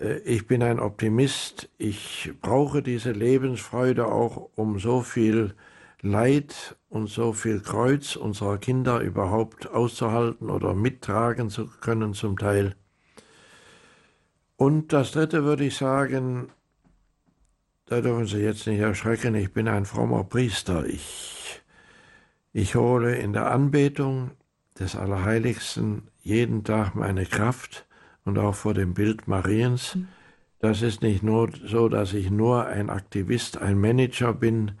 Äh, 0.00 0.18
ich 0.20 0.46
bin 0.46 0.62
ein 0.62 0.80
Optimist. 0.80 1.68
Ich 1.76 2.32
brauche 2.40 2.82
diese 2.82 3.12
Lebensfreude 3.12 4.06
auch, 4.06 4.50
um 4.54 4.78
so 4.78 5.02
viel 5.02 5.54
Leid 6.00 6.76
und 6.88 7.08
so 7.08 7.34
viel 7.34 7.60
Kreuz 7.60 8.16
unserer 8.16 8.56
Kinder 8.58 9.00
überhaupt 9.00 9.68
auszuhalten 9.68 10.48
oder 10.48 10.74
mittragen 10.74 11.50
zu 11.50 11.66
können 11.80 12.14
zum 12.14 12.38
Teil. 12.38 12.76
Und 14.56 14.94
das 14.94 15.12
Dritte 15.12 15.44
würde 15.44 15.64
ich 15.64 15.76
sagen, 15.76 16.48
da 17.86 18.00
dürfen 18.00 18.26
Sie 18.26 18.38
jetzt 18.38 18.66
nicht 18.66 18.80
erschrecken, 18.80 19.34
ich 19.34 19.52
bin 19.52 19.68
ein 19.68 19.86
frommer 19.86 20.24
Priester. 20.24 20.84
Ich, 20.86 21.62
ich 22.52 22.74
hole 22.74 23.14
in 23.14 23.32
der 23.32 23.50
Anbetung 23.50 24.32
des 24.78 24.96
Allerheiligsten 24.96 26.08
jeden 26.22 26.64
Tag 26.64 26.94
meine 26.94 27.24
Kraft 27.24 27.86
und 28.24 28.38
auch 28.38 28.56
vor 28.56 28.74
dem 28.74 28.92
Bild 28.94 29.28
Mariens. 29.28 29.94
Mhm. 29.94 30.08
Das 30.58 30.82
ist 30.82 31.00
nicht 31.02 31.22
nur 31.22 31.50
so, 31.64 31.88
dass 31.88 32.12
ich 32.12 32.30
nur 32.30 32.66
ein 32.66 32.90
Aktivist, 32.90 33.58
ein 33.58 33.78
Manager 33.78 34.32
bin, 34.32 34.72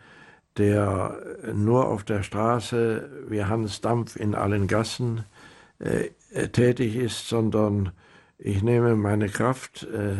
der 0.56 1.16
nur 1.54 1.88
auf 1.88 2.02
der 2.02 2.22
Straße 2.22 3.26
wie 3.28 3.44
Hans 3.44 3.82
Dampf 3.82 4.16
in 4.16 4.34
allen 4.34 4.66
Gassen 4.66 5.24
äh, 5.78 6.10
äh 6.32 6.48
tätig 6.48 6.96
ist, 6.96 7.28
sondern 7.28 7.92
ich 8.38 8.62
nehme 8.62 8.96
meine 8.96 9.28
Kraft 9.28 9.84
äh, 9.84 10.16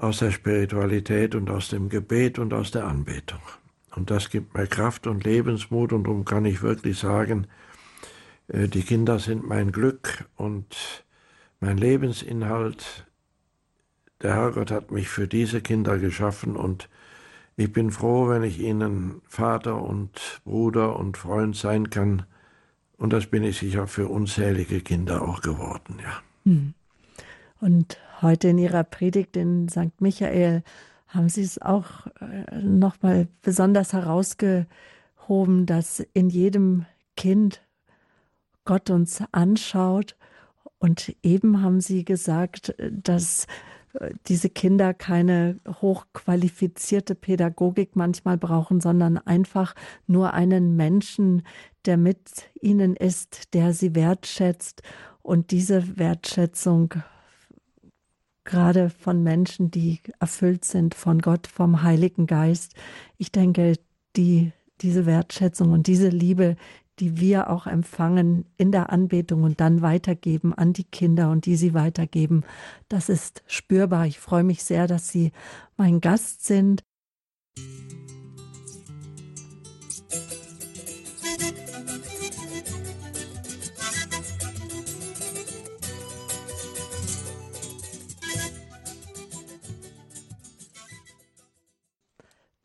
aus 0.00 0.18
der 0.18 0.30
Spiritualität 0.30 1.34
und 1.34 1.50
aus 1.50 1.68
dem 1.68 1.88
Gebet 1.88 2.38
und 2.38 2.52
aus 2.54 2.70
der 2.70 2.86
Anbetung. 2.86 3.40
Und 3.94 4.10
das 4.10 4.30
gibt 4.30 4.54
mir 4.54 4.66
Kraft 4.66 5.06
und 5.06 5.24
Lebensmut 5.24 5.92
und 5.92 6.04
darum 6.04 6.24
kann 6.24 6.44
ich 6.44 6.62
wirklich 6.62 6.98
sagen, 6.98 7.46
äh, 8.48 8.68
die 8.68 8.82
Kinder 8.82 9.18
sind 9.18 9.46
mein 9.46 9.72
Glück 9.72 10.26
und 10.36 11.04
mein 11.60 11.78
Lebensinhalt. 11.78 13.06
Der 14.22 14.34
Herrgott 14.34 14.70
hat 14.70 14.90
mich 14.90 15.08
für 15.08 15.26
diese 15.26 15.60
Kinder 15.60 15.98
geschaffen 15.98 16.56
und 16.56 16.88
ich 17.56 17.72
bin 17.72 17.90
froh, 17.90 18.28
wenn 18.28 18.44
ich 18.44 18.60
ihnen 18.60 19.20
Vater 19.26 19.82
und 19.82 20.40
Bruder 20.44 20.96
und 20.96 21.16
Freund 21.16 21.56
sein 21.56 21.90
kann. 21.90 22.24
Und 22.96 23.12
das 23.12 23.26
bin 23.26 23.42
ich 23.42 23.58
sicher 23.58 23.88
für 23.88 24.08
unzählige 24.08 24.80
Kinder 24.80 25.22
auch 25.22 25.40
geworden, 25.40 25.98
ja. 26.00 26.22
Hm. 26.44 26.74
Und 27.60 27.98
heute 28.22 28.48
in 28.48 28.58
Ihrer 28.58 28.84
Predigt 28.84 29.36
in 29.36 29.68
St. 29.68 30.00
Michael 30.00 30.62
haben 31.06 31.28
Sie 31.28 31.42
es 31.42 31.60
auch 31.60 32.06
äh, 32.20 32.60
nochmal 32.62 33.28
besonders 33.42 33.92
herausgehoben, 33.92 35.66
dass 35.66 36.00
in 36.12 36.28
jedem 36.28 36.84
Kind 37.16 37.62
Gott 38.64 38.90
uns 38.90 39.22
anschaut. 39.32 40.16
Und 40.78 41.16
eben 41.22 41.62
haben 41.62 41.80
Sie 41.80 42.04
gesagt, 42.04 42.74
dass 42.90 43.46
äh, 43.94 44.10
diese 44.26 44.50
Kinder 44.50 44.92
keine 44.94 45.58
hochqualifizierte 45.80 47.14
Pädagogik 47.14 47.96
manchmal 47.96 48.36
brauchen, 48.36 48.80
sondern 48.80 49.18
einfach 49.18 49.74
nur 50.06 50.34
einen 50.34 50.76
Menschen, 50.76 51.42
der 51.86 51.96
mit 51.96 52.50
ihnen 52.60 52.96
ist, 52.96 53.54
der 53.54 53.72
sie 53.72 53.94
wertschätzt. 53.94 54.82
Und 55.22 55.50
diese 55.50 55.98
Wertschätzung 55.98 56.94
gerade 58.48 58.88
von 58.88 59.22
Menschen, 59.22 59.70
die 59.70 60.00
erfüllt 60.18 60.64
sind 60.64 60.94
von 60.94 61.20
Gott, 61.20 61.46
vom 61.46 61.82
Heiligen 61.82 62.26
Geist. 62.26 62.74
Ich 63.18 63.30
denke, 63.30 63.74
die, 64.16 64.52
diese 64.80 65.04
Wertschätzung 65.04 65.70
und 65.70 65.86
diese 65.86 66.08
Liebe, 66.08 66.56
die 66.98 67.20
wir 67.20 67.50
auch 67.50 67.66
empfangen 67.66 68.46
in 68.56 68.72
der 68.72 68.90
Anbetung 68.90 69.42
und 69.42 69.60
dann 69.60 69.82
weitergeben 69.82 70.54
an 70.54 70.72
die 70.72 70.84
Kinder 70.84 71.30
und 71.30 71.44
die 71.44 71.56
sie 71.56 71.74
weitergeben, 71.74 72.42
das 72.88 73.10
ist 73.10 73.42
spürbar. 73.46 74.06
Ich 74.06 74.18
freue 74.18 74.44
mich 74.44 74.64
sehr, 74.64 74.86
dass 74.86 75.10
Sie 75.10 75.30
mein 75.76 76.00
Gast 76.00 76.44
sind. 76.44 76.82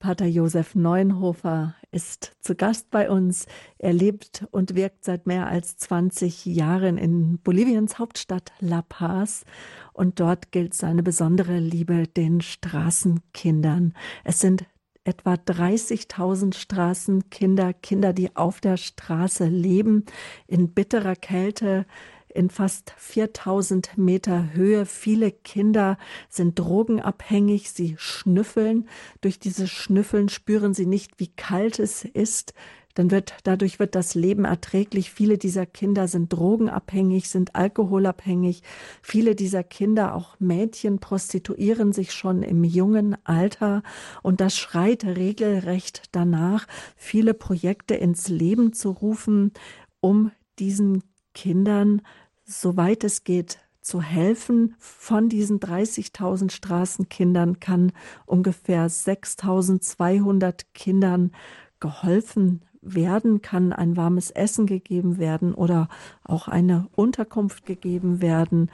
Pater 0.04 0.26
Josef 0.26 0.76
Neuenhofer 0.76 1.76
ist 1.94 2.34
zu 2.42 2.56
Gast 2.56 2.92
bei 2.92 3.10
uns. 3.10 3.46
Er 3.78 3.94
lebt 3.94 4.46
und 4.52 4.76
wirkt 4.76 5.06
seit 5.06 5.28
mehr 5.28 5.48
als 5.48 5.78
20 5.78 6.46
Jahren 6.46 6.98
in 6.98 7.38
Boliviens 7.38 8.00
Hauptstadt 8.00 8.52
La 8.60 8.82
Paz 8.82 9.46
und 9.94 10.20
dort 10.20 10.52
gilt 10.52 10.74
seine 10.74 11.04
besondere 11.04 11.58
Liebe 11.58 12.06
den 12.06 12.42
Straßenkindern. 12.42 13.94
Es 14.26 14.42
sind 14.42 14.66
etwa 15.06 15.36
30.000 15.36 16.54
Straßenkinder, 16.54 17.72
Kinder, 17.72 18.12
die 18.12 18.36
auf 18.36 18.60
der 18.60 18.76
Straße 18.76 19.46
leben, 19.46 20.04
in 20.48 20.74
bitterer 20.74 21.16
Kälte, 21.16 21.86
in 22.34 22.50
fast 22.50 22.94
4000 22.98 23.98
Meter 23.98 24.54
Höhe. 24.54 24.86
Viele 24.86 25.32
Kinder 25.32 25.98
sind 26.30 26.60
drogenabhängig. 26.60 27.72
Sie 27.72 27.96
schnüffeln. 27.98 28.88
Durch 29.22 29.40
dieses 29.40 29.70
Schnüffeln 29.70 30.30
spüren 30.30 30.74
sie 30.74 30.86
nicht, 30.86 31.20
wie 31.20 31.28
kalt 31.28 31.80
es 31.80 32.06
ist. 32.06 32.54
Dann 32.96 33.10
wird, 33.10 33.36
dadurch 33.44 33.80
wird 33.80 33.96
das 33.96 34.14
Leben 34.14 34.46
erträglich. 34.46 35.10
Viele 35.12 35.38
dieser 35.38 35.66
Kinder 35.66 36.08
sind 36.08 36.32
drogenabhängig, 36.32 37.28
sind 37.28 37.56
alkoholabhängig. 37.56 38.62
Viele 39.02 39.36
dieser 39.36 39.64
Kinder, 39.64 40.14
auch 40.14 40.40
Mädchen, 40.40 41.00
prostituieren 41.00 41.92
sich 41.92 42.14
schon 42.14 42.44
im 42.44 42.64
jungen 42.64 43.18
Alter. 43.24 43.82
Und 44.22 44.42
das 44.42 44.58
schreit 44.58 45.06
regelrecht 45.06 46.04
danach, 46.12 46.68
viele 46.96 47.34
Projekte 47.34 47.96
ins 47.96 48.28
Leben 48.28 48.74
zu 48.74 48.92
rufen, 48.92 49.54
um 50.00 50.32
diesen 50.60 51.04
Kindern 51.34 52.04
soweit 52.46 53.04
es 53.04 53.24
geht, 53.24 53.60
zu 53.82 54.02
helfen. 54.02 54.76
Von 54.80 55.30
diesen 55.30 55.60
30.000 55.60 56.52
Straßenkindern 56.52 57.60
kann 57.60 57.92
ungefähr 58.26 58.90
6.200 58.90 60.66
Kindern 60.74 61.32
geholfen 61.80 62.64
werden, 62.82 63.42
kann 63.42 63.74
ein 63.74 63.96
warmes 63.98 64.32
Essen 64.32 64.66
gegeben 64.66 65.18
werden 65.18 65.54
oder 65.54 65.88
auch 66.24 66.48
eine 66.48 66.88
Unterkunft 66.96 67.66
gegeben 67.66 68.22
werden, 68.22 68.72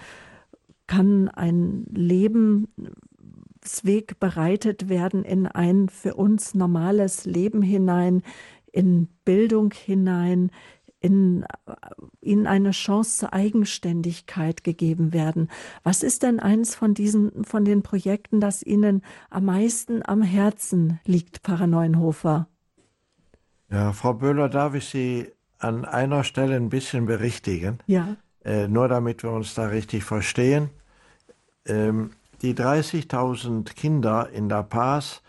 kann 0.88 1.28
ein 1.30 1.86
Lebensweg 1.92 2.70
bereitet 4.20 4.90
werden 4.90 5.24
in 5.24 5.46
ein 5.46 5.90
für 5.90 6.16
uns 6.16 6.56
normales 6.56 7.26
Leben 7.26 7.62
hinein, 7.62 8.24
in 8.72 9.08
Bildung 9.26 9.72
hinein, 9.74 10.52
in, 11.00 11.46
ihnen 12.22 12.48
eine 12.48 12.72
Chance 12.72 13.20
zur 13.20 13.34
Eigenständigkeit 13.34 14.64
gegeben 14.64 15.14
werden. 15.14 15.50
Was 15.84 16.04
ist 16.04 16.24
denn 16.24 16.40
eins 16.40 16.76
von 16.76 16.94
diesen, 16.94 17.46
von 17.46 17.66
den 17.66 17.84
Projekten, 17.84 18.42
das 18.42 18.64
Ihnen 18.64 19.04
am 19.30 19.46
meisten 19.46 20.02
am 20.06 20.22
Herzen 20.22 21.00
liegt, 21.06 21.40
Pfarrer 21.40 21.68
Neuenhofer? 21.68 22.48
Ja, 23.70 23.94
Frau 23.94 24.14
Böhler, 24.14 24.50
darf 24.50 24.74
ich 24.76 24.86
Sie 24.86 25.32
an 25.58 25.86
einer 25.86 26.24
Stelle 26.24 26.56
ein 26.56 26.70
bisschen 26.70 27.06
berichtigen? 27.06 27.80
Ja. 27.86 28.16
Äh, 28.44 28.68
nur 28.68 28.88
damit 28.88 29.24
wir 29.24 29.32
uns 29.32 29.54
da 29.54 29.68
richtig 29.68 30.04
verstehen. 30.04 30.70
Ähm, 31.66 32.12
die 32.42 32.54
30.000 32.54 33.74
Kinder 33.74 34.30
in 34.30 34.50
La 34.50 34.64
Paz 34.64 35.22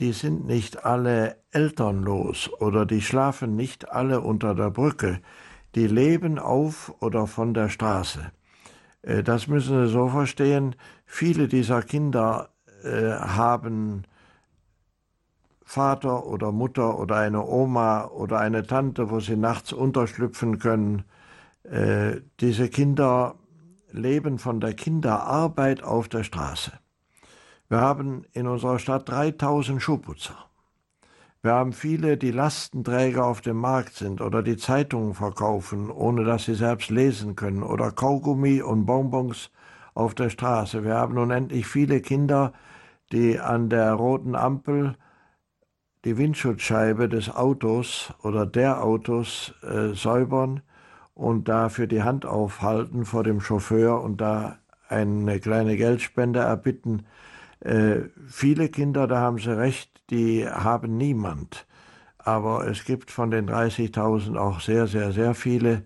die 0.00 0.12
sind 0.12 0.46
nicht 0.46 0.84
alle 0.84 1.36
elternlos 1.52 2.50
oder 2.60 2.86
die 2.86 3.02
schlafen 3.02 3.56
nicht 3.56 3.90
alle 3.90 4.20
unter 4.20 4.54
der 4.54 4.70
Brücke, 4.70 5.20
die 5.74 5.86
leben 5.86 6.38
auf 6.38 6.94
oder 7.00 7.26
von 7.26 7.54
der 7.54 7.68
Straße. 7.68 8.32
Äh, 9.02 9.22
das 9.22 9.46
müssen 9.46 9.86
Sie 9.86 9.92
so 9.92 10.08
verstehen, 10.08 10.76
viele 11.06 11.48
dieser 11.48 11.82
Kinder 11.82 12.50
äh, 12.84 13.12
haben 13.12 14.04
Vater 15.70 16.26
oder 16.26 16.50
Mutter 16.50 16.98
oder 16.98 17.16
eine 17.16 17.46
Oma 17.46 18.06
oder 18.06 18.40
eine 18.40 18.66
Tante, 18.66 19.08
wo 19.08 19.20
sie 19.20 19.36
nachts 19.36 19.72
unterschlüpfen 19.72 20.58
können. 20.58 21.04
Äh, 21.62 22.22
diese 22.40 22.68
Kinder 22.68 23.36
leben 23.92 24.40
von 24.40 24.58
der 24.58 24.74
Kinderarbeit 24.74 25.84
auf 25.84 26.08
der 26.08 26.24
Straße. 26.24 26.72
Wir 27.68 27.80
haben 27.80 28.24
in 28.32 28.48
unserer 28.48 28.80
Stadt 28.80 29.08
3000 29.08 29.80
Schuhputzer. 29.80 30.49
Wir 31.42 31.52
haben 31.52 31.72
viele, 31.72 32.18
die 32.18 32.32
Lastenträger 32.32 33.24
auf 33.24 33.40
dem 33.40 33.56
Markt 33.56 33.94
sind 33.94 34.20
oder 34.20 34.42
die 34.42 34.58
Zeitungen 34.58 35.14
verkaufen, 35.14 35.90
ohne 35.90 36.22
dass 36.24 36.44
sie 36.44 36.54
selbst 36.54 36.90
lesen 36.90 37.34
können, 37.34 37.62
oder 37.62 37.92
Kaugummi 37.92 38.60
und 38.60 38.84
Bonbons 38.84 39.50
auf 39.94 40.14
der 40.14 40.28
Straße. 40.28 40.84
Wir 40.84 40.96
haben 40.96 41.16
unendlich 41.16 41.66
viele 41.66 42.02
Kinder, 42.02 42.52
die 43.10 43.40
an 43.40 43.70
der 43.70 43.94
roten 43.94 44.34
Ampel 44.34 44.96
die 46.04 46.18
Windschutzscheibe 46.18 47.08
des 47.08 47.34
Autos 47.34 48.12
oder 48.22 48.44
der 48.44 48.84
Autos 48.84 49.54
äh, 49.62 49.94
säubern 49.94 50.60
und 51.14 51.48
dafür 51.48 51.86
die 51.86 52.02
Hand 52.02 52.26
aufhalten 52.26 53.06
vor 53.06 53.24
dem 53.24 53.40
Chauffeur 53.40 54.02
und 54.02 54.20
da 54.20 54.58
eine 54.88 55.40
kleine 55.40 55.76
Geldspende 55.78 56.40
erbitten. 56.40 57.06
Äh, 57.60 58.10
viele 58.28 58.68
Kinder, 58.68 59.06
da 59.06 59.20
haben 59.20 59.38
Sie 59.38 59.56
recht, 59.56 59.99
die 60.10 60.48
haben 60.48 60.96
niemand. 60.96 61.66
Aber 62.18 62.66
es 62.66 62.84
gibt 62.84 63.10
von 63.10 63.30
den 63.30 63.48
30.000 63.48 64.36
auch 64.36 64.60
sehr, 64.60 64.86
sehr, 64.86 65.12
sehr 65.12 65.34
viele, 65.34 65.82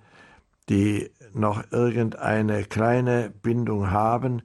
die 0.69 1.11
noch 1.33 1.63
irgendeine 1.71 2.65
kleine 2.65 3.31
Bindung 3.43 3.91
haben. 3.91 4.43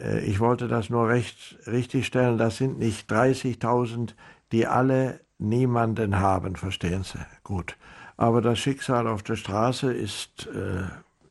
Äh, 0.00 0.20
ich 0.24 0.40
wollte 0.40 0.68
das 0.68 0.90
nur 0.90 1.08
recht, 1.08 1.58
richtig 1.66 2.06
stellen. 2.06 2.38
Das 2.38 2.56
sind 2.56 2.78
nicht 2.78 3.10
30.000, 3.10 4.14
die 4.52 4.66
alle 4.66 5.20
niemanden 5.38 6.18
haben, 6.18 6.56
verstehen 6.56 7.02
Sie? 7.04 7.18
Gut. 7.42 7.76
Aber 8.16 8.40
das 8.40 8.58
Schicksal 8.58 9.06
auf 9.06 9.22
der 9.22 9.36
Straße 9.36 9.92
ist 9.92 10.46
äh, 10.46 10.84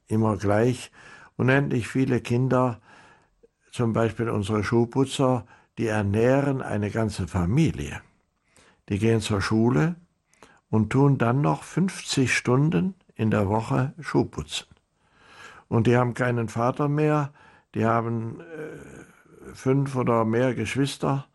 immer 0.07 0.38
gleich. 0.38 0.91
Unendlich 1.38 1.88
viele 1.88 2.19
Kinder, 2.19 2.79
zum 3.71 3.93
Beispiel 3.93 4.29
unsere 4.29 4.63
Schuhputzer, 4.63 5.45
die 5.78 5.88
ernähren 5.88 6.61
eine 6.61 6.91
ganze 6.91 7.28
Familie. 7.28 8.01
Die 8.89 8.99
gehen 8.99 9.21
zur 9.21 9.41
Schule 9.41 9.95
und 10.69 10.89
tun 10.89 11.17
dann 11.17 11.41
noch 11.41 11.63
50 11.63 12.36
Stunden 12.36 12.95
in 13.15 13.32
der 13.32 13.47
Woche 13.47 13.93
Schuh 13.99 14.26
putzen. 14.26 14.67
Und 15.67 15.88
die 15.88 15.97
haben 15.97 16.13
keinen 16.13 16.49
Vater 16.49 16.88
mehr, 16.88 17.32
die 17.74 17.86
haben 17.86 18.41
äh, 18.41 19.53
fünf 19.53 19.95
oder 19.95 20.26
mehr 20.26 20.53
Geschwister 20.53 21.26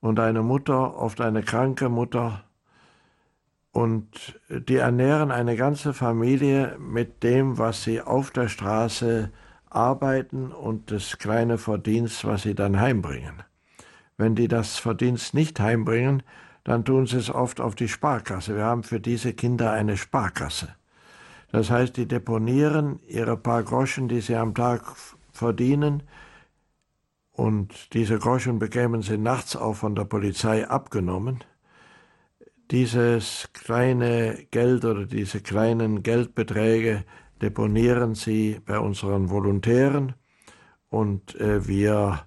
und 0.00 0.18
eine 0.20 0.42
Mutter, 0.42 0.96
oft 0.96 1.20
eine 1.20 1.42
kranke 1.42 1.88
Mutter. 1.88 2.44
Und 3.70 4.38
die 4.48 4.76
ernähren 4.76 5.30
eine 5.30 5.56
ganze 5.56 5.94
Familie 5.94 6.76
mit 6.78 7.22
dem, 7.22 7.56
was 7.58 7.84
sie 7.84 8.02
auf 8.02 8.30
der 8.30 8.48
Straße 8.48 9.30
arbeiten 9.70 10.52
und 10.52 10.90
das 10.90 11.18
kleine 11.18 11.56
Verdienst, 11.56 12.26
was 12.26 12.42
sie 12.42 12.54
dann 12.54 12.78
heimbringen. 12.78 13.42
Wenn 14.22 14.36
die 14.36 14.46
das 14.46 14.78
Verdienst 14.78 15.34
nicht 15.34 15.58
heimbringen, 15.58 16.22
dann 16.62 16.84
tun 16.84 17.08
sie 17.08 17.16
es 17.16 17.28
oft 17.28 17.60
auf 17.60 17.74
die 17.74 17.88
Sparkasse. 17.88 18.54
Wir 18.54 18.62
haben 18.62 18.84
für 18.84 19.00
diese 19.00 19.32
Kinder 19.32 19.72
eine 19.72 19.96
Sparkasse. 19.96 20.76
Das 21.50 21.70
heißt, 21.70 21.96
die 21.96 22.06
deponieren 22.06 23.00
ihre 23.08 23.36
paar 23.36 23.64
Groschen, 23.64 24.06
die 24.06 24.20
sie 24.20 24.36
am 24.36 24.54
Tag 24.54 24.94
verdienen, 25.32 26.04
und 27.32 27.94
diese 27.94 28.16
Groschen 28.16 28.60
bekämen 28.60 29.02
sie 29.02 29.18
nachts 29.18 29.56
auch 29.56 29.74
von 29.74 29.96
der 29.96 30.04
Polizei 30.04 30.68
abgenommen. 30.68 31.42
Dieses 32.70 33.48
kleine 33.54 34.46
Geld 34.52 34.84
oder 34.84 35.04
diese 35.04 35.40
kleinen 35.40 36.04
Geldbeträge 36.04 37.04
deponieren 37.40 38.14
sie 38.14 38.60
bei 38.64 38.78
unseren 38.78 39.30
Volontären 39.30 40.14
und 40.90 41.34
äh, 41.40 41.66
wir 41.66 42.24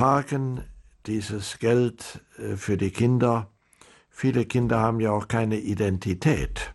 parken 0.00 0.64
dieses 1.04 1.58
Geld 1.58 2.22
äh, 2.38 2.56
für 2.56 2.78
die 2.78 2.90
Kinder. 2.90 3.50
Viele 4.08 4.46
Kinder 4.46 4.78
haben 4.78 4.98
ja 4.98 5.12
auch 5.12 5.28
keine 5.28 5.58
Identität. 5.58 6.72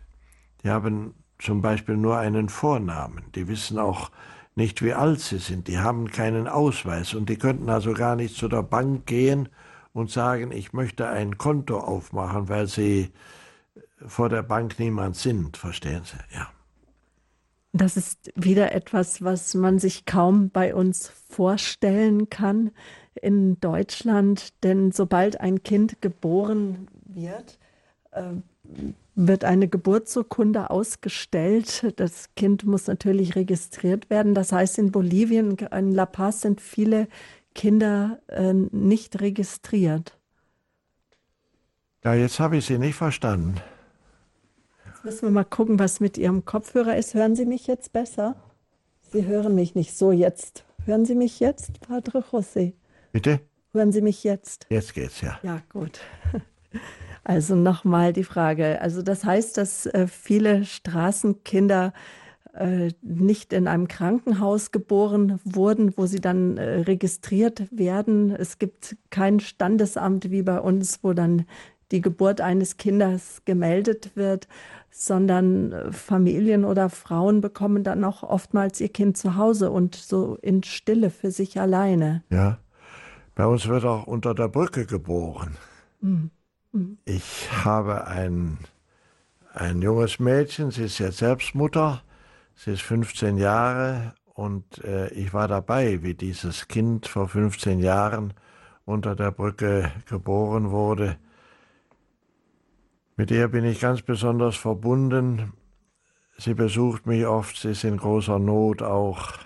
Die 0.62 0.70
haben 0.70 1.12
zum 1.40 1.60
Beispiel 1.60 1.96
nur 1.96 2.18
einen 2.18 2.48
Vornamen. 2.48 3.24
Die 3.34 3.48
wissen 3.48 3.80
auch 3.80 4.12
nicht, 4.54 4.80
wie 4.80 4.94
alt 4.94 5.18
sie 5.18 5.38
sind. 5.38 5.66
Die 5.66 5.80
haben 5.80 6.08
keinen 6.12 6.46
Ausweis 6.46 7.14
und 7.14 7.28
die 7.28 7.36
könnten 7.36 7.68
also 7.68 7.94
gar 7.94 8.14
nicht 8.14 8.36
zu 8.36 8.46
der 8.46 8.62
Bank 8.62 9.06
gehen 9.06 9.48
und 9.92 10.08
sagen, 10.08 10.52
ich 10.52 10.72
möchte 10.72 11.08
ein 11.08 11.36
Konto 11.36 11.80
aufmachen, 11.80 12.48
weil 12.48 12.68
sie 12.68 13.10
vor 14.06 14.28
der 14.28 14.44
Bank 14.44 14.78
niemand 14.78 15.16
sind. 15.16 15.56
Verstehen 15.56 16.02
Sie? 16.04 16.16
Ja. 16.32 16.48
Das 17.72 17.96
ist 17.96 18.32
wieder 18.36 18.72
etwas, 18.72 19.22
was 19.24 19.54
man 19.54 19.80
sich 19.80 20.06
kaum 20.06 20.50
bei 20.50 20.76
uns 20.76 21.08
vorstellen 21.28 22.30
kann 22.30 22.70
in 23.18 23.60
Deutschland, 23.60 24.62
denn 24.64 24.92
sobald 24.92 25.40
ein 25.40 25.62
Kind 25.62 26.00
geboren 26.00 26.88
wird, 27.04 27.58
äh, 28.12 28.22
wird 29.14 29.44
eine 29.44 29.68
Geburtsurkunde 29.68 30.70
ausgestellt. 30.70 31.94
Das 31.96 32.34
Kind 32.34 32.64
muss 32.64 32.86
natürlich 32.86 33.34
registriert 33.34 34.10
werden. 34.10 34.34
Das 34.34 34.52
heißt, 34.52 34.78
in 34.78 34.92
Bolivien, 34.92 35.56
in 35.56 35.92
La 35.92 36.06
Paz 36.06 36.42
sind 36.42 36.60
viele 36.60 37.08
Kinder 37.54 38.20
äh, 38.28 38.52
nicht 38.52 39.20
registriert. 39.20 40.18
Ja, 42.04 42.14
jetzt 42.14 42.38
habe 42.38 42.58
ich 42.58 42.66
Sie 42.66 42.78
nicht 42.78 42.94
verstanden. 42.94 43.56
Jetzt 44.86 45.04
müssen 45.04 45.22
wir 45.22 45.30
mal 45.30 45.44
gucken, 45.44 45.78
was 45.78 45.98
mit 45.98 46.18
Ihrem 46.18 46.44
Kopfhörer 46.44 46.96
ist. 46.96 47.14
Hören 47.14 47.34
Sie 47.34 47.46
mich 47.46 47.66
jetzt 47.66 47.92
besser? 47.92 48.36
Sie 49.10 49.24
hören 49.24 49.54
mich 49.54 49.74
nicht 49.74 49.96
so 49.96 50.12
jetzt. 50.12 50.64
Hören 50.84 51.04
Sie 51.04 51.14
mich 51.14 51.40
jetzt, 51.40 51.80
Padre 51.80 52.22
José? 52.30 52.74
Bitte? 53.16 53.40
Hören 53.72 53.92
Sie 53.92 54.02
mich 54.02 54.24
jetzt? 54.24 54.66
Jetzt 54.68 54.92
geht's, 54.92 55.22
ja. 55.22 55.38
Ja, 55.42 55.62
gut. 55.72 56.00
Also 57.24 57.56
nochmal 57.56 58.12
die 58.12 58.22
Frage. 58.22 58.80
Also 58.80 59.02
das 59.02 59.24
heißt, 59.24 59.56
dass 59.56 59.86
äh, 59.86 60.06
viele 60.06 60.64
Straßenkinder 60.64 61.92
äh, 62.52 62.92
nicht 63.02 63.52
in 63.52 63.66
einem 63.66 63.88
Krankenhaus 63.88 64.70
geboren 64.70 65.40
wurden, 65.44 65.96
wo 65.96 66.06
sie 66.06 66.20
dann 66.20 66.56
äh, 66.56 66.82
registriert 66.82 67.66
werden. 67.76 68.30
Es 68.30 68.58
gibt 68.58 68.96
kein 69.10 69.40
Standesamt 69.40 70.30
wie 70.30 70.42
bei 70.42 70.60
uns, 70.60 71.02
wo 71.02 71.14
dann 71.14 71.46
die 71.90 72.00
Geburt 72.00 72.40
eines 72.40 72.76
Kindes 72.76 73.42
gemeldet 73.44 74.12
wird, 74.14 74.46
sondern 74.90 75.90
Familien 75.90 76.64
oder 76.64 76.90
Frauen 76.90 77.40
bekommen 77.40 77.82
dann 77.82 78.04
auch 78.04 78.22
oftmals 78.22 78.80
ihr 78.80 78.90
Kind 78.90 79.16
zu 79.16 79.36
Hause 79.36 79.72
und 79.72 79.96
so 79.96 80.38
in 80.42 80.62
Stille 80.62 81.10
für 81.10 81.32
sich 81.32 81.58
alleine. 81.58 82.22
Ja, 82.30 82.60
bei 83.36 83.46
uns 83.46 83.68
wird 83.68 83.84
auch 83.84 84.06
unter 84.06 84.34
der 84.34 84.48
Brücke 84.48 84.86
geboren. 84.86 85.56
Mhm. 86.00 86.30
Ich 87.04 87.48
habe 87.64 88.06
ein, 88.06 88.58
ein 89.52 89.80
junges 89.80 90.18
Mädchen, 90.18 90.70
sie 90.70 90.84
ist 90.84 90.98
jetzt 90.98 91.18
selbst 91.18 91.54
Mutter, 91.54 92.02
sie 92.54 92.72
ist 92.72 92.82
15 92.82 93.36
Jahre 93.36 94.14
und 94.34 94.82
äh, 94.84 95.08
ich 95.10 95.32
war 95.32 95.48
dabei, 95.48 96.02
wie 96.02 96.14
dieses 96.14 96.66
Kind 96.66 97.06
vor 97.06 97.28
15 97.28 97.78
Jahren 97.78 98.32
unter 98.84 99.14
der 99.14 99.30
Brücke 99.30 99.92
geboren 100.06 100.70
wurde. 100.70 101.16
Mit 103.16 103.30
ihr 103.30 103.48
bin 103.48 103.64
ich 103.64 103.80
ganz 103.80 104.02
besonders 104.02 104.56
verbunden. 104.56 105.52
Sie 106.38 106.54
besucht 106.54 107.06
mich 107.06 107.26
oft, 107.26 107.56
sie 107.56 107.70
ist 107.70 107.84
in 107.84 107.96
großer 107.98 108.38
Not 108.38 108.82
auch. 108.82 109.45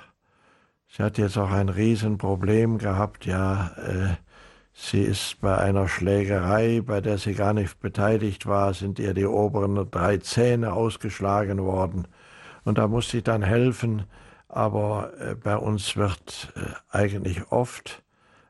Sie 0.96 1.02
hat 1.02 1.18
jetzt 1.18 1.38
auch 1.38 1.50
ein 1.50 1.68
Riesenproblem 1.68 2.78
gehabt, 2.78 3.26
ja. 3.26 3.68
Äh, 3.76 4.16
Sie 4.82 5.02
ist 5.02 5.40
bei 5.40 5.58
einer 5.58 5.88
Schlägerei, 5.88 6.80
bei 6.80 7.00
der 7.00 7.18
sie 7.18 7.34
gar 7.34 7.52
nicht 7.52 7.80
beteiligt 7.80 8.46
war, 8.46 8.72
sind 8.72 8.98
ihr 8.98 9.14
die 9.14 9.26
oberen 9.26 9.90
drei 9.90 10.16
Zähne 10.18 10.72
ausgeschlagen 10.72 11.62
worden. 11.62 12.08
Und 12.64 12.78
da 12.78 12.88
muss 12.88 13.10
sie 13.10 13.22
dann 13.22 13.42
helfen. 13.42 14.04
Aber 14.48 15.12
äh, 15.20 15.34
bei 15.34 15.56
uns 15.56 15.96
wird 15.96 16.52
äh, 16.56 16.96
eigentlich 16.96 17.52
oft 17.52 18.02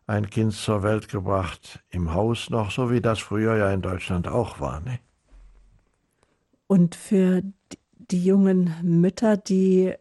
ein 0.07 0.30
Kind 0.30 0.55
zur 0.55 0.82
Welt 0.82 1.09
gebracht 1.09 1.80
im 1.91 2.14
Haus 2.14 2.49
noch, 2.49 2.70
so 2.70 2.91
wie 2.91 3.01
das 3.01 3.18
früher 3.18 3.57
ja 3.57 3.70
in 3.70 3.82
Deutschland 3.82 4.26
auch 4.26 4.61
war. 4.61 4.80
Ne? 4.80 4.99
Und 6.66 6.95
für 6.95 7.43
die 7.99 8.24
jungen 8.24 8.74
Mütter, 8.82 9.36
die 9.36 9.95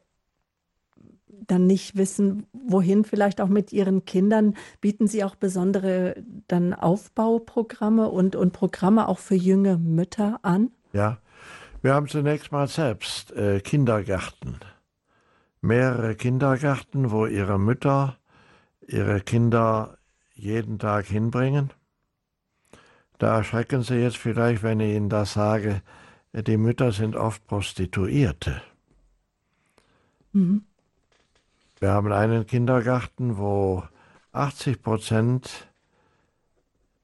dann 1.52 1.68
nicht 1.68 1.98
wissen, 1.98 2.46
wohin, 2.54 3.04
vielleicht 3.04 3.42
auch 3.42 3.48
mit 3.48 3.74
ihren 3.74 4.06
Kindern, 4.06 4.56
bieten 4.82 5.08
Sie 5.08 5.24
auch 5.24 5.36
besondere 5.36 6.16
dann 6.48 6.74
Aufbauprogramme 6.74 8.10
und, 8.10 8.36
und 8.36 8.54
Programme 8.54 9.08
auch 9.08 9.20
für 9.20 9.36
junge 9.36 9.78
Mütter 9.78 10.40
an? 10.44 10.72
Ja, 10.94 11.20
wir 11.82 11.94
haben 11.94 12.08
zunächst 12.08 12.52
mal 12.52 12.68
selbst 12.68 13.32
äh, 13.32 13.60
Kindergärten, 13.62 14.58
mehrere 15.62 16.16
Kindergärten, 16.16 17.12
wo 17.12 17.26
ihre 17.26 17.60
Mütter 17.60 18.20
ihre 18.90 19.22
Kinder 19.22 19.98
jeden 20.34 20.80
Tag 20.80 21.06
hinbringen. 21.06 21.72
Da 23.18 23.38
erschrecken 23.38 23.84
Sie 23.84 23.96
jetzt 23.96 24.18
vielleicht, 24.18 24.64
wenn 24.64 24.80
ich 24.80 24.96
Ihnen 24.96 25.10
das 25.10 25.34
sage, 25.34 25.82
die 26.34 26.58
Mütter 26.58 26.92
sind 26.92 27.16
oft 27.16 27.46
Prostituierte. 27.48 28.62
Mhm. 30.32 30.64
Wir 31.80 31.92
haben 31.92 32.12
einen 32.12 32.46
Kindergarten, 32.46 33.38
wo 33.38 33.84
80 34.34 34.82
Prozent 34.82 35.70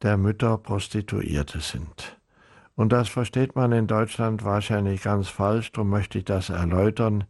der 0.02 0.18
Mütter 0.18 0.58
Prostituierte 0.58 1.62
sind. 1.62 2.18
Und 2.76 2.92
das 2.92 3.08
versteht 3.08 3.56
man 3.56 3.72
in 3.72 3.88
Deutschland 3.88 4.44
wahrscheinlich 4.44 5.02
ganz 5.02 5.30
falsch, 5.30 5.72
darum 5.72 5.90
möchte 5.90 6.18
ich 6.18 6.26
das 6.26 6.50
erläutern. 6.50 7.24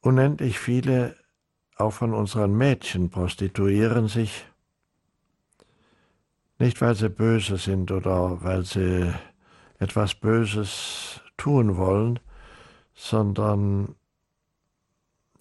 Unendlich 0.00 0.58
viele, 0.58 1.16
auch 1.76 1.92
von 1.92 2.14
unseren 2.14 2.56
Mädchen, 2.56 3.10
prostituieren 3.10 4.08
sich, 4.08 4.46
nicht 6.58 6.80
weil 6.80 6.94
sie 6.94 7.10
böse 7.10 7.58
sind 7.58 7.90
oder 7.90 8.42
weil 8.42 8.64
sie 8.64 9.12
etwas 9.78 10.14
Böses 10.14 11.20
tun 11.36 11.76
wollen, 11.76 12.20
sondern 12.94 13.96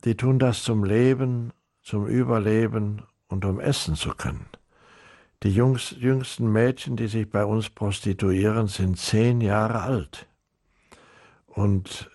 die 0.03 0.15
tun 0.15 0.39
das 0.39 0.63
zum 0.63 0.83
Leben, 0.83 1.53
zum 1.81 2.07
Überleben 2.07 3.03
und 3.27 3.45
um 3.45 3.59
essen 3.59 3.95
zu 3.95 4.11
können. 4.11 4.45
Die 5.43 5.53
Jungs, 5.53 5.95
jüngsten 5.97 6.51
Mädchen, 6.51 6.95
die 6.95 7.07
sich 7.07 7.29
bei 7.29 7.43
uns 7.45 7.69
prostituieren, 7.69 8.67
sind 8.67 8.99
zehn 8.99 9.41
Jahre 9.41 9.81
alt. 9.81 10.27
Und 11.47 12.11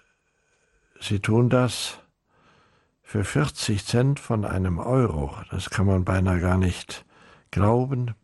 sie 1.01 1.21
tun 1.21 1.51
das 1.51 1.99
für 3.03 3.25
40 3.25 3.85
Cent 3.85 4.21
von 4.21 4.45
einem 4.45 4.79
Euro. 4.79 5.37
Das 5.51 5.71
kann 5.71 5.87
man 5.87 6.05
beinahe 6.05 6.41
gar 6.41 6.59
nicht 6.59 7.05
glauben. 7.51 8.15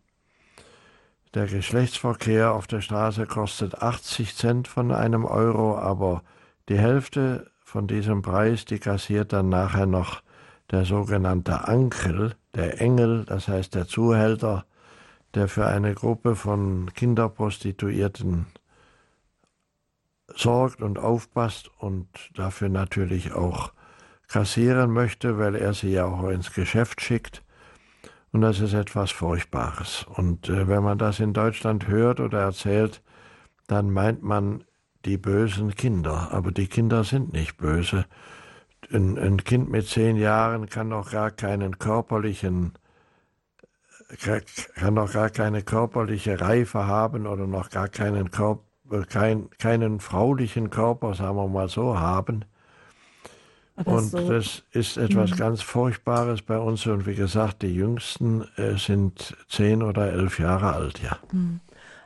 Der 1.35 1.47
Geschlechtsverkehr 1.47 2.53
auf 2.53 2.67
der 2.67 2.81
Straße 2.81 3.27
kostet 3.27 3.81
80 3.81 4.37
Cent 4.37 4.69
von 4.69 4.93
einem 4.93 5.25
Euro, 5.25 5.79
aber 5.79 6.23
die 6.69 6.79
Hälfte 6.79 7.52
von 7.73 7.87
diesem 7.87 8.21
Preis, 8.21 8.67
die 8.67 8.79
kassiert 8.79 9.33
dann 9.33 9.49
nachher 9.49 9.87
noch 9.87 10.23
der 10.71 10.85
sogenannte 10.85 11.69
Ankel, 11.69 12.35
der 12.55 12.83
Engel, 12.83 13.25
das 13.25 13.49
heißt 13.49 13.75
der 13.75 13.87
Zuhälter, 13.87 14.67
der 15.33 15.49
für 15.49 15.67
eine 15.67 15.95
Gruppe 15.95 16.37
von 16.37 16.93
Kinderprostituierten 16.93 18.45
sorgt 20.37 20.83
und 20.83 20.99
aufpasst 20.99 21.71
und 21.79 22.09
dafür 22.35 22.69
natürlich 22.69 23.33
auch 23.33 23.73
kassieren 24.29 24.91
möchte, 24.91 25.39
weil 25.39 25.55
er 25.55 25.73
sie 25.73 25.93
ja 25.93 26.05
auch 26.05 26.29
ins 26.29 26.53
Geschäft 26.53 27.01
schickt. 27.01 27.43
Und 28.33 28.43
das 28.43 28.61
ist 28.61 28.75
etwas 28.75 29.11
Furchtbares. 29.13 30.05
Und 30.15 30.51
äh, 30.51 30.69
wenn 30.69 30.83
man 30.83 30.99
das 30.99 31.21
in 31.21 31.33
Deutschland 31.33 31.89
hört 31.89 32.21
oder 32.21 32.41
erzählt, 32.41 33.03
dann 33.67 33.91
meint 33.91 34.23
man 34.23 34.63
die 35.05 35.19
bösen 35.19 35.75
Kinder. 35.75 36.29
Aber 36.33 36.53
die 36.53 36.67
Kinder 36.67 37.05
sind 37.05 37.33
nicht 37.33 37.57
böse. 37.57 38.07
Ein, 38.93 39.19
ein 39.19 39.45
Kind 39.45 39.71
mit 39.71 39.87
zehn 39.89 40.17
Jahren 40.17 40.69
kann 40.69 40.89
noch 40.89 41.11
gar 41.11 41.31
keinen 41.31 41.79
körperlichen 41.79 42.73
kann 44.75 44.95
noch 44.95 45.13
gar 45.13 45.31
keine 45.31 45.63
körperliche 45.63 46.41
Reife 46.41 46.87
haben 46.87 47.27
oder 47.27 47.47
noch 47.47 47.71
gar 47.71 47.89
keinen, 47.89 48.31
Körper, 48.31 48.63
kein, 49.09 49.49
keinen 49.59 50.01
fraulichen 50.01 50.71
Körper, 50.71 51.15
sagen 51.15 51.37
wir 51.37 51.49
mal 51.49 51.69
so, 51.69 51.99
haben. 51.99 52.45
Aber 53.77 53.93
und 53.93 54.11
so, 54.11 54.31
das 54.31 54.65
ist 54.73 54.99
etwas 54.99 55.31
mh. 55.31 55.37
ganz 55.37 55.63
Furchtbares 55.63 56.43
bei 56.43 56.59
uns. 56.59 56.87
Und 56.87 57.07
wie 57.07 57.15
gesagt, 57.15 57.63
die 57.63 57.75
Jüngsten 57.75 58.47
äh, 58.57 58.77
sind 58.77 59.35
zehn 59.49 59.83
oder 59.83 60.13
elf 60.13 60.39
Jahre 60.39 60.75
alt, 60.75 61.01
ja. 61.03 61.19
Mh. 61.33 61.61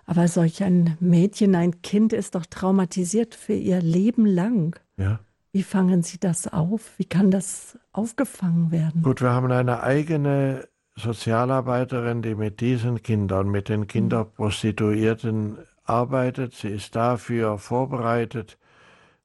Aber 0.07 0.29
solch 0.29 0.63
ein 0.63 0.97
Mädchen, 1.01 1.55
ein 1.55 1.83
Kind 1.83 2.13
ist 2.13 2.37
doch 2.37 2.47
traumatisiert 2.47 3.35
für 3.35 3.55
ihr 3.55 3.83
Leben 3.83 4.25
lang. 4.25 4.79
Ja. 4.97 5.19
Wie 5.53 5.65
fangen 5.65 6.03
Sie 6.03 6.19
das 6.19 6.53
auf? 6.53 6.93
Wie 6.97 7.05
kann 7.05 7.31
das 7.31 7.79
aufgefangen 7.93 8.71
werden? 8.71 9.03
Gut, 9.03 9.21
wir 9.21 9.31
haben 9.31 9.51
eine 9.51 9.83
eigene 9.83 10.69
Sozialarbeiterin, 10.97 12.23
die 12.23 12.35
mit 12.35 12.61
diesen 12.61 13.03
Kindern, 13.03 13.49
mit 13.49 13.69
den 13.69 13.87
Kinderprostituierten 13.87 15.59
arbeitet. 15.85 16.55
Sie 16.55 16.69
ist 16.69 16.95
dafür 16.95 17.59
vorbereitet, 17.59 18.59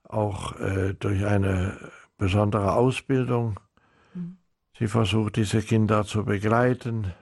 auch 0.03 0.59
äh, 0.59 0.93
durch 0.95 1.25
eine 1.25 1.77
besondere 2.17 2.73
Ausbildung. 2.73 3.59
Mhm. 4.13 4.38
Sie 4.77 4.88
versucht, 4.88 5.36
diese 5.36 5.61
Kinder 5.61 6.05
zu 6.05 6.25
begleiten, 6.25 7.13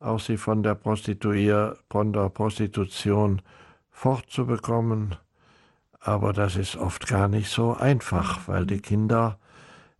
auch 0.00 0.20
sie 0.20 0.36
von 0.36 0.62
der, 0.62 0.74
Prostituier 0.74 1.78
von 1.90 2.12
der 2.12 2.28
Prostitution 2.28 3.42
fortzubekommen. 3.90 5.16
Aber 6.00 6.32
das 6.32 6.56
ist 6.56 6.76
oft 6.76 7.06
gar 7.06 7.28
nicht 7.28 7.50
so 7.50 7.74
einfach, 7.74 8.46
weil 8.46 8.66
die 8.66 8.80
Kinder 8.80 9.38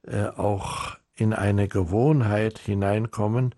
äh, 0.03 0.27
auch 0.27 0.97
in 1.15 1.33
eine 1.33 1.67
Gewohnheit 1.67 2.59
hineinkommen. 2.59 3.55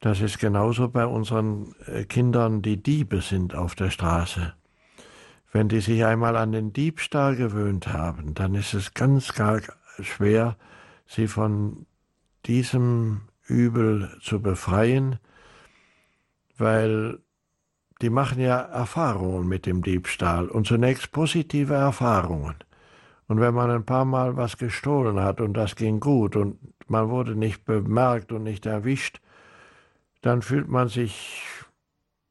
Das 0.00 0.20
ist 0.20 0.38
genauso 0.38 0.88
bei 0.88 1.06
unseren 1.06 1.74
äh, 1.86 2.04
Kindern, 2.04 2.62
die 2.62 2.82
Diebe 2.82 3.20
sind 3.20 3.54
auf 3.54 3.74
der 3.74 3.90
Straße. 3.90 4.54
Wenn 5.52 5.68
die 5.68 5.80
sich 5.80 6.04
einmal 6.04 6.36
an 6.36 6.52
den 6.52 6.72
Diebstahl 6.72 7.36
gewöhnt 7.36 7.92
haben, 7.92 8.34
dann 8.34 8.54
ist 8.54 8.74
es 8.74 8.94
ganz 8.94 9.34
gar 9.34 9.60
schwer, 10.00 10.56
sie 11.06 11.28
von 11.28 11.86
diesem 12.46 13.22
Übel 13.46 14.16
zu 14.20 14.40
befreien, 14.40 15.18
weil 16.58 17.18
die 18.02 18.10
machen 18.10 18.40
ja 18.40 18.58
Erfahrungen 18.58 19.48
mit 19.48 19.66
dem 19.66 19.82
Diebstahl 19.82 20.48
und 20.48 20.66
zunächst 20.66 21.12
positive 21.12 21.74
Erfahrungen. 21.74 22.56
Und 23.26 23.40
wenn 23.40 23.54
man 23.54 23.70
ein 23.70 23.86
paar 23.86 24.04
Mal 24.04 24.36
was 24.36 24.58
gestohlen 24.58 25.20
hat 25.20 25.40
und 25.40 25.54
das 25.54 25.76
ging 25.76 26.00
gut 26.00 26.36
und 26.36 26.58
man 26.86 27.08
wurde 27.08 27.34
nicht 27.34 27.64
bemerkt 27.64 28.32
und 28.32 28.42
nicht 28.42 28.66
erwischt, 28.66 29.20
dann 30.20 30.42
fühlt 30.42 30.68
man 30.68 30.88
sich 30.88 31.42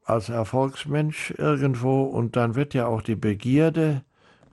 als 0.06 0.30
Erfolgsmensch 0.30 1.32
irgendwo 1.38 2.04
und 2.04 2.36
dann 2.36 2.56
wird 2.56 2.74
ja 2.74 2.88
auch 2.88 3.02
die 3.02 3.16
Begierde 3.16 4.04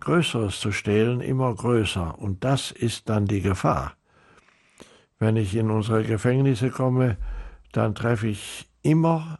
Größeres 0.00 0.60
zu 0.60 0.72
stehlen 0.72 1.20
immer 1.20 1.54
größer. 1.54 2.18
Und 2.18 2.44
das 2.44 2.70
ist 2.70 3.08
dann 3.08 3.26
die 3.26 3.42
Gefahr. 3.42 3.94
Wenn 5.18 5.36
ich 5.36 5.54
in 5.54 5.70
unsere 5.70 6.02
Gefängnisse 6.02 6.70
komme, 6.70 7.18
dann 7.72 7.94
treffe 7.94 8.28
ich 8.28 8.68
immer 8.82 9.38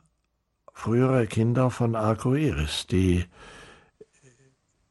frühere 0.73 1.27
Kinder 1.27 1.71
von 1.71 1.95
Arcoiris, 1.97 2.87
die 2.87 3.25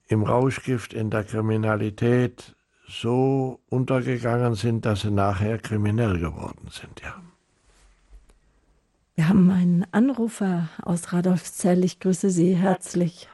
im 0.08 0.24
Rauschgift, 0.24 0.94
in 0.94 1.10
der 1.10 1.24
Kriminalität 1.24 2.56
so 2.88 3.60
untergegangen 3.70 4.56
sind, 4.56 4.86
dass 4.86 5.02
sie 5.02 5.12
nachher 5.12 5.60
kriminell 5.60 6.20
geworden 6.20 6.68
sind, 6.70 7.02
ja. 7.02 7.16
Wir 9.16 9.28
haben 9.28 9.52
einen 9.52 9.86
Anrufer 9.92 10.70
aus 10.82 11.12
Radolfzell. 11.12 11.84
Ich 11.84 12.00
grüße 12.00 12.30
Sie 12.30 12.56
herzlich. 12.56 13.28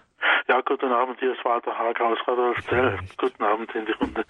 Ja, 0.47 0.61
guten 0.61 0.91
Abend, 0.91 1.19
hier 1.19 1.33
ist 1.33 1.45
Walter 1.45 1.77
Haag 1.77 2.01
aus 2.01 2.17
Radolfzell. 2.27 2.97
Guten 3.17 3.43
Abend 3.43 3.73
in 3.75 3.85
die 3.85 3.91
Runde. 3.91 4.25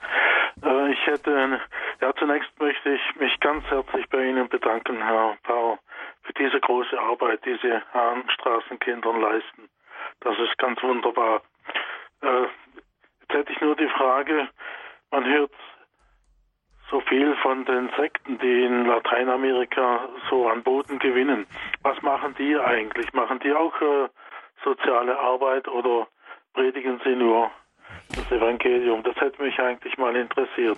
Äh, 0.64 0.92
ich 0.92 1.08
hätte, 1.08 1.60
ja, 2.02 2.14
zunächst 2.16 2.50
möchte 2.60 2.90
ich 2.90 3.02
mich 3.20 3.40
ganz 3.40 3.64
herzlich 3.66 4.06
bei 4.10 4.26
Ihnen 4.26 4.50
bedanken, 4.50 4.98
Herr 4.98 5.38
Pauer, 5.44 5.80
für 6.26 6.34
diese 6.34 6.60
große 6.60 7.00
Arbeit, 7.00 7.46
die 7.46 7.58
Sie 7.62 7.72
an 7.94 8.28
Straßenkindern 8.30 9.22
leisten. 9.22 9.70
Das 10.22 10.38
ist 10.40 10.58
ganz 10.58 10.82
wunderbar. 10.82 11.42
Äh, 12.22 12.44
jetzt 13.22 13.34
hätte 13.34 13.52
ich 13.52 13.62
nur 13.62 13.76
die 13.76 13.90
Frage, 13.90 14.50
man 15.12 15.26
hört 15.26 15.52
so 16.90 17.00
viel 17.02 17.36
von 17.38 17.66
den 17.66 17.90
Sekten, 17.98 18.38
die 18.40 18.64
in 18.64 18.86
Lateinamerika 18.86 20.10
so 20.30 20.48
an 20.48 20.64
Boden 20.64 21.00
gewinnen. 21.00 21.48
Was 21.82 22.02
machen 22.02 22.36
die 22.38 22.58
eigentlich? 22.58 23.12
Machen 23.14 23.40
die 23.40 23.54
auch 23.54 23.80
äh, 23.82 24.10
soziale 24.64 25.18
Arbeit 25.18 25.68
oder 25.68 26.08
predigen 26.54 27.00
sie 27.04 27.16
nur 27.16 27.52
das 28.10 28.32
Evangelium? 28.32 29.04
Das 29.04 29.16
hätte 29.18 29.42
mich 29.42 29.60
eigentlich 29.60 29.98
mal 29.98 30.16
interessiert. 30.16 30.78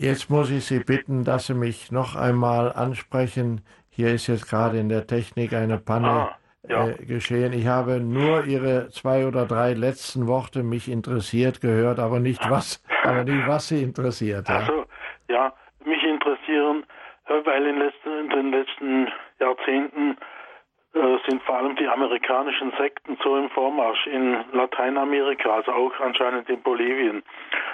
Jetzt 0.00 0.30
muss 0.30 0.50
ich 0.50 0.64
Sie 0.64 0.78
bitten, 0.82 1.24
dass 1.24 1.48
Sie 1.48 1.52
mich 1.52 1.92
noch 1.92 2.16
einmal 2.16 2.72
ansprechen. 2.72 3.60
Hier 3.90 4.14
ist 4.14 4.28
jetzt 4.28 4.48
gerade 4.48 4.78
in 4.78 4.88
der 4.88 5.06
Technik 5.06 5.52
eine 5.52 5.76
Panne 5.76 6.08
ah, 6.08 6.36
ja. 6.66 6.88
äh, 6.88 7.04
geschehen. 7.04 7.52
Ich 7.52 7.66
habe 7.66 8.00
nur 8.00 8.46
Ihre 8.46 8.88
zwei 8.88 9.26
oder 9.26 9.44
drei 9.44 9.74
letzten 9.74 10.26
Worte 10.26 10.62
mich 10.62 10.90
interessiert 10.90 11.60
gehört, 11.60 11.98
aber 11.98 12.18
nicht 12.18 12.40
was, 12.48 12.82
aber 13.04 13.24
nicht 13.24 13.46
was 13.46 13.68
Sie 13.68 13.82
interessiert. 13.82 14.48
Ja. 14.48 14.60
Also, 14.60 14.86
ja, 15.28 15.52
mich 15.84 16.02
interessieren, 16.02 16.86
äh, 17.26 17.44
weil 17.44 17.66
in, 17.66 17.78
letzten, 17.78 18.20
in 18.20 18.30
den 18.30 18.50
letzten 18.52 19.08
Jahrzehnten 19.38 20.16
äh, 20.94 21.18
sind 21.28 21.42
vor 21.42 21.58
allem 21.58 21.76
die 21.76 21.86
amerikanischen 21.86 22.72
Sekten 22.78 23.18
so 23.22 23.36
im 23.36 23.50
Vormarsch 23.50 24.06
in 24.06 24.44
Lateinamerika, 24.52 25.56
also 25.56 25.72
auch 25.72 25.92
anscheinend 26.00 26.48
in 26.48 26.62
Bolivien. 26.62 27.22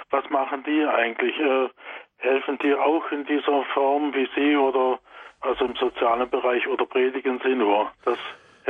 Was 0.09 0.29
machen 0.29 0.65
die 0.65 0.83
eigentlich? 0.83 1.39
Äh, 1.39 1.69
helfen 2.17 2.57
die 2.61 2.73
auch 2.73 3.11
in 3.11 3.25
dieser 3.25 3.63
Form 3.73 4.13
wie 4.13 4.27
Sie 4.35 4.55
oder 4.55 4.99
also 5.41 5.65
im 5.65 5.75
sozialen 5.75 6.29
Bereich 6.29 6.67
oder 6.67 6.85
predigen 6.85 7.39
Sie 7.43 7.55
nur? 7.55 7.91
Das 8.05 8.17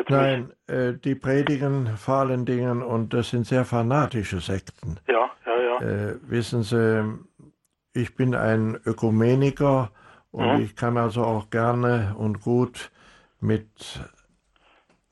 Nein, 0.10 0.54
äh, 0.68 0.94
die 0.94 1.16
predigen 1.16 1.98
vor 1.98 2.16
allen 2.16 2.46
Dingen 2.46 2.84
und 2.84 3.14
das 3.14 3.32
sind 3.32 3.48
sehr 3.48 3.66
fanatische 3.66 4.40
Sekten. 4.40 5.00
Ja, 5.08 5.32
ja, 5.46 5.62
ja. 5.62 5.80
Äh, 5.80 6.16
wissen 6.22 6.62
Sie, 6.62 7.04
ich 7.94 8.16
bin 8.16 8.36
ein 8.36 8.80
Ökumeniker 8.86 9.90
und 10.32 10.54
mhm. 10.54 10.62
ich 10.62 10.76
kann 10.76 10.98
also 10.98 11.24
auch 11.24 11.50
gerne 11.50 12.16
und 12.18 12.42
gut 12.42 12.92
mit 13.40 13.68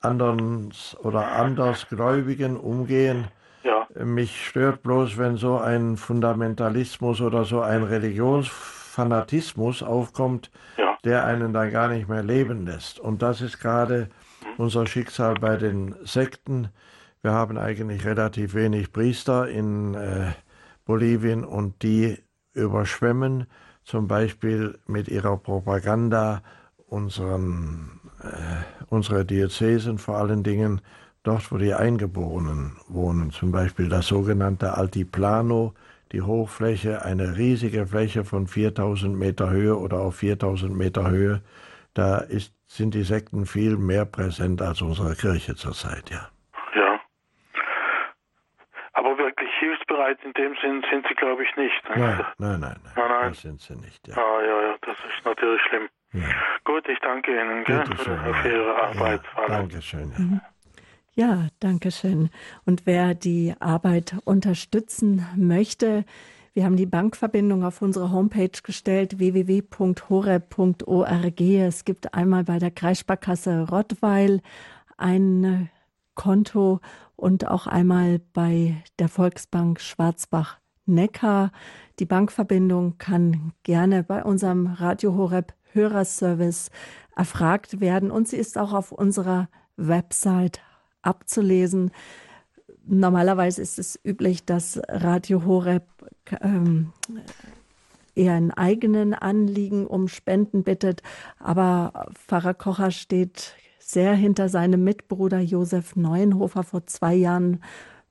anderen 0.02 0.72
oder 1.00 1.32
Andersgläubigen 1.32 2.58
umgehen. 2.58 3.28
Mich 4.04 4.48
stört 4.48 4.84
bloß, 4.84 5.18
wenn 5.18 5.38
so 5.38 5.58
ein 5.58 5.98
Fundamentalismus 5.98 7.22
oder 7.22 7.46
so 7.46 7.62
ein 7.62 7.84
Religionsfanatismus 7.84 9.84
aufkommt, 9.84 10.52
ja. 10.78 10.98
der 11.04 11.26
einen 11.26 11.54
dann 11.54 11.72
gar 11.72 11.88
nicht 11.88 12.10
mehr 12.10 12.24
leben 12.24 12.66
lässt. 12.66 13.00
Und 13.00 13.22
das 13.22 13.42
ist 13.42 13.60
gerade 13.60 14.10
mhm. 14.42 14.48
unser 14.58 14.86
Schicksal 14.86 15.36
bei 15.36 15.58
den 15.58 15.96
Sekten. 16.04 16.70
Wir 17.22 17.32
haben 17.32 17.58
eigentlich 17.58 18.06
relativ 18.06 18.54
wenig 18.54 18.92
Priester 18.92 19.48
in 19.48 19.94
äh, 19.94 20.32
Bolivien 20.86 21.46
und 21.46 21.82
die 21.82 22.18
überschwemmen 22.54 23.48
zum 23.84 24.08
Beispiel 24.08 24.78
mit 24.88 25.08
ihrer 25.08 25.38
Propaganda 25.38 26.42
unseren 26.88 28.00
äh, 28.22 28.86
unsere 28.88 29.26
Diözesen 29.26 29.98
vor 29.98 30.18
allen 30.18 30.44
Dingen 30.44 30.82
dort, 31.26 31.52
wo 31.52 31.58
die 31.58 31.74
Eingeborenen 31.74 32.78
wohnen, 32.88 33.32
zum 33.32 33.52
Beispiel 33.52 33.90
das 33.90 34.08
sogenannte 34.08 34.78
Altiplano, 34.78 35.74
die 36.12 36.22
Hochfläche, 36.22 37.04
eine 37.04 37.38
riesige 37.38 37.88
Fläche 37.88 38.24
von 38.24 38.48
4000 38.48 39.18
Meter 39.18 39.50
Höhe 39.50 39.76
oder 39.76 40.00
auf 40.00 40.16
4000 40.16 40.76
Meter 40.76 41.10
Höhe, 41.10 41.42
da 41.94 42.20
ist, 42.20 42.54
sind 42.68 42.94
die 42.94 43.04
Sekten 43.04 43.46
viel 43.46 43.78
mehr 43.78 44.06
präsent 44.06 44.62
als 44.62 44.82
unsere 44.82 45.16
Kirche 45.16 45.56
zurzeit, 45.56 46.10
ja. 46.10 46.30
Ja. 46.76 47.00
Aber 48.94 49.18
wirklich 49.18 49.50
hilfsbereit 49.60 50.20
in 50.24 50.34
dem 50.34 50.56
Sinn 50.62 50.84
sind 50.90 51.06
sie, 51.08 51.16
glaube 51.16 51.44
ich, 51.44 51.56
nicht. 51.58 51.90
Ne? 51.90 51.96
Nein, 51.98 52.26
nein, 52.38 52.60
nein, 52.60 52.60
nein, 52.60 52.80
nein, 52.96 53.10
nein. 53.10 53.30
Das 53.30 53.42
sind 53.42 53.62
sie 53.62 53.76
nicht, 53.76 54.08
ja. 54.08 54.16
Ah, 54.16 54.42
ja, 54.42 54.62
ja, 54.62 54.76
das 54.82 54.98
ist 54.98 55.26
natürlich 55.26 55.62
schlimm. 55.64 55.90
Ja. 56.14 56.30
Gut, 56.64 56.88
ich 56.88 57.00
danke 57.00 57.32
Ihnen 57.32 57.64
gell, 57.66 57.86
für, 57.98 58.18
für, 58.18 58.50
Ihre 58.50 58.76
Arbeit. 58.84 59.22
Ja, 59.38 59.48
Dankeschön. 59.48 60.12
Ja. 60.12 60.20
Mhm. 60.20 60.42
Ja, 61.18 61.48
danke 61.62 61.92
schön. 61.92 62.30
Und 62.66 62.86
wer 62.86 63.16
die 63.16 63.54
Arbeit 63.60 64.18
unterstützen 64.26 65.26
möchte, 65.38 66.04
wir 66.54 66.66
haben 66.66 66.76
die 66.76 66.86
Bankverbindung 66.86 67.64
auf 67.64 67.82
unsere 67.82 68.12
Homepage 68.12 68.62
gestellt, 68.62 69.18
www.horeb.org. 69.18 69.72
Es 71.42 71.86
gibt 71.86 72.14
einmal 72.14 72.44
bei 72.44 72.60
der 72.60 72.72
Kreissparkasse 72.72 73.70
Rottweil 73.70 74.42
ein 74.98 75.70
Konto 76.16 76.82
und 77.16 77.48
auch 77.48 77.66
einmal 77.66 78.20
bei 78.34 78.84
der 79.00 79.08
Volksbank 79.08 79.80
Schwarzbach 79.80 80.60
Neckar. 80.86 81.54
Die 82.00 82.06
Bankverbindung 82.06 82.98
kann 82.98 83.54
gerne 83.64 84.04
bei 84.04 84.22
unserem 84.22 84.68
Radio 84.68 85.16
Horeb 85.16 85.54
Hörerservice 85.72 86.72
erfragt 87.16 87.80
werden 87.80 88.12
und 88.12 88.28
sie 88.28 88.36
ist 88.38 88.58
auch 88.58 88.74
auf 88.74 88.92
unserer 88.92 89.48
Website 89.78 90.62
abzulesen. 91.06 91.92
Normalerweise 92.86 93.62
ist 93.62 93.80
es 93.80 94.00
üblich, 94.04 94.46
dass 94.46 94.80
Radio 94.88 95.46
Horeb 95.46 95.84
ähm, 96.42 96.92
eher 98.16 98.38
in 98.38 98.52
eigenen 98.52 99.14
Anliegen 99.14 99.88
um 99.88 100.08
Spenden 100.08 100.64
bittet, 100.64 101.02
aber 101.40 102.08
Pfarrer 102.14 102.54
Kocher 102.54 102.92
steht 102.92 103.56
sehr 103.80 104.16
hinter 104.16 104.50
seinem 104.50 104.84
Mitbruder 104.84 105.40
Josef 105.40 105.96
Neuenhofer. 105.96 106.64
Vor 106.64 106.86
zwei 106.88 107.14
Jahren, 107.14 107.62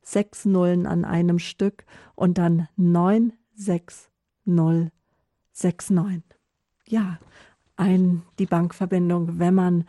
6 0.02 0.46
Nullen 0.46 0.88
an 0.88 1.06
einem 1.06 1.40
Stück 1.40 1.86
und 2.16 2.38
dann 2.38 2.68
9, 2.76 3.34
6, 3.56 4.10
0, 4.46 4.92
6, 5.52 5.90
9. 5.92 6.24
Ja, 6.88 7.20
ein, 7.76 8.24
die 8.40 8.46
Bankverbindung, 8.48 9.40
wenn 9.40 9.56
man 9.56 9.86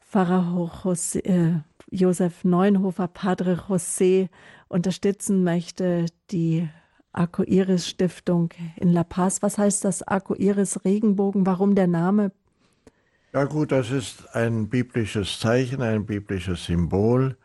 Pfarrer 0.00 0.70
José, 0.84 1.24
äh, 1.24 1.60
Josef 1.90 2.44
Neunhofer, 2.44 3.08
Padre 3.08 3.54
José 3.68 4.28
unterstützen 4.68 5.42
möchte, 5.44 6.06
die 6.30 6.68
Arco 7.14 7.42
Iris 7.44 7.88
Stiftung 7.88 8.50
in 8.76 8.92
La 8.92 9.04
Paz. 9.04 9.42
Was 9.42 9.56
heißt 9.58 9.84
das 9.84 10.02
Arco 10.02 10.34
Iris 10.34 10.84
Regenbogen? 10.84 11.46
Warum 11.46 11.74
der 11.74 11.86
Name? 11.86 12.32
Ja 13.32 13.44
gut, 13.44 13.72
das 13.72 13.90
ist 13.90 14.34
ein 14.34 14.68
biblisches 14.68 15.40
Zeichen, 15.40 15.80
ein 15.82 16.04
biblisches 16.06 16.66
Symbol, 16.66 17.36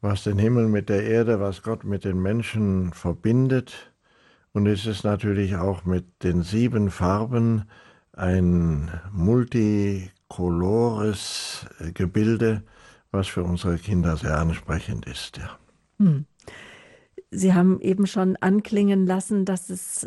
was 0.00 0.24
den 0.24 0.38
Himmel 0.38 0.68
mit 0.68 0.88
der 0.88 1.04
Erde, 1.04 1.38
was 1.40 1.62
Gott 1.62 1.84
mit 1.84 2.04
den 2.04 2.20
Menschen 2.20 2.92
verbindet. 2.92 3.92
Und 4.52 4.66
es 4.66 4.86
ist 4.86 5.04
natürlich 5.04 5.54
auch 5.56 5.84
mit 5.84 6.24
den 6.24 6.42
sieben 6.42 6.90
Farben 6.90 7.68
ein 8.12 8.90
multikolores 9.12 11.66
Gebilde, 11.94 12.64
was 13.12 13.28
für 13.28 13.44
unsere 13.44 13.78
Kinder 13.78 14.16
sehr 14.16 14.36
ansprechend 14.38 15.06
ist. 15.06 15.36
Ja. 15.36 15.56
Hm. 15.98 16.26
Sie 17.30 17.54
haben 17.54 17.80
eben 17.80 18.06
schon 18.06 18.36
anklingen 18.36 19.06
lassen, 19.06 19.44
dass 19.44 19.70
es 19.70 20.06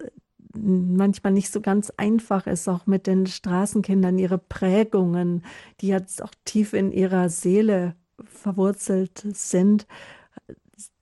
manchmal 0.53 1.33
nicht 1.33 1.51
so 1.51 1.61
ganz 1.61 1.91
einfach 1.97 2.47
ist, 2.47 2.67
auch 2.67 2.85
mit 2.85 3.07
den 3.07 3.25
Straßenkindern, 3.25 4.17
ihre 4.17 4.37
Prägungen, 4.37 5.43
die 5.79 5.87
jetzt 5.87 6.21
auch 6.23 6.33
tief 6.45 6.73
in 6.73 6.91
ihrer 6.91 7.29
Seele 7.29 7.95
verwurzelt 8.23 9.25
sind, 9.31 9.87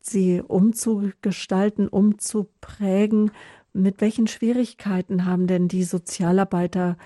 sie 0.02 0.42
umzugestalten, 0.42 1.88
umzuprägen. 1.88 3.32
Mit 3.74 4.02
welchen 4.02 4.28
Schwierigkeiten 4.28 5.26
haben 5.26 5.48
denn 5.48 5.68
die 5.68 5.84
Sozialarbeiter 5.84 6.98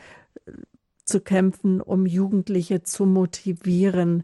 äh, 0.45 0.51
zu 1.03 1.19
kämpfen, 1.19 1.81
um 1.81 2.05
Jugendliche 2.05 2.83
zu 2.83 3.05
motivieren, 3.05 4.23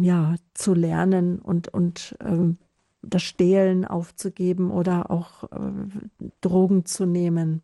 ja, 0.00 0.34
zu 0.54 0.74
lernen 0.74 1.38
und, 1.38 1.68
und 1.68 2.16
ähm, 2.20 2.58
das 3.02 3.22
Stehlen 3.22 3.84
aufzugeben 3.84 4.70
oder 4.70 5.10
auch 5.10 5.44
äh, 5.44 6.28
Drogen 6.40 6.84
zu 6.84 7.06
nehmen? 7.06 7.62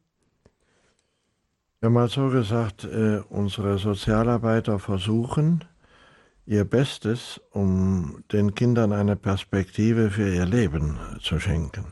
Ja, 1.81 1.90
mal 1.90 2.09
so 2.09 2.28
gesagt, 2.28 2.85
äh, 2.85 3.20
unsere 3.28 3.78
Sozialarbeiter 3.78 4.78
versuchen 4.78 5.65
ihr 6.44 6.65
Bestes, 6.65 7.40
um 7.52 8.24
den 8.32 8.55
Kindern 8.55 8.93
eine 8.93 9.16
Perspektive 9.16 10.10
für 10.10 10.28
ihr 10.35 10.47
Leben 10.47 10.98
zu 11.20 11.39
schenken. 11.39 11.85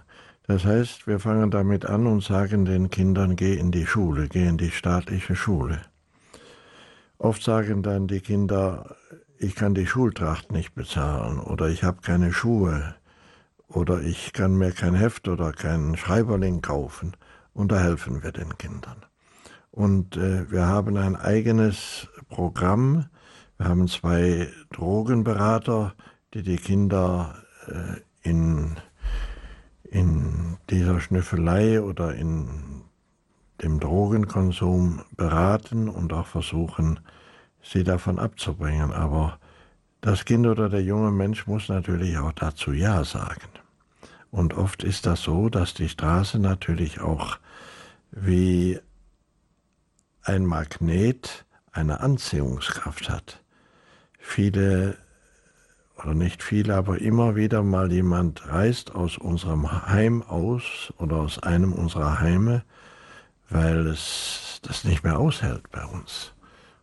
Das 0.47 0.65
heißt, 0.65 1.07
wir 1.07 1.21
fangen 1.21 1.51
damit 1.51 1.85
an 1.85 2.07
und 2.07 2.23
sagen 2.23 2.65
den 2.65 2.89
Kindern, 2.91 3.37
geh 3.37 3.55
in 3.55 3.71
die 3.71 3.87
Schule, 3.87 4.29
geh 4.29 4.47
in 4.47 4.57
die 4.57 4.71
staatliche 4.71 5.37
Schule. 5.37 5.83
Oft 7.19 7.43
sagen 7.43 7.83
dann 7.83 8.07
die 8.07 8.21
Kinder, 8.21 8.97
ich 9.39 9.55
kann 9.55 9.75
die 9.75 9.87
Schultracht 9.87 10.53
nicht 10.53 10.75
bezahlen 10.75 11.39
oder 11.39 11.69
ich 11.69 11.85
habe 11.85 12.01
keine 12.01 12.33
Schuhe 12.33 12.95
oder 13.69 14.01
ich 14.01 14.33
kann 14.33 14.57
mir 14.57 14.73
kein 14.73 14.95
Heft 14.95 15.29
oder 15.29 15.53
keinen 15.53 15.97
Schreiberling 15.97 16.63
kaufen 16.63 17.17
und 17.53 17.73
da 17.73 17.81
helfen 17.81 18.23
wir 18.23 18.33
den 18.33 18.57
Kindern. 18.59 19.05
Und 19.71 20.17
äh, 20.17 20.51
wir 20.51 20.67
haben 20.67 20.97
ein 20.97 21.17
eigenes 21.17 22.09
Programm. 22.29 23.07
Wir 23.59 23.69
haben 23.69 23.89
zwei 23.89 24.49
Drogenberater, 24.71 25.95
die 26.33 26.43
die 26.43 26.57
Kinder 26.57 27.43
äh, 27.67 28.01
in, 28.29 28.77
in 29.85 30.57
dieser 30.71 31.01
Schnüffelei 31.01 31.83
oder 31.83 32.15
in 32.15 32.85
dem 33.63 33.81
Drogenkonsum 33.81 35.03
beraten 35.17 35.89
und 35.89 36.13
auch 36.13 36.27
versuchen, 36.27 37.01
sie 37.63 37.85
davon 37.85 38.19
abzubringen. 38.19 38.93
Aber 38.93 39.39
das 40.07 40.25
Kind 40.25 40.47
oder 40.47 40.69
der 40.69 40.85
junge 40.85 41.11
Mensch 41.11 41.49
muss 41.49 41.69
natürlich 41.69 42.17
auch 42.17 42.31
dazu 42.31 42.73
Ja 42.73 43.03
sagen. 43.03 43.49
Und 44.31 44.55
oft 44.55 44.85
ist 44.85 45.05
das 45.05 45.23
so, 45.23 45.49
dass 45.49 45.75
die 45.75 45.89
Straße 45.89 46.39
natürlich 46.39 47.01
auch 47.01 47.39
wie 48.13 48.79
ein 50.23 50.47
Magnet 50.47 51.45
eine 51.73 51.99
Anziehungskraft 51.99 53.11
hat. 53.11 53.43
Viele 54.17 54.97
oder 55.97 56.15
nicht 56.15 56.41
viele, 56.41 56.77
aber 56.77 57.01
immer 57.01 57.35
wieder 57.35 57.65
mal 57.65 57.91
jemand 57.91 58.47
reist 58.47 58.95
aus 58.95 59.19
unserem 59.19 59.89
Heim 59.89 60.23
aus 60.23 60.95
oder 60.99 61.17
aus 61.17 61.43
einem 61.43 61.73
unserer 61.73 62.21
Heime, 62.21 62.63
weil 63.51 63.89
es 63.89 64.61
das 64.63 64.85
nicht 64.85 65.03
mehr 65.03 65.19
aushält 65.19 65.69
bei 65.73 65.85
uns. 65.85 66.33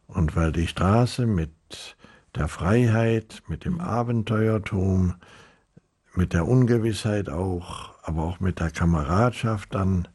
Und 0.07 0.35
weil 0.35 0.51
die 0.51 0.67
Straße 0.67 1.25
mit 1.25 1.51
der 2.35 2.47
Freiheit, 2.47 3.43
mit 3.47 3.65
dem 3.65 3.79
Abenteuertum, 3.79 5.15
mit 6.15 6.33
der 6.33 6.47
Ungewissheit 6.47 7.29
auch, 7.29 7.93
aber 8.03 8.23
auch 8.23 8.39
mit 8.39 8.59
der 8.59 8.71
Kameradschaft 8.71 9.73
dann 9.73 10.07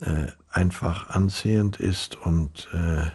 äh, 0.00 0.26
einfach 0.50 1.10
anziehend 1.10 1.78
ist 1.78 2.16
und 2.16 2.68
äh, 2.72 3.10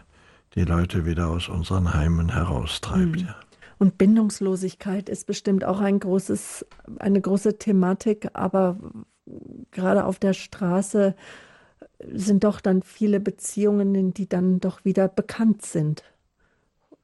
die 0.55 0.63
Leute 0.63 1.05
wieder 1.05 1.27
aus 1.27 1.49
unseren 1.49 1.93
Heimen 1.93 2.29
heraustreibt. 2.29 3.21
Mhm. 3.21 3.27
Ja. 3.27 3.35
Und 3.79 3.97
Bindungslosigkeit 3.97 5.07
ist 5.07 5.27
bestimmt 5.27 5.63
auch 5.63 5.79
ein 5.79 5.99
großes, 5.99 6.65
eine 6.97 7.21
große 7.21 7.59
Thematik, 7.59 8.29
aber 8.33 8.77
gerade 9.71 10.05
auf 10.05 10.17
der 10.17 10.33
Straße 10.33 11.15
sind 12.11 12.43
doch 12.43 12.59
dann 12.59 12.81
viele 12.81 13.19
Beziehungen, 13.19 14.13
die 14.13 14.27
dann 14.27 14.59
doch 14.59 14.83
wieder 14.83 15.07
bekannt 15.07 15.63
sind. 15.63 16.03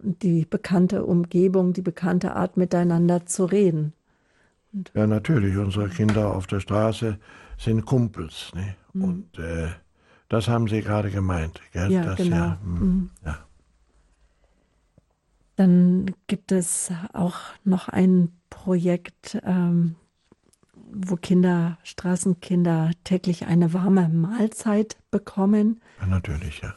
Die 0.04 0.46
bekannte 0.46 1.06
Umgebung, 1.06 1.74
die 1.74 1.82
bekannte 1.82 2.36
Art 2.36 2.58
miteinander 2.58 3.26
zu 3.26 3.46
reden. 3.46 3.94
Und 4.74 4.92
ja, 4.94 5.08
natürlich. 5.08 5.56
Unsere 5.58 5.88
Kinder 5.90 6.36
auf 6.36 6.48
der 6.48 6.60
Straße 6.60 7.18
sind 7.58 7.86
Kumpels. 7.86 8.52
Ne? 8.54 8.76
Mhm. 8.94 9.04
Und 9.04 9.40
äh, 9.40 9.70
das 10.30 10.48
haben 10.48 10.68
Sie 10.68 10.82
gerade 10.82 11.12
gemeint. 11.12 11.62
Gell? 11.72 11.92
Ja, 11.92 12.04
das, 12.04 12.18
genau. 12.18 12.36
Ja, 12.36 12.60
hm, 12.64 12.80
mhm. 12.80 13.10
ja. 13.26 13.38
Dann 15.56 16.12
gibt 16.26 16.52
es 16.52 16.92
auch 17.14 17.38
noch 17.64 17.88
ein 17.88 18.30
Projekt, 18.50 19.40
ähm, 19.46 19.96
wo 20.92 21.16
Kinder, 21.16 21.78
Straßenkinder 21.84 22.92
täglich 23.04 23.46
eine 23.46 23.74
warme 23.74 24.10
Mahlzeit 24.10 24.98
bekommen. 25.12 25.82
Ja, 26.00 26.08
natürlich, 26.08 26.62
ja. 26.62 26.74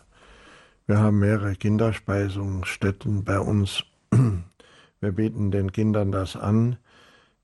Wir 0.86 0.98
haben 0.98 1.18
mehrere 1.18 1.54
Kinderspeisungsstätten 1.54 3.24
bei 3.24 3.40
uns. 3.40 3.82
Wir 5.00 5.12
bieten 5.12 5.50
den 5.50 5.72
Kindern 5.72 6.12
das 6.12 6.36
an. 6.36 6.76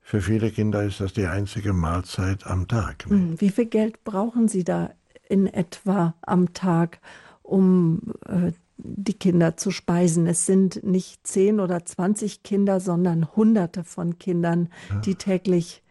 Für 0.01 0.21
viele 0.21 0.49
Kinder 0.51 0.83
ist 0.83 0.99
das 0.99 1.13
die 1.13 1.27
einzige 1.27 1.73
Mahlzeit 1.73 2.47
am 2.47 2.67
Tag. 2.67 3.05
Hm, 3.07 3.39
wie 3.39 3.49
viel 3.49 3.65
Geld 3.65 4.03
brauchen 4.03 4.47
Sie 4.47 4.63
da 4.63 4.91
in 5.27 5.47
etwa 5.47 6.15
am 6.21 6.53
Tag, 6.53 6.99
um 7.41 8.13
äh, 8.27 8.51
die 8.77 9.13
Kinder 9.13 9.55
zu 9.55 9.71
speisen. 9.71 10.27
Es 10.27 10.45
sind 10.45 10.83
nicht 10.83 11.25
zehn 11.25 11.59
oder 11.59 11.85
zwanzig 11.85 12.43
Kinder, 12.43 12.79
sondern 12.79 13.35
hunderte 13.35 13.83
von 13.83 14.19
Kindern, 14.19 14.69
ja. 14.89 14.99
die 14.99 15.15
täglich 15.15 15.83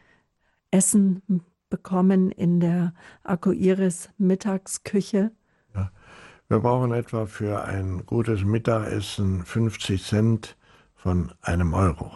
Essen 0.71 1.23
bekommen 1.71 2.31
in 2.31 2.61
der 2.61 2.93
Akuiris 3.25 4.11
Mittagsküche. 4.19 5.31
Wir 6.53 6.61
brauchen 6.61 6.93
etwa 6.93 7.25
für 7.25 7.65
ein 7.65 8.05
gutes 8.05 8.45
Mittagessen 8.45 9.43
50 9.43 10.05
Cent 10.05 10.55
von 10.95 11.33
einem 11.41 11.73
Euro. 11.73 12.13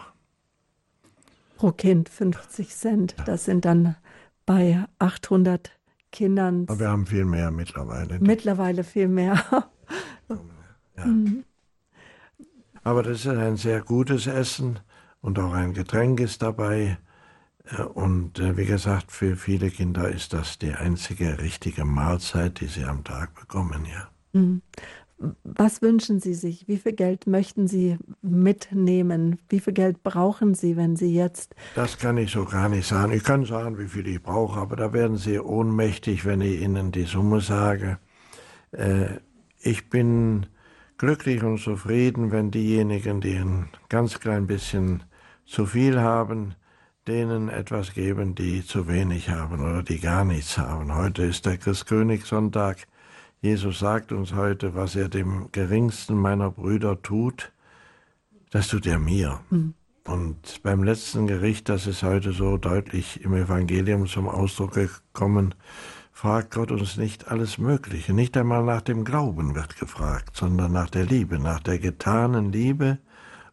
Pro 1.55 1.71
Kind 1.71 2.07
50 2.07 2.69
Cent. 2.69 3.15
Das 3.25 3.45
sind 3.45 3.65
dann 3.65 3.95
bei 4.45 4.85
800 4.99 5.71
Kindern. 6.11 6.65
Aber 6.67 6.79
wir 6.79 6.87
haben 6.87 7.07
viel 7.07 7.25
mehr 7.25 7.49
mittlerweile. 7.49 8.19
Mittlerweile 8.19 8.83
viel 8.83 9.07
mehr. 9.07 9.43
Ja. 10.95 11.05
Mhm. 11.07 11.43
Aber 12.83 13.01
das 13.01 13.25
ist 13.25 13.27
ein 13.27 13.57
sehr 13.57 13.81
gutes 13.81 14.27
Essen 14.27 14.79
und 15.19 15.39
auch 15.39 15.53
ein 15.53 15.73
Getränk 15.73 16.19
ist 16.19 16.43
dabei. 16.43 16.99
Äh, 17.65 17.81
und 17.81 18.37
äh, 18.37 18.55
wie 18.55 18.65
gesagt, 18.65 19.11
für 19.11 19.35
viele 19.35 19.71
Kinder 19.71 20.07
ist 20.09 20.33
das 20.33 20.59
die 20.59 20.73
einzige 20.73 21.39
richtige 21.39 21.85
Mahlzeit, 21.85 22.59
die 22.59 22.67
sie 22.67 22.83
am 22.83 23.03
Tag 23.03 23.33
bekommen, 23.33 23.85
ja. 23.85 24.09
Mhm. 24.37 24.61
Was 25.43 25.81
wünschen 25.81 26.19
Sie 26.19 26.35
sich? 26.35 26.67
Wie 26.67 26.77
viel 26.77 26.93
Geld 26.93 27.25
möchten 27.25 27.67
Sie 27.67 27.97
mitnehmen? 28.21 29.39
Wie 29.49 29.59
viel 29.59 29.73
Geld 29.73 30.03
brauchen 30.03 30.53
Sie, 30.53 30.77
wenn 30.77 30.95
Sie 30.95 31.11
jetzt. 31.11 31.55
Das 31.73 31.97
kann 31.97 32.17
ich 32.17 32.31
so 32.31 32.45
gar 32.45 32.69
nicht 32.69 32.87
sagen. 32.87 33.11
Ich 33.11 33.23
kann 33.23 33.43
sagen, 33.43 33.79
wie 33.79 33.87
viel 33.87 34.07
ich 34.07 34.21
brauche, 34.21 34.59
aber 34.59 34.75
da 34.75 34.93
werden 34.93 35.17
Sie 35.17 35.39
ohnmächtig, 35.39 36.23
wenn 36.25 36.41
ich 36.41 36.61
Ihnen 36.61 36.91
die 36.91 37.05
Summe 37.05 37.41
sage. 37.41 37.97
Äh, 38.71 39.07
ich 39.59 39.89
bin 39.89 40.45
glücklich 40.99 41.41
und 41.41 41.59
zufrieden, 41.59 42.31
wenn 42.31 42.51
diejenigen, 42.51 43.19
die 43.19 43.37
ein 43.37 43.69
ganz 43.89 44.19
klein 44.19 44.45
bisschen 44.45 45.03
zu 45.45 45.65
viel 45.65 45.99
haben, 45.99 46.53
denen 47.07 47.49
etwas 47.49 47.93
geben, 47.93 48.35
die 48.35 48.63
zu 48.63 48.87
wenig 48.87 49.29
haben 49.29 49.61
oder 49.61 49.81
die 49.81 49.99
gar 49.99 50.25
nichts 50.25 50.57
haben. 50.57 50.93
Heute 50.93 51.23
ist 51.23 51.45
der 51.45 51.57
Christkönigssonntag. 51.57 52.85
Jesus 53.41 53.79
sagt 53.79 54.11
uns 54.11 54.33
heute, 54.33 54.73
was 54.73 54.95
er 54.95 55.09
dem 55.09 55.49
geringsten 55.51 56.15
meiner 56.15 56.49
Brüder 56.49 57.01
tut, 57.01 57.51
das 58.49 58.67
tut 58.67 58.87
er 58.87 58.99
mir. 58.99 59.41
Mhm. 59.49 59.73
Und 60.05 60.63
beim 60.63 60.83
letzten 60.83 61.27
Gericht, 61.27 61.69
das 61.69 61.85
ist 61.85 62.01
heute 62.01 62.31
so 62.31 62.57
deutlich 62.57 63.23
im 63.23 63.33
Evangelium 63.33 64.07
zum 64.07 64.27
Ausdruck 64.27 64.73
gekommen, 64.73 65.53
fragt 66.13 66.51
Gott 66.51 66.71
uns 66.71 66.97
nicht 66.97 67.27
alles 67.27 67.57
Mögliche. 67.57 68.13
Nicht 68.13 68.37
einmal 68.37 68.63
nach 68.63 68.81
dem 68.81 69.03
Glauben 69.03 69.53
wird 69.53 69.77
gefragt, 69.77 70.35
sondern 70.35 70.71
nach 70.71 70.89
der 70.89 71.05
Liebe, 71.05 71.39
nach 71.39 71.59
der 71.59 71.77
getanen 71.77 72.51
Liebe 72.51 72.99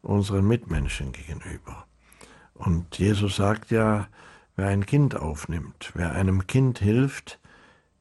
unseren 0.00 0.46
Mitmenschen 0.46 1.12
gegenüber. 1.12 1.86
Und 2.54 2.98
Jesus 2.98 3.36
sagt 3.36 3.70
ja, 3.70 4.06
wer 4.56 4.68
ein 4.68 4.86
Kind 4.86 5.16
aufnimmt, 5.16 5.90
wer 5.94 6.12
einem 6.12 6.46
Kind 6.46 6.78
hilft, 6.78 7.40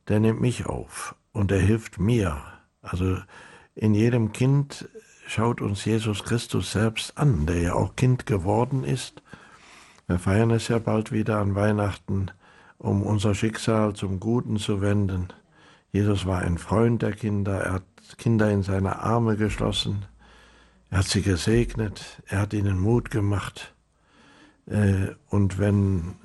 der 0.07 0.19
nimmt 0.19 0.39
mich 0.39 0.67
auf 0.67 1.15
und 1.33 1.51
er 1.51 1.59
hilft 1.59 1.99
mir. 1.99 2.41
Also 2.81 3.17
in 3.75 3.93
jedem 3.93 4.31
Kind 4.31 4.87
schaut 5.27 5.59
uns 5.59 5.83
Jesus 5.83 6.23
Christus 6.23 6.71
selbst 6.71 7.17
an, 7.17 7.45
der 7.45 7.61
ja 7.61 7.73
auch 7.73 7.95
Kind 7.97 8.25
geworden 8.25 8.85
ist. 8.85 9.21
Wir 10.07 10.19
feiern 10.19 10.51
es 10.51 10.69
ja 10.69 10.79
bald 10.79 11.11
wieder 11.11 11.39
an 11.39 11.55
Weihnachten 11.55 12.31
um 12.83 13.01
unser 13.01 13.33
Schicksal 13.33 13.93
zum 13.93 14.19
Guten 14.19 14.57
zu 14.57 14.81
wenden. 14.81 15.29
Jesus 15.91 16.25
war 16.25 16.39
ein 16.39 16.57
Freund 16.57 17.01
der 17.01 17.13
Kinder, 17.13 17.61
er 17.61 17.73
hat 17.73 17.83
Kinder 18.17 18.51
in 18.51 18.61
seine 18.61 18.99
Arme 18.99 19.37
geschlossen, 19.37 20.05
er 20.89 20.99
hat 20.99 21.05
sie 21.05 21.21
gesegnet, 21.21 22.21
er 22.27 22.41
hat 22.41 22.53
ihnen 22.53 22.79
Mut 22.79 23.09
gemacht. 23.09 23.73
Äh, 24.65 25.15
und 25.29 25.59
wenn 25.59 26.15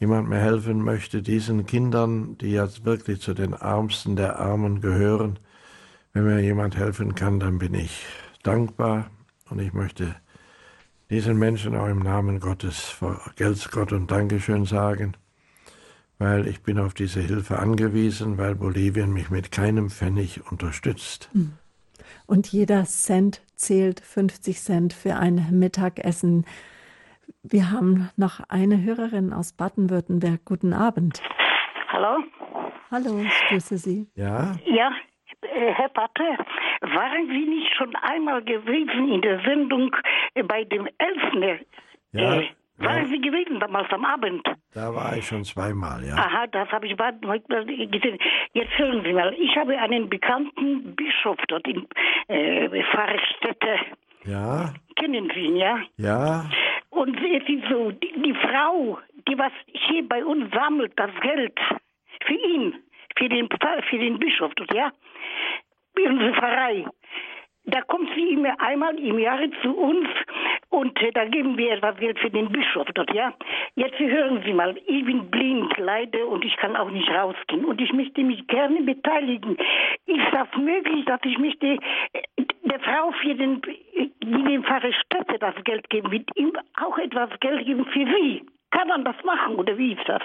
jemand 0.00 0.28
mir 0.28 0.38
helfen 0.38 0.82
möchte, 0.82 1.22
diesen 1.22 1.66
Kindern, 1.66 2.36
die 2.38 2.50
jetzt 2.50 2.84
wirklich 2.84 3.20
zu 3.20 3.32
den 3.32 3.52
Ärmsten 3.52 4.16
der 4.16 4.40
Armen 4.40 4.80
gehören, 4.80 5.38
wenn 6.12 6.24
mir 6.24 6.40
jemand 6.40 6.76
helfen 6.76 7.14
kann, 7.14 7.38
dann 7.38 7.58
bin 7.58 7.74
ich 7.74 8.04
dankbar 8.42 9.08
und 9.48 9.60
ich 9.60 9.72
möchte 9.72 10.16
diesen 11.10 11.38
Menschen 11.38 11.76
auch 11.76 11.86
im 11.86 12.00
Namen 12.00 12.40
Gottes 12.40 12.80
vergelt's 12.80 13.70
Gott 13.70 13.92
und 13.92 14.10
Dankeschön 14.10 14.64
sagen 14.64 15.14
weil 16.20 16.46
ich 16.46 16.62
bin 16.62 16.78
auf 16.78 16.92
diese 16.92 17.20
Hilfe 17.20 17.58
angewiesen, 17.58 18.36
weil 18.36 18.54
Bolivien 18.54 19.10
mich 19.10 19.30
mit 19.30 19.50
keinem 19.50 19.88
Pfennig 19.88 20.52
unterstützt. 20.52 21.30
Hm. 21.32 21.52
Und 22.26 22.52
jeder 22.52 22.84
Cent 22.84 23.40
zählt 23.56 24.00
50 24.00 24.60
Cent 24.60 24.92
für 24.92 25.16
ein 25.16 25.46
Mittagessen. 25.50 26.44
Wir 27.42 27.70
haben 27.70 28.10
noch 28.16 28.40
eine 28.48 28.82
Hörerin 28.82 29.32
aus 29.32 29.52
Baden-Württemberg. 29.52 30.40
Guten 30.44 30.72
Abend. 30.72 31.22
Hallo. 31.88 32.22
Hallo, 32.90 33.20
ich 33.20 33.48
grüße 33.48 33.78
Sie. 33.78 34.08
Ja. 34.14 34.56
Ja, 34.64 34.92
äh, 35.42 35.72
Herr 35.72 35.88
Pater, 35.88 36.38
waren 36.80 37.28
Sie 37.28 37.46
nicht 37.46 37.72
schon 37.76 37.94
einmal 37.96 38.42
gewesen 38.42 39.12
in 39.12 39.22
der 39.22 39.40
Sendung 39.42 39.94
bei 40.48 40.64
dem 40.64 40.88
Elfner? 40.98 41.58
Ja. 42.12 42.40
Äh, 42.40 42.48
waren 42.78 43.06
Sie 43.06 43.20
gewesen 43.20 43.60
damals 43.60 43.92
am 43.92 44.04
Abend? 44.04 44.42
Da 44.72 44.94
war 44.94 45.16
ich 45.16 45.26
schon 45.26 45.44
zweimal, 45.44 46.02
ja. 46.02 46.14
Aha, 46.14 46.46
das 46.46 46.68
habe 46.70 46.86
ich 46.86 46.96
heute 46.98 47.66
gesehen. 47.66 48.18
Jetzt 48.52 48.78
hören 48.78 49.02
Sie 49.04 49.12
mal, 49.12 49.34
ich 49.34 49.54
habe 49.56 49.78
einen 49.78 50.08
bekannten 50.08 50.94
Bischof 50.96 51.36
dort 51.48 51.66
in 51.68 51.86
äh, 52.28 52.82
Pfarrstätte. 52.84 53.76
Ja. 54.24 54.74
Kennen 54.96 55.30
Sie 55.34 55.40
ihn, 55.40 55.56
ja? 55.56 55.80
Ja. 55.96 56.50
Und 56.90 57.16
es 57.16 57.48
ist 57.48 57.68
so, 57.70 57.90
die, 57.92 58.12
die 58.22 58.34
Frau, 58.34 58.98
die 59.28 59.38
was 59.38 59.52
hier 59.66 60.06
bei 60.08 60.24
uns 60.24 60.52
sammelt, 60.52 60.92
das 60.96 61.10
Geld 61.22 61.58
für 62.26 62.34
ihn, 62.34 62.74
für 63.16 63.28
den, 63.28 63.48
für 63.88 63.98
den 63.98 64.18
Bischof 64.18 64.52
ja? 64.74 64.92
Unsere 65.96 66.34
Pfarrei. 66.34 66.86
Da 67.64 67.82
kommt 67.82 68.08
sie 68.14 68.30
immer 68.30 68.60
einmal 68.60 68.98
im 68.98 69.18
Jahr 69.18 69.40
zu 69.62 69.70
uns 69.70 70.08
und 70.70 71.00
äh, 71.02 71.12
da 71.12 71.24
geben 71.26 71.56
wir 71.56 71.72
etwas 71.72 71.96
Geld 71.98 72.18
für 72.18 72.30
den 72.30 72.50
Bischof 72.50 72.88
dort, 72.94 73.12
ja. 73.14 73.32
Jetzt 73.76 73.98
hören 73.98 74.42
Sie 74.44 74.52
mal, 74.52 74.76
ich 74.86 75.04
bin 75.04 75.30
blind, 75.30 75.76
leide 75.78 76.26
und 76.26 76.44
ich 76.44 76.56
kann 76.56 76.74
auch 76.74 76.90
nicht 76.90 77.08
rausgehen 77.10 77.64
und 77.64 77.80
ich 77.80 77.92
möchte 77.92 78.22
mich 78.22 78.46
gerne 78.48 78.80
beteiligen. 78.82 79.56
Ist 80.06 80.32
das 80.32 80.48
möglich, 80.56 81.04
dass 81.04 81.20
ich 81.24 81.38
möchte 81.38 81.66
äh, 82.12 82.44
der 82.64 82.80
Frau 82.80 83.12
für 83.22 83.34
den, 83.34 83.60
die 83.62 84.10
den 84.44 84.64
Pfarrer 84.64 84.92
Städte 84.92 85.38
das 85.38 85.54
Geld 85.64 85.88
geben, 85.90 86.10
mit 86.10 86.28
ihm 86.36 86.52
auch 86.82 86.98
etwas 86.98 87.20
etwas 87.20 87.40
Geld 87.40 87.66
geben 87.66 87.84
für 87.86 88.06
Sie. 88.06 88.46
Kann 88.70 88.88
man 88.88 89.04
das 89.04 89.16
machen 89.24 89.56
oder 89.56 89.76
wie 89.76 89.92
ist 89.92 90.06
das? 90.06 90.22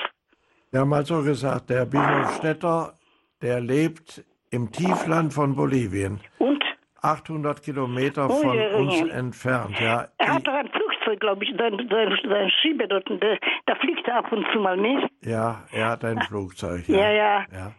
Wir 0.71 0.81
haben 0.81 0.89
mal 0.89 1.05
so 1.05 1.21
gesagt, 1.21 1.69
der 1.69 1.85
Bischof 1.85 2.35
Stetter, 2.37 2.93
der 3.41 3.59
lebt 3.59 4.23
im 4.51 4.71
Tiefland 4.71 5.33
von 5.33 5.55
Bolivien. 5.55 6.19
Und? 6.39 6.63
800 7.01 7.61
Kilometer 7.61 8.29
von 8.29 8.57
uns 8.57 8.99
ja. 8.99 9.07
entfernt. 9.07 9.79
Ja, 9.79 10.07
Er 10.17 10.33
hat 10.35 10.47
doch 10.47 10.53
ein 10.53 10.69
Flugzeug, 10.69 11.19
glaube 11.19 11.43
ich, 11.43 11.51
sein, 11.57 11.77
sein, 11.89 12.17
sein 12.27 12.49
Schieber 12.61 12.87
dort. 12.87 13.09
und 13.09 13.21
Der, 13.21 13.37
da 13.65 13.75
fliegt 13.75 14.07
er 14.07 14.17
ab 14.17 14.31
und 14.31 14.45
zu 14.51 14.59
mal 14.59 14.77
nicht. 14.77 15.07
ja, 15.21 15.63
er 15.71 15.89
hat 15.89 16.03
ein 16.05 16.21
Flugzeug. 16.21 16.87
Ja, 16.87 17.11
ja. 17.11 17.45
ja. 17.53 17.71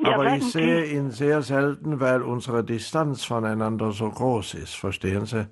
Ja, 0.00 0.14
Aber 0.14 0.24
sagen 0.24 0.36
ich 0.36 0.52
sehe 0.52 0.84
ihn 0.84 1.10
sehr 1.10 1.42
selten, 1.42 2.00
weil 2.00 2.22
unsere 2.22 2.62
Distanz 2.62 3.24
voneinander 3.24 3.90
so 3.90 4.08
groß 4.08 4.54
ist. 4.54 4.74
Verstehen 4.76 5.24
Sie? 5.24 5.44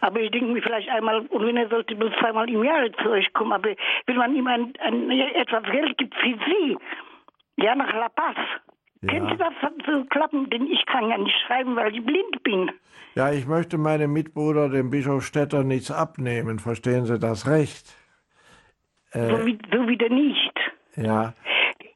Aber 0.00 0.20
ich 0.20 0.30
denke 0.30 0.52
mir 0.52 0.62
vielleicht 0.62 0.88
einmal, 0.88 1.26
und 1.26 1.44
wenn 1.44 1.56
er 1.56 1.68
sollte 1.68 1.96
bloß 1.96 2.12
zweimal 2.20 2.48
im 2.48 2.62
Jahr 2.62 2.86
zu 3.02 3.10
euch 3.10 3.32
kommen, 3.32 3.52
aber 3.52 3.70
wenn 4.06 4.16
man 4.16 4.32
ihm 4.36 4.46
ein, 4.46 4.72
ein, 4.78 5.10
etwas 5.10 5.64
Geld 5.64 5.98
gibt 5.98 6.14
für 6.14 6.38
Sie, 6.46 6.76
ja, 7.56 7.74
nach 7.74 7.92
La 7.92 8.08
Paz, 8.08 8.36
Ja. 9.02 9.12
könnte 9.12 9.36
das 9.36 9.52
so 9.86 10.04
klappen? 10.06 10.50
Denn 10.50 10.66
ich 10.66 10.84
kann 10.86 11.08
ja 11.08 11.18
nicht 11.18 11.36
schreiben, 11.46 11.76
weil 11.76 11.94
ich 11.94 12.04
blind 12.04 12.42
bin. 12.42 12.70
Ja, 13.14 13.32
ich 13.32 13.46
möchte 13.46 13.78
meinem 13.78 14.12
Mitbruder, 14.12 14.68
dem 14.68 14.90
Bischof 14.90 15.24
Stetter, 15.24 15.64
nichts 15.64 15.90
abnehmen. 15.90 16.58
Verstehen 16.58 17.04
Sie 17.04 17.18
das 17.18 17.46
recht? 17.46 17.96
Äh. 19.12 19.28
So, 19.28 19.46
wie, 19.46 19.58
so 19.72 19.88
wieder 19.88 20.08
nicht. 20.08 20.52
Ja. 20.96 21.32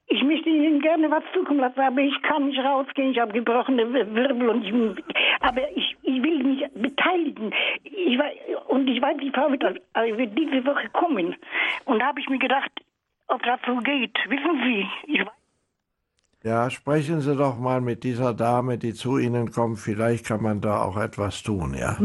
Ich 0.06 0.22
möchte 0.22 0.50
Ihnen 0.50 0.80
gerne 0.80 1.10
was 1.10 1.22
zukommen 1.32 1.60
lassen, 1.60 1.80
aber 1.80 2.00
ich 2.00 2.20
kann 2.22 2.46
nicht 2.46 2.58
rausgehen. 2.58 3.12
Ich 3.12 3.18
habe 3.18 3.32
gebrochene 3.32 3.92
Wirbel 3.92 4.48
und 4.48 4.64
ich, 4.64 5.04
aber 5.40 5.62
ich, 5.74 5.96
ich 6.02 6.22
will 6.22 6.44
mich 6.44 6.64
beteiligen. 6.74 7.52
Ich, 7.82 8.18
und 8.68 8.88
ich 8.88 9.00
weiß, 9.00 9.16
die 9.22 9.30
Frau 9.30 9.50
wird, 9.50 9.64
also 9.94 10.18
wird 10.18 10.38
diese 10.38 10.64
Woche 10.66 10.88
kommen. 10.92 11.34
Und 11.86 11.98
da 11.98 12.06
habe 12.06 12.20
ich 12.20 12.28
mir 12.28 12.38
gedacht, 12.38 12.70
ob 13.28 13.42
das 13.42 13.58
so 13.66 13.76
geht. 13.76 14.16
Wissen 14.28 14.62
Sie, 14.64 14.86
ich 15.06 15.20
weiß, 15.20 15.41
Ja, 16.44 16.70
sprechen 16.70 17.20
Sie 17.20 17.36
doch 17.36 17.56
mal 17.56 17.80
mit 17.80 18.02
dieser 18.02 18.34
Dame, 18.34 18.76
die 18.76 18.94
zu 18.94 19.16
Ihnen 19.18 19.52
kommt. 19.52 19.78
Vielleicht 19.78 20.26
kann 20.26 20.42
man 20.42 20.60
da 20.60 20.82
auch 20.82 20.96
etwas 20.96 21.44
tun, 21.44 21.74
ja. 21.74 21.96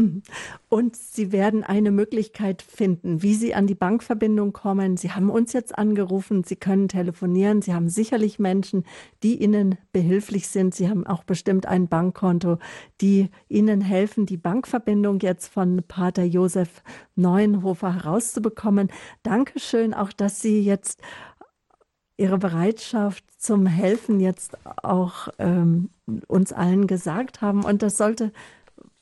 Und 0.68 0.94
Sie 0.94 1.32
werden 1.32 1.64
eine 1.64 1.90
Möglichkeit 1.90 2.62
finden, 2.62 3.22
wie 3.22 3.34
Sie 3.34 3.54
an 3.54 3.66
die 3.66 3.74
Bankverbindung 3.74 4.52
kommen. 4.52 4.96
Sie 4.96 5.10
haben 5.10 5.28
uns 5.28 5.52
jetzt 5.52 5.76
angerufen, 5.76 6.44
Sie 6.44 6.54
können 6.54 6.86
telefonieren. 6.86 7.62
Sie 7.62 7.74
haben 7.74 7.88
sicherlich 7.88 8.38
Menschen, 8.38 8.84
die 9.24 9.42
Ihnen 9.42 9.76
behilflich 9.92 10.46
sind. 10.46 10.72
Sie 10.72 10.88
haben 10.88 11.04
auch 11.04 11.24
bestimmt 11.24 11.66
ein 11.66 11.88
Bankkonto, 11.88 12.58
die 13.00 13.30
Ihnen 13.48 13.80
helfen, 13.80 14.24
die 14.24 14.36
Bankverbindung 14.36 15.18
jetzt 15.18 15.48
von 15.48 15.82
Pater 15.88 16.22
Josef 16.22 16.84
Neuenhofer 17.16 17.94
herauszubekommen. 17.94 18.92
Dankeschön 19.24 19.94
auch, 19.94 20.12
dass 20.12 20.40
Sie 20.40 20.62
jetzt 20.62 21.02
Ihre 22.18 22.36
Bereitschaft 22.36 23.24
zum 23.38 23.66
Helfen 23.66 24.18
jetzt 24.18 24.58
auch 24.82 25.28
ähm, 25.38 25.90
uns 26.26 26.52
allen 26.52 26.88
gesagt 26.88 27.40
haben. 27.40 27.64
Und 27.64 27.80
das 27.82 27.96
sollte 27.96 28.32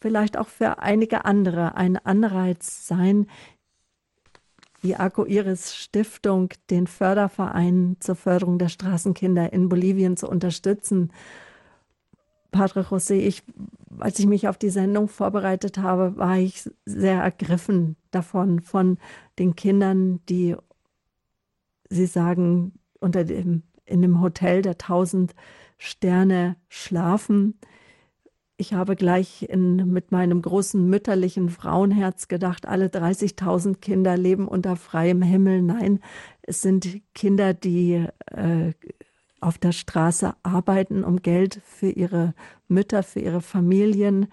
vielleicht 0.01 0.37
auch 0.37 0.49
für 0.49 0.81
einige 0.81 1.25
andere 1.25 1.77
ein 1.77 1.97
Anreiz 1.97 2.87
sein, 2.87 3.27
die 4.83 4.97
Arco 4.97 5.25
Iris 5.25 5.75
Stiftung, 5.75 6.51
den 6.71 6.87
Förderverein 6.87 7.97
zur 8.01 8.17
Förderung 8.17 8.59
der 8.59 8.69
Straßenkinder 8.69 9.51
in 9.51 9.71
Bolivien 9.71 10.19
zu 10.19 10.29
unterstützen. 10.29 11.11
Padre 12.51 12.83
José, 12.83 13.15
ich, 13.15 13.43
als 13.99 14.19
ich 14.19 14.27
mich 14.27 14.47
auf 14.47 14.59
die 14.59 14.71
Sendung 14.71 15.09
vorbereitet 15.09 15.79
habe, 15.79 16.19
war 16.19 16.37
ich 16.37 16.71
sehr 16.85 17.23
ergriffen 17.23 17.97
davon, 18.11 18.61
von 18.61 18.99
den 19.39 19.57
Kindern, 19.57 20.21
die, 20.29 20.55
Sie 21.89 22.07
sagen, 22.07 22.73
unter 23.07 23.25
dem, 23.25 23.63
in 23.87 24.03
dem 24.03 24.21
Hotel 24.21 24.61
der 24.61 24.77
tausend 24.77 25.35
Sterne 25.79 26.57
schlafen. 26.69 27.59
Ich 28.59 28.73
habe 28.75 28.97
gleich 28.97 29.47
in, 29.49 29.77
mit 29.93 30.13
meinem 30.13 30.43
großen 30.43 30.89
mütterlichen 30.89 31.51
Frauenherz 31.51 32.29
gedacht, 32.29 32.67
alle 32.67 32.87
30.000 32.87 33.77
Kinder 33.77 34.17
leben 34.17 34.49
unter 34.49 34.77
freiem 34.77 35.23
Himmel. 35.23 35.63
Nein, 35.63 36.01
es 36.43 36.63
sind 36.63 37.01
Kinder, 37.15 37.55
die 37.55 38.07
äh, 38.27 38.73
auf 39.41 39.59
der 39.59 39.73
Straße 39.73 40.35
arbeiten, 40.43 41.05
um 41.05 41.23
Geld 41.23 41.61
für 41.65 41.91
ihre 41.91 42.35
Mütter, 42.67 43.03
für 43.03 43.21
ihre 43.21 43.43
Familien 43.43 44.29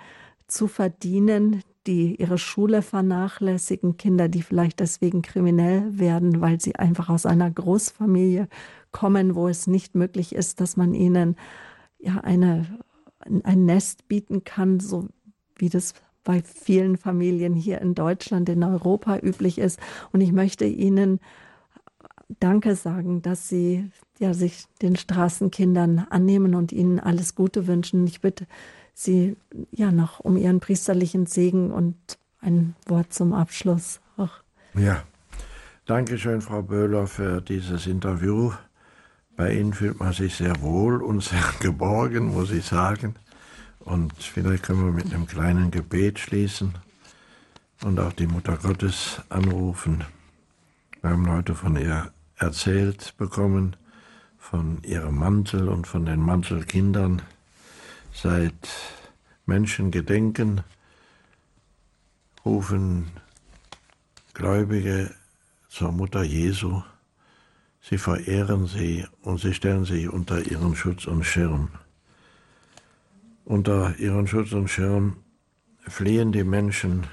zu 0.48 0.68
verdienen, 0.68 1.62
die 1.88 2.16
ihre 2.16 2.38
Schule 2.38 2.82
vernachlässigen, 2.82 3.98
Kinder, 3.98 4.30
die 4.30 4.42
vielleicht 4.42 4.80
deswegen 4.80 5.22
kriminell 5.22 5.98
werden, 6.00 6.42
weil 6.42 6.62
sie 6.62 6.76
einfach 6.76 7.10
aus 7.10 7.26
einer 7.26 7.50
Großfamilie 7.52 8.48
kommen, 8.92 9.36
wo 9.36 9.48
es 9.48 9.68
nicht 9.68 9.96
möglich 9.96 10.34
ist, 10.34 10.62
dass 10.62 10.78
man 10.78 10.94
ihnen 10.94 11.36
ja 12.00 12.18
eine, 12.20 12.66
ein 13.20 13.66
Nest 13.66 14.08
bieten 14.08 14.44
kann, 14.44 14.80
so 14.80 15.08
wie 15.58 15.70
das 15.70 15.94
bei 16.24 16.42
vielen 16.42 16.98
Familien 16.98 17.54
hier 17.54 17.82
in 17.82 17.96
Deutschland, 17.96 18.48
in 18.50 18.64
Europa 18.64 19.18
üblich 19.20 19.58
ist. 19.58 19.80
Und 20.12 20.22
ich 20.22 20.32
möchte 20.32 20.66
Ihnen 20.66 21.20
Danke 22.40 22.76
sagen, 22.76 23.22
dass 23.22 23.50
Sie 23.50 23.90
ja, 24.20 24.34
sich 24.34 24.66
den 24.82 24.96
Straßenkindern 24.96 26.08
annehmen 26.10 26.56
und 26.56 26.72
ihnen 26.72 27.00
alles 27.00 27.36
Gute 27.36 27.68
wünschen. 27.68 28.08
Ich 28.08 28.22
bitte 28.22 28.48
Sie 28.94 29.36
ja 29.72 29.92
noch 29.92 30.20
um 30.20 30.38
Ihren 30.38 30.60
priesterlichen 30.60 31.26
Segen 31.26 31.72
und 31.72 31.96
ein 32.42 32.76
Wort 32.86 33.14
zum 33.14 33.34
Abschluss. 33.34 34.00
Ach. 34.18 34.44
Ja. 34.76 35.04
Dankeschön, 35.86 36.42
Frau 36.42 36.62
Böhler, 36.62 37.08
für 37.08 37.42
dieses 37.42 37.88
Interview. 37.88 38.54
Bei 39.36 39.54
Ihnen 39.54 39.74
fühlt 39.74 40.00
man 40.00 40.14
sich 40.14 40.36
sehr 40.36 40.62
wohl 40.62 41.02
und 41.02 41.24
sehr 41.24 41.44
geborgen, 41.60 42.34
muss 42.34 42.52
ich 42.52 42.66
sagen. 42.66 43.16
Und 43.80 44.14
vielleicht 44.14 44.64
können 44.64 44.86
wir 44.86 44.94
mit 44.94 45.14
einem 45.14 45.28
kleinen 45.28 45.72
Gebet 45.72 46.20
schließen 46.20 46.74
und 47.84 48.00
auch 48.00 48.14
die 48.14 48.28
Mutter 48.28 48.58
Gottes 48.58 49.22
anrufen. 49.30 50.06
Wir 51.02 51.10
haben 51.10 51.30
heute 51.30 51.54
von 51.54 51.76
ihr 51.76 52.12
erzählt 52.38 53.16
bekommen, 53.18 53.76
von 54.38 54.82
ihrem 54.84 55.16
Mantel 55.16 55.68
und 55.68 55.86
von 55.86 56.06
den 56.06 56.22
Mantelkindern. 56.22 57.22
Seit 58.14 58.70
Menschen 59.46 59.90
gedenken, 59.90 60.62
rufen 62.46 63.12
Gläubige 64.34 65.14
zur 65.68 65.92
Mutter 65.92 66.24
Jesu. 66.24 66.84
Sie 67.82 67.98
verehren 67.98 68.68
sie 68.68 69.06
und 69.24 69.42
sie 69.42 69.54
stellen 69.54 69.84
sich 69.84 70.08
unter 70.08 70.40
ihren 70.40 70.76
Schutz 70.76 71.08
und 71.08 71.24
Schirm. 71.24 71.70
Unter 73.46 73.98
ihren 73.98 74.28
Schutz 74.28 74.54
und 74.54 74.70
Schirm 74.70 75.18
fliehen 75.88 76.32
die 76.32 76.46
Menschen, 76.46 77.08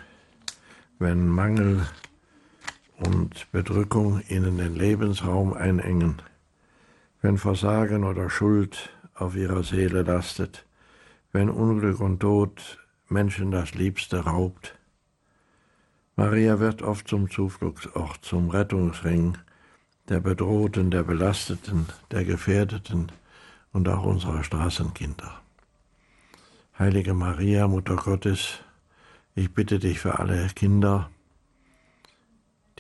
wenn 0.99 1.27
Mangel 1.27 1.87
und 2.99 3.51
Bedrückung 3.51 4.23
ihnen 4.29 4.59
den 4.59 4.77
Lebensraum 4.77 5.55
einengen, 5.55 6.23
wenn 7.23 7.39
Versagen 7.39 8.05
oder 8.05 8.31
Schuld 8.31 8.91
auf 9.15 9.35
ihrer 9.35 9.65
Seele 9.65 10.03
lastet, 10.03 10.65
wenn 11.33 11.49
Unglück 11.49 12.01
und 12.01 12.21
Tod 12.21 12.79
Menschen 13.09 13.51
das 13.51 13.75
Liebste 13.75 14.25
raubt. 14.25 14.77
Maria 16.17 16.59
wird 16.61 16.83
oft 16.83 17.09
zum 17.09 17.31
Zufluchtsort, 17.31 18.25
zum 18.25 18.51
Rettungsring 18.51 19.39
der 20.09 20.21
Bedrohten, 20.21 20.91
der 20.91 21.05
Belasteten, 21.05 21.87
der 22.11 22.25
Gefährdeten 22.25 23.13
und 23.73 23.89
auch 23.89 24.05
unserer 24.05 24.43
Straßenkinder. 24.43 25.41
Heilige 26.79 27.15
Maria, 27.15 27.69
Mutter 27.69 27.97
Gottes, 27.97 28.59
ich 29.35 29.55
bitte 29.55 29.79
dich 29.79 30.01
für 30.01 30.19
alle 30.19 30.49
Kinder, 30.49 31.11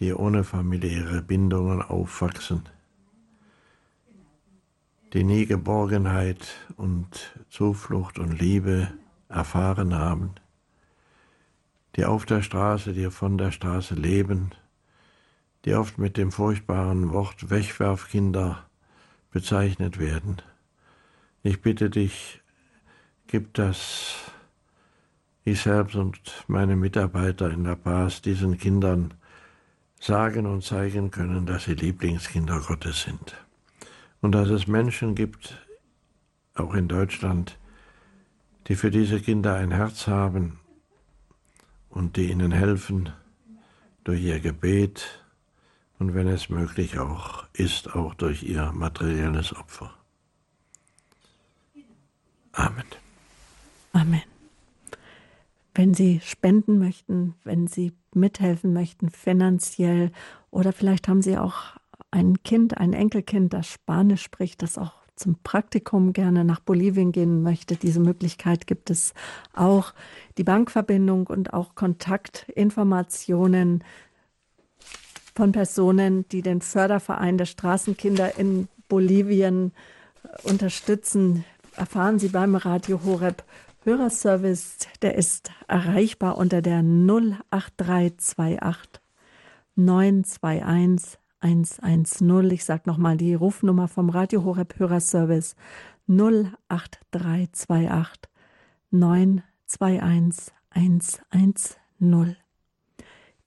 die 0.01 0.13
ohne 0.13 0.43
familiäre 0.43 1.23
Bindungen 1.23 1.83
aufwachsen, 1.83 2.65
die 5.12 5.24
nie 5.24 5.47
Geborgenheit 5.47 6.49
und 6.77 7.35
Zuflucht 7.49 8.19
und 8.19 8.39
Liebe 8.39 8.89
erfahren 9.28 9.95
haben, 9.95 10.35
die 11.97 12.05
auf 12.05 12.27
der 12.27 12.43
Straße, 12.43 12.93
die 12.93 13.11
von 13.11 13.37
der 13.37 13.51
Straße 13.51 13.95
leben, 13.95 14.51
die 15.65 15.74
oft 15.74 15.99
mit 15.99 16.16
dem 16.16 16.31
furchtbaren 16.31 17.12
Wort 17.12 17.51
Wegwerfkinder 17.51 18.65
bezeichnet 19.31 19.99
werden. 19.99 20.37
Ich 21.43 21.61
bitte 21.61 21.91
dich, 21.91 22.41
gib 23.27 23.55
das 23.55 24.32
ich 25.45 25.61
selbst 25.62 25.97
und 25.97 26.20
meine 26.49 26.77
Mitarbeiter 26.77 27.51
in 27.51 27.65
La 27.65 27.74
Paz 27.74 28.23
diesen 28.23 28.59
Kindern 28.59 29.15
sagen 29.99 30.47
und 30.47 30.62
zeigen 30.62 31.11
können, 31.11 31.47
dass 31.47 31.65
sie 31.65 31.74
Lieblingskinder 31.74 32.61
Gottes 32.61 33.03
sind. 33.03 33.35
Und 34.21 34.33
dass 34.33 34.49
es 34.51 34.67
Menschen 34.67 35.15
gibt, 35.15 35.67
auch 36.55 36.75
in 36.75 36.89
Deutschland, 36.89 37.59
die 38.67 38.75
für 38.75 38.91
diese 38.91 39.21
Kinder 39.21 39.55
ein 39.55 39.71
Herz 39.71 40.07
haben 40.07 40.61
und 41.89 42.17
die 42.17 42.31
ihnen 42.31 42.53
helfen 42.53 43.11
durch 44.05 44.23
ihr 44.23 44.41
Gebet 44.41 45.25
und 45.99 46.15
wenn 46.15 46.29
es 46.29 46.49
möglich 46.49 46.99
auch 46.99 47.45
ist, 47.53 47.95
auch 47.95 48.15
durch 48.15 48.43
ihr 48.43 48.73
materielles 48.73 49.55
Opfer. 49.55 49.93
Amen. 52.53 52.85
Amen. 53.93 54.23
Wenn 55.75 55.95
Sie 55.95 56.21
spenden 56.25 56.79
möchten, 56.79 57.35
wenn 57.45 57.67
Sie 57.67 57.93
mithelfen 58.15 58.73
möchten, 58.73 59.11
finanziell, 59.11 60.11
oder 60.51 60.73
vielleicht 60.73 61.07
haben 61.07 61.23
Sie 61.23 61.39
auch 61.39 61.77
ein 62.11 62.43
Kind, 62.43 62.78
ein 62.78 62.93
Enkelkind, 62.93 63.53
das 63.53 63.69
Spanisch 63.69 64.23
spricht, 64.23 64.62
das 64.62 64.78
auch 64.78 64.95
zum 65.16 65.37
Praktikum 65.43 66.12
gerne 66.12 66.45
nach 66.45 66.61
Bolivien 66.61 67.11
gehen 67.12 67.43
möchte, 67.43 67.77
diese 67.77 68.01
Möglichkeit 68.01 68.66
gibt 68.66 68.91
es 68.91 69.12
auch. 69.53 69.93
Die 70.39 70.45
Bankverbindung 70.45 71.27
und 71.27 71.53
auch 71.53 71.74
Kontaktinformationen 71.74 73.85
von 75.35 75.53
Personen, 75.53 76.27
die 76.31 76.43
den 76.43 76.62
Förderverein 76.62 77.37
der 77.37 77.45
Straßenkinder 77.45 78.39
in 78.39 78.69
Bolivien 78.89 79.73
unterstützen, 80.43 81.45
erfahren 81.77 82.19
Sie 82.19 82.28
beim 82.28 82.55
Radio 82.55 83.03
Horeb 83.05 83.45
Hörerservice. 83.85 84.78
Der 85.03 85.16
ist 85.16 85.51
erreichbar 85.69 86.39
unter 86.39 86.62
der 86.62 86.82
08328 86.82 89.03
921 89.77 91.20
110. 91.41 92.51
Ich 92.51 92.65
sage 92.65 92.83
nochmal 92.87 93.17
die 93.17 93.35
Rufnummer 93.35 93.89
vom 93.89 94.11
Radio 94.11 94.45
Horeb 94.45 94.79
Hörerservice 94.79 95.57
08328 96.09 98.31
921 98.91 100.53
110. 100.71 102.37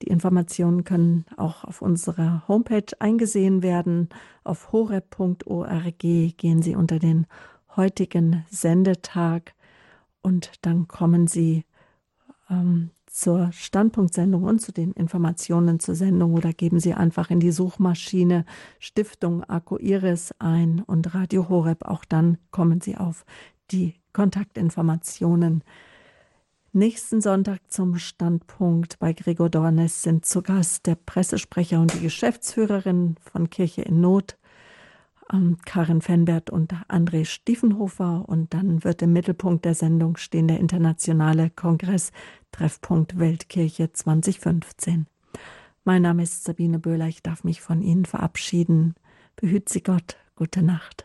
Die 0.02 0.08
Informationen 0.08 0.84
können 0.84 1.24
auch 1.36 1.64
auf 1.64 1.80
unserer 1.80 2.46
Homepage 2.48 2.84
eingesehen 2.98 3.62
werden. 3.62 4.08
Auf 4.42 4.72
horeb.org 4.72 5.98
gehen 5.98 6.62
Sie 6.62 6.76
unter 6.76 6.98
den 6.98 7.26
heutigen 7.76 8.44
Sendetag 8.50 9.54
und 10.20 10.52
dann 10.62 10.88
kommen 10.88 11.26
Sie 11.26 11.64
ähm, 12.50 12.90
zur 13.14 13.52
Standpunktsendung 13.52 14.42
und 14.42 14.58
zu 14.58 14.72
den 14.72 14.90
Informationen 14.92 15.78
zur 15.78 15.94
Sendung 15.94 16.34
oder 16.34 16.52
geben 16.52 16.80
Sie 16.80 16.94
einfach 16.94 17.30
in 17.30 17.38
die 17.38 17.52
Suchmaschine 17.52 18.44
Stiftung 18.80 19.44
Akku 19.44 19.76
Iris 19.76 20.34
ein 20.40 20.82
und 20.84 21.14
Radio 21.14 21.48
Horeb. 21.48 21.84
Auch 21.84 22.04
dann 22.04 22.38
kommen 22.50 22.80
Sie 22.80 22.96
auf 22.96 23.24
die 23.70 23.94
Kontaktinformationen. 24.12 25.62
Nächsten 26.72 27.20
Sonntag 27.20 27.60
zum 27.68 27.98
Standpunkt 27.98 28.98
bei 28.98 29.12
Gregor 29.12 29.48
Dornes 29.48 30.02
sind 30.02 30.26
zu 30.26 30.42
Gast 30.42 30.86
der 30.86 30.96
Pressesprecher 30.96 31.80
und 31.80 31.94
die 31.94 32.00
Geschäftsführerin 32.00 33.14
von 33.20 33.48
Kirche 33.48 33.82
in 33.82 34.00
Not, 34.00 34.36
ähm, 35.32 35.58
Karin 35.64 36.00
Fenbert 36.00 36.50
und 36.50 36.74
André 36.88 37.26
Stiefenhofer. 37.26 38.24
Und 38.26 38.54
dann 38.54 38.82
wird 38.82 39.02
im 39.02 39.12
Mittelpunkt 39.12 39.64
der 39.64 39.74
Sendung 39.74 40.16
stehen 40.16 40.48
der 40.48 40.58
internationale 40.58 41.50
Kongress 41.50 42.10
Treffpunkt 42.54 43.18
Weltkirche 43.18 43.92
2015. 43.92 45.08
Mein 45.82 46.02
Name 46.02 46.22
ist 46.22 46.44
Sabine 46.44 46.78
Böhler. 46.78 47.08
Ich 47.08 47.20
darf 47.20 47.42
mich 47.42 47.60
von 47.60 47.82
Ihnen 47.82 48.04
verabschieden. 48.04 48.94
Behüt 49.34 49.68
Sie 49.68 49.82
Gott. 49.82 50.14
Gute 50.36 50.62
Nacht. 50.62 51.04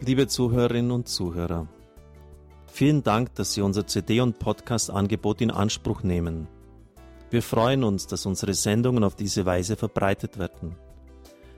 Liebe 0.00 0.28
Zuhörerinnen 0.28 0.90
und 0.90 1.08
Zuhörer, 1.08 1.68
vielen 2.72 3.02
Dank, 3.02 3.34
dass 3.34 3.52
Sie 3.52 3.60
unser 3.60 3.86
CD- 3.86 4.22
und 4.22 4.38
Podcast-Angebot 4.38 5.42
in 5.42 5.50
Anspruch 5.50 6.02
nehmen. 6.02 6.48
Wir 7.28 7.42
freuen 7.42 7.84
uns, 7.84 8.06
dass 8.06 8.24
unsere 8.24 8.54
Sendungen 8.54 9.04
auf 9.04 9.14
diese 9.14 9.44
Weise 9.44 9.76
verbreitet 9.76 10.38
werden. 10.38 10.74